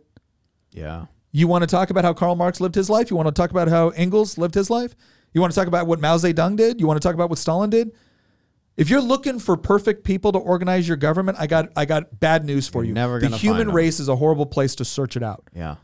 [0.71, 1.05] Yeah.
[1.31, 3.09] You want to talk about how Karl Marx lived his life?
[3.09, 4.95] You want to talk about how Engels lived his life?
[5.33, 6.79] You want to talk about what Mao Zedong did?
[6.79, 7.91] You want to talk about what Stalin did?
[8.79, 12.45] If you're looking for perfect people to organize your government, I got I got bad
[12.45, 12.93] news for you.
[12.93, 15.43] never the human race is a horrible place to search it out.
[15.53, 15.75] Yeah.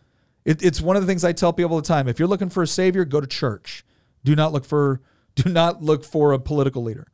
[0.45, 2.07] It, it's one of the things I tell people all the time.
[2.07, 3.83] If you're looking for a savior, go to church.
[4.23, 5.01] Do not look for
[5.35, 7.07] Do not look for a political leader.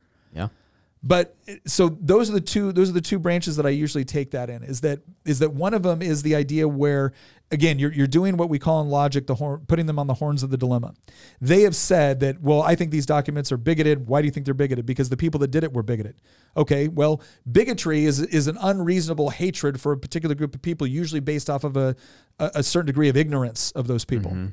[1.03, 4.31] But so those are the two those are the two branches that I usually take
[4.31, 7.13] that in is that is that one of them is the idea where
[7.49, 10.13] again you're you're doing what we call in logic the horn putting them on the
[10.13, 10.93] horns of the dilemma.
[11.39, 14.07] They have said that well I think these documents are bigoted.
[14.07, 14.85] Why do you think they're bigoted?
[14.85, 16.21] Because the people that did it were bigoted.
[16.55, 17.21] Okay, well
[17.51, 21.63] bigotry is is an unreasonable hatred for a particular group of people usually based off
[21.63, 21.95] of a
[22.37, 24.31] a, a certain degree of ignorance of those people.
[24.31, 24.47] Mm-hmm.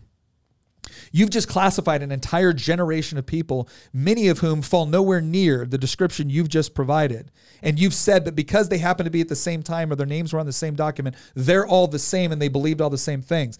[1.12, 5.78] You've just classified an entire generation of people, many of whom fall nowhere near the
[5.78, 7.30] description you've just provided.
[7.62, 10.06] And you've said that because they happen to be at the same time or their
[10.06, 12.98] names were on the same document, they're all the same and they believed all the
[12.98, 13.58] same things.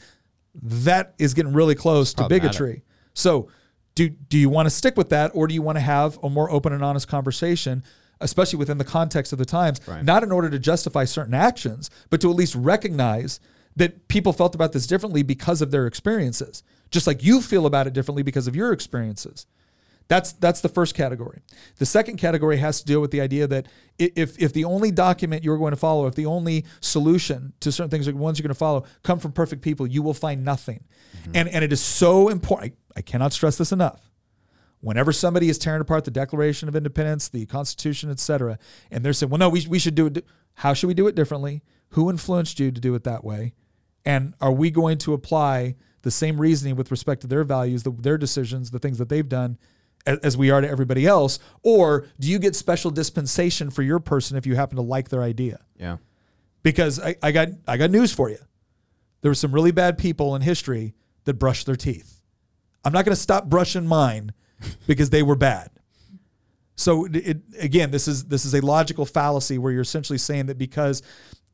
[0.55, 2.82] That is getting really close to bigotry.
[3.15, 3.49] So,
[3.95, 6.31] do, do you want to stick with that or do you want to have a
[6.31, 7.82] more open and honest conversation?
[8.20, 10.05] Especially within the context of the times, Right.
[10.05, 13.40] not in order to justify certain actions, but to at least recognize
[13.77, 17.86] that people felt about this differently because of their experiences, just like you feel about
[17.86, 19.47] it differently because of your experiences.
[20.09, 21.43] That's that's the first category.
[21.77, 23.66] The second category has to deal with the idea that
[23.98, 27.90] if if the only document you're going to follow, if the only solution to certain
[27.90, 30.44] things like the ones you're going to follow come from perfect people, you will find
[30.44, 30.85] nothing.
[31.19, 31.32] Mm-hmm.
[31.35, 32.73] And and it is so important.
[32.73, 34.10] I, I cannot stress this enough.
[34.81, 38.59] Whenever somebody is tearing apart the Declaration of Independence, the Constitution, etc.,
[38.90, 40.24] and they're saying, well, no, we, we should do it.
[40.55, 41.62] How should we do it differently?
[41.90, 43.55] Who influenced you to do it that way?
[44.05, 47.91] And are we going to apply the same reasoning with respect to their values, the,
[47.91, 49.59] their decisions, the things that they've done
[50.07, 51.39] as, as we are to everybody else?
[51.62, 55.23] Or do you get special dispensation for your person if you happen to like their
[55.23, 55.61] idea?
[55.79, 55.99] Yeah.
[56.62, 58.39] Because I, I got I got news for you.
[59.20, 60.95] There were some really bad people in history
[61.25, 62.23] that brushed their teeth.
[62.85, 64.33] I'm not going to stop brushing mine
[64.87, 65.70] because they were bad.
[66.77, 70.47] So it, it, again, this is this is a logical fallacy where you're essentially saying
[70.47, 71.03] that because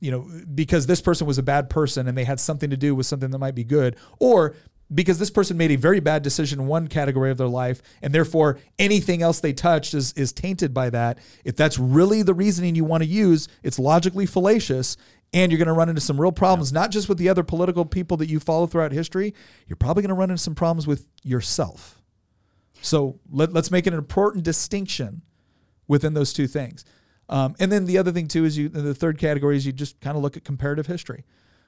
[0.05, 2.95] you know because this person was a bad person and they had something to do
[2.95, 4.55] with something that might be good, or
[4.95, 8.15] because this person made a very bad decision in one category of their life and
[8.15, 11.19] therefore anything else they touched is is tainted by that.
[11.43, 14.99] If that's really the reasoning you want to use, it's logically fallacious
[15.33, 17.87] and you're going to run into some real problems not just with the other political
[17.87, 19.33] people that you follow throughout history,
[19.67, 22.03] you're probably going to run into some problems with yourself.
[22.83, 25.23] So let, let's make an important distinction
[25.89, 26.85] within those two things.
[27.29, 30.01] Um, and then the other thing too is you the third category is you just
[30.01, 31.25] kind of look at comparative history.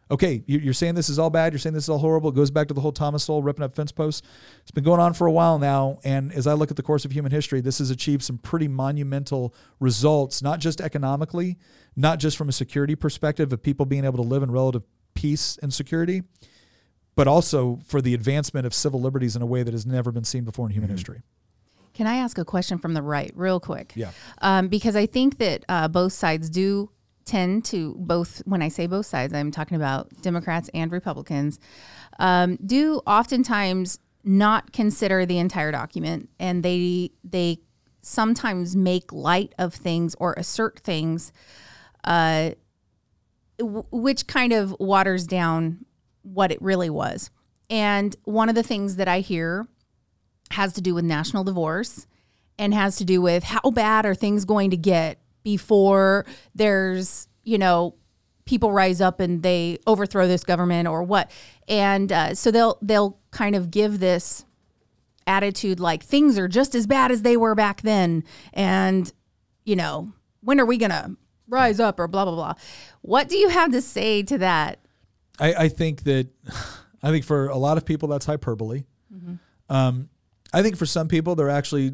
[0.09, 1.53] Okay, you- you're saying this is all bad.
[1.53, 2.31] You're saying this is all horrible.
[2.31, 4.23] It goes back to the whole Thomas Sowell ripping up fence posts.
[4.63, 5.99] It's been going on for a while now.
[6.05, 8.69] And as I look at the course of human history, this has achieved some pretty
[8.69, 11.59] monumental results, not just economically,
[11.97, 14.83] not just from a security perspective of people being able to live in relative
[15.15, 16.23] peace and security,
[17.17, 20.23] but also for the advancement of civil liberties in a way that has never been
[20.25, 21.23] seen before in human history.
[21.97, 23.95] Can I ask a question from the right, real quick?
[23.97, 24.11] Yeah.
[24.43, 26.91] Um, because I think that uh, both sides do
[27.25, 28.43] tend to both.
[28.45, 31.59] When I say both sides, I'm talking about Democrats and Republicans.
[32.19, 37.61] Um, do oftentimes not consider the entire document, and they they
[38.03, 41.33] sometimes make light of things or assert things,
[42.05, 42.51] uh,
[43.59, 45.87] w- which kind of waters down
[46.21, 47.31] what it really was.
[47.71, 49.67] And one of the things that I hear
[50.51, 52.07] has to do with national divorce
[52.59, 57.59] and has to do with how bad are things going to get before there's, you
[57.59, 57.95] know,
[58.45, 61.31] people rise up and they overthrow this government or what.
[61.69, 64.45] And uh, so they'll they'll kind of give this
[65.27, 69.13] attitude like things are just as bad as they were back then and
[69.65, 70.13] you know,
[70.43, 71.17] when are we going to
[71.49, 72.55] rise up or blah blah blah.
[73.03, 74.79] What do you have to say to that?
[75.39, 76.29] I, I think that
[77.03, 78.85] I think for a lot of people that's hyperbole.
[79.69, 80.09] Um,
[80.57, 81.93] I think for some people they're actually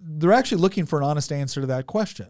[0.00, 2.26] they're actually looking for an honest answer to that question.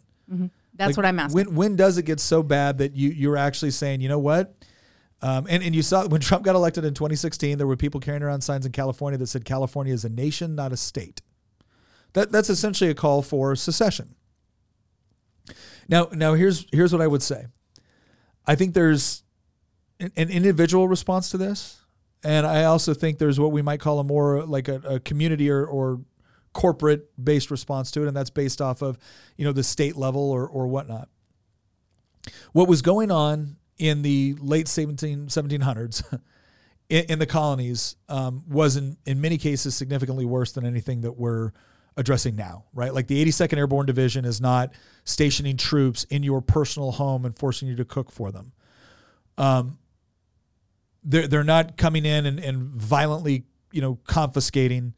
[0.77, 1.47] That's Like, what I'm asking.
[1.47, 4.55] When when does it get so bad that you you're actually saying, you know what?
[5.23, 8.23] Um, and, and you saw when Trump got elected in 2016, there were people carrying
[8.23, 11.23] around signs in California that said California is a nation, not a state.
[12.13, 14.17] That that's essentially a call for secession.
[15.89, 17.47] Now now here's here's what I would say.
[18.47, 19.23] I think there's
[19.99, 21.81] an, an individual response to this,
[22.25, 25.51] and I also think there's what we might call a more like a, a community
[25.51, 26.01] or, or
[26.53, 28.99] corporate based response to it, and that's based off of
[29.37, 31.09] you know the state level or or whatnot.
[32.53, 36.21] What was going on in the late 17, 1700s
[36.89, 41.13] in, in the colonies um, was in, in many cases significantly worse than anything that
[41.13, 41.53] we're
[41.97, 42.95] addressing now, right?
[42.95, 44.73] Like the 82nd Airborne Division is not
[45.05, 48.53] stationing troops in your personal home and forcing you to cook for them.
[49.39, 49.79] Um,
[51.05, 54.95] they're, they're not coming in and, and violently, you know, confiscating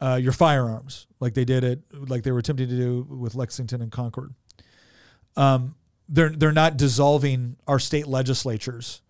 [0.00, 3.80] uh, your firearms like they did it, like they were attempting to do with Lexington
[3.80, 4.34] and Concord.
[5.36, 5.74] Um,
[6.08, 9.02] they're they're not dissolving our state legislatures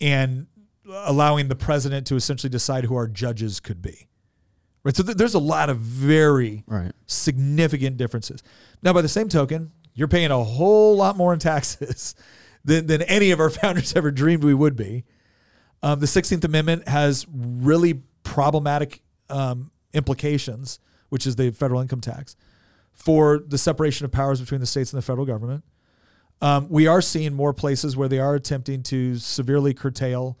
[0.00, 0.46] and
[0.88, 4.06] allowing the president to essentially decide who our judges could be
[4.84, 4.94] Right.
[4.94, 6.92] So th- there's a lot of very Right.
[7.06, 8.42] significant differences.
[8.82, 12.14] Now, by the same token, you're paying a whole lot more in taxes
[12.64, 15.04] than, than any of our founders ever dreamed we would be.
[15.84, 20.80] Um, the 16th Amendment has really problematic um, implications,
[21.10, 22.36] which is the federal income tax,
[22.94, 25.62] for the separation of powers between the states and the federal government.
[26.40, 30.38] Um, we are seeing more places where they are attempting to severely curtail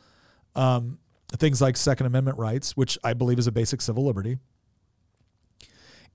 [0.56, 0.98] um,
[1.36, 4.38] things like Second Amendment rights, which I believe is a basic civil liberty.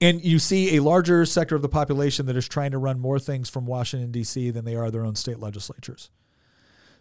[0.01, 3.19] And you see a larger sector of the population that is trying to run more
[3.19, 4.49] things from Washington D.C.
[4.49, 6.10] than they are their own state legislatures.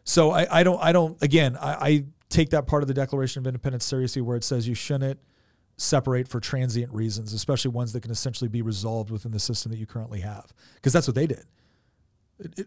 [0.04, 3.40] So I, I don't I don't again I, I take that part of the Declaration
[3.40, 5.18] of Independence seriously where it says you shouldn't
[5.76, 9.78] separate for transient reasons, especially ones that can essentially be resolved within the system that
[9.78, 11.44] you currently have, because that's what they did.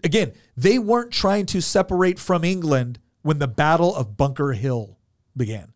[0.03, 4.97] Again, they weren't trying to separate from England when the Battle of Bunker Hill
[5.35, 5.73] began.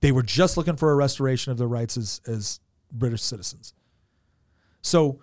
[0.00, 2.60] They were just looking for a restoration of their rights as, as
[2.92, 3.74] British citizens.
[4.82, 5.20] So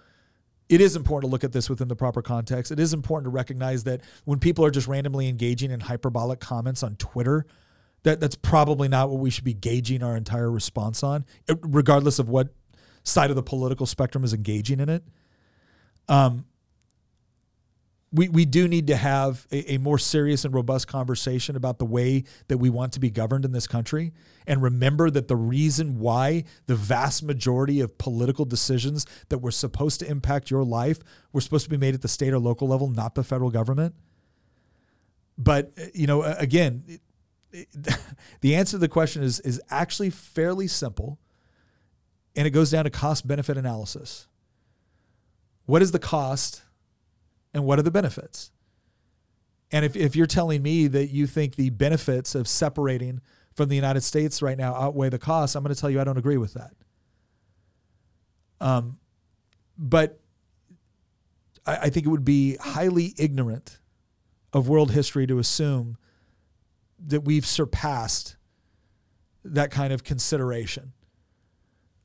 [0.69, 2.71] it is important to look at this within the proper context.
[2.71, 6.83] It is important to recognize that when people are just randomly engaging in hyperbolic comments
[6.83, 7.45] on Twitter,
[8.03, 12.19] that, that's probably not what we should be gauging our entire response on, eh, regardless
[12.19, 12.49] of what
[13.03, 15.03] side of the political spectrum is engaging in it.
[16.07, 16.45] Um,
[18.11, 21.85] we, we do need to have a, a, more serious and robust conversation about the
[21.85, 24.13] way that we want to be governed in this country.
[24.45, 29.99] And remember that the reason why the vast majority of political decisions that were supposed
[29.99, 30.99] to impact your life
[31.33, 33.93] were supposed to be made at the state or local level, not the federal government.
[35.37, 36.99] But, you know, again,
[38.41, 41.19] the answer to the question is, is actually fairly simple.
[42.35, 44.27] And it goes down to cost benefit analysis.
[45.65, 46.61] What is the cost?
[47.57, 48.51] and what are the benefits?
[49.71, 53.19] And if, if you're telling me that you think the benefits of separating
[53.55, 56.03] from the United States right now outweigh the costs, I'm going to tell you I
[56.03, 56.71] don't agree with that.
[58.61, 58.99] Um,
[59.75, 60.19] but
[61.65, 63.79] I, I think it would be highly ignorant
[64.53, 65.97] of world history to assume
[67.05, 68.35] that we've surpassed
[69.43, 70.93] that kind of consideration.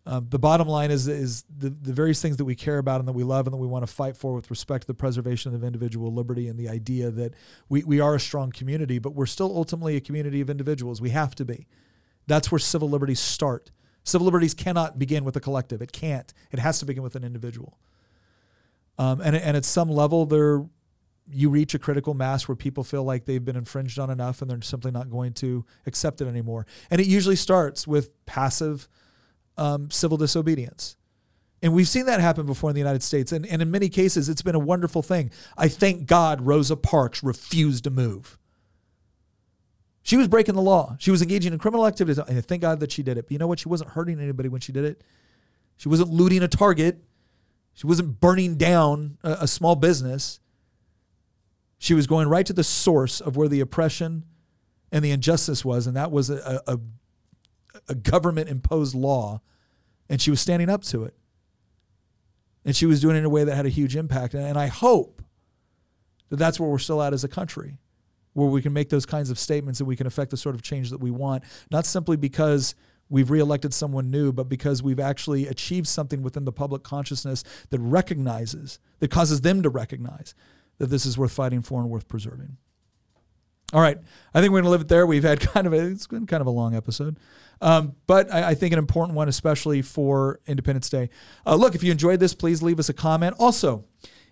[0.05, 3.07] Um, the bottom line is is the, the various things that we care about and
[3.07, 5.55] that we love and that we want to fight for with respect to the preservation
[5.55, 7.35] of individual liberty and the idea that
[7.69, 11.01] we, we are a strong community, but we're still ultimately a community of individuals.
[11.01, 11.69] We have to be.
[12.27, 13.71] That's where civil liberties start.
[14.03, 15.81] Civil liberties cannot begin with a collective.
[15.81, 16.33] It can't.
[16.51, 17.79] It has to begin with an individual.
[18.99, 20.65] Um, and, and at some level, there
[21.31, 24.51] you reach a critical mass where people feel like they've been infringed on enough and
[24.51, 26.67] they're simply not going to accept it anymore.
[26.91, 28.89] And it usually starts with passive–
[29.57, 30.97] um, civil disobedience.
[31.63, 33.31] And we've seen that happen before in the United States.
[33.31, 35.31] And, and in many cases, it's been a wonderful thing.
[35.57, 38.39] I thank God Rosa Parks refused to move.
[40.03, 40.97] She was breaking the law.
[40.99, 42.19] She was engaging in criminal activities.
[42.19, 43.27] And thank God that she did it.
[43.27, 43.61] But you know what?
[43.61, 45.03] She wasn't hurting anybody when she did it.
[45.77, 47.05] She wasn't looting a target.
[47.75, 50.41] She wasn't burning down a, a small business.
[51.83, 54.23] She was going right to the source of where the oppression
[54.93, 55.89] and the injustice was.
[55.89, 56.79] And that was a, a,
[57.89, 59.41] a government imposed law
[60.09, 61.17] and she was standing up to it.
[62.65, 64.35] And she was doing it in a way that had a huge impact.
[64.35, 65.23] And I hope
[66.29, 67.79] that that's where we're still at as a country,
[68.35, 70.63] where we can make those kinds of statements and we can affect the sort of
[70.63, 71.43] change that we want,
[71.73, 72.77] not simply because
[73.09, 77.81] we've reelected someone new, but because we've actually achieved something within the public consciousness that
[77.81, 80.37] recognizes, that causes them to recognize
[80.79, 82.57] that this is worth fighting for and worth preserving.
[83.73, 83.97] All right.
[84.35, 85.07] I think we're going to leave it there.
[85.07, 87.19] We've had kind of a, it's been kind of a long episode.
[87.61, 91.11] Um, but I, I, think an important one, especially for Independence Day.
[91.47, 93.37] Uh, look, if you enjoyed this, please leave us a comment.
[93.39, 93.85] Also,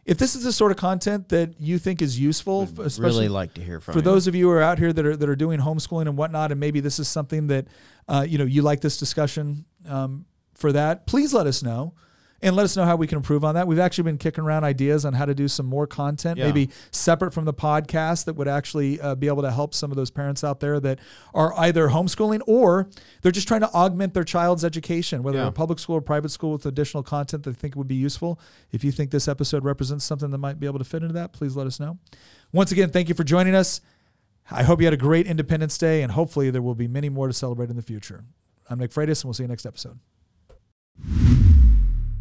[0.05, 3.29] if this is the sort of content that you think is useful, We'd especially really
[3.29, 4.03] like to hear from for you.
[4.03, 6.51] those of you who are out here that are that are doing homeschooling and whatnot,
[6.51, 7.69] and maybe this is something that
[8.09, 11.07] uh, you know you like this discussion um, for that.
[11.07, 11.95] Please let us know
[12.43, 13.67] and let us know how we can improve on that.
[13.67, 16.47] We've actually been kicking around ideas on how to do some more content, yeah.
[16.47, 19.97] maybe separate from the podcast, that would actually uh, be able to help some of
[19.97, 20.99] those parents out there that
[21.35, 22.89] are either homeschooling or
[23.23, 25.49] they're just trying to augment their child's education, whether yeah.
[25.49, 28.41] in public school or private school, with additional content that they think would be useful.
[28.73, 31.33] If you think this episode represents something that might be able to fit into that,
[31.33, 31.99] please let us know.
[32.53, 33.81] Once again, thank you for joining us.
[34.51, 37.29] I hope you had a great Independence Day, and hopefully there will be many more
[37.29, 38.25] to celebrate in the future.
[38.69, 39.99] I'm Nick Freitas, and we'll see you next episode.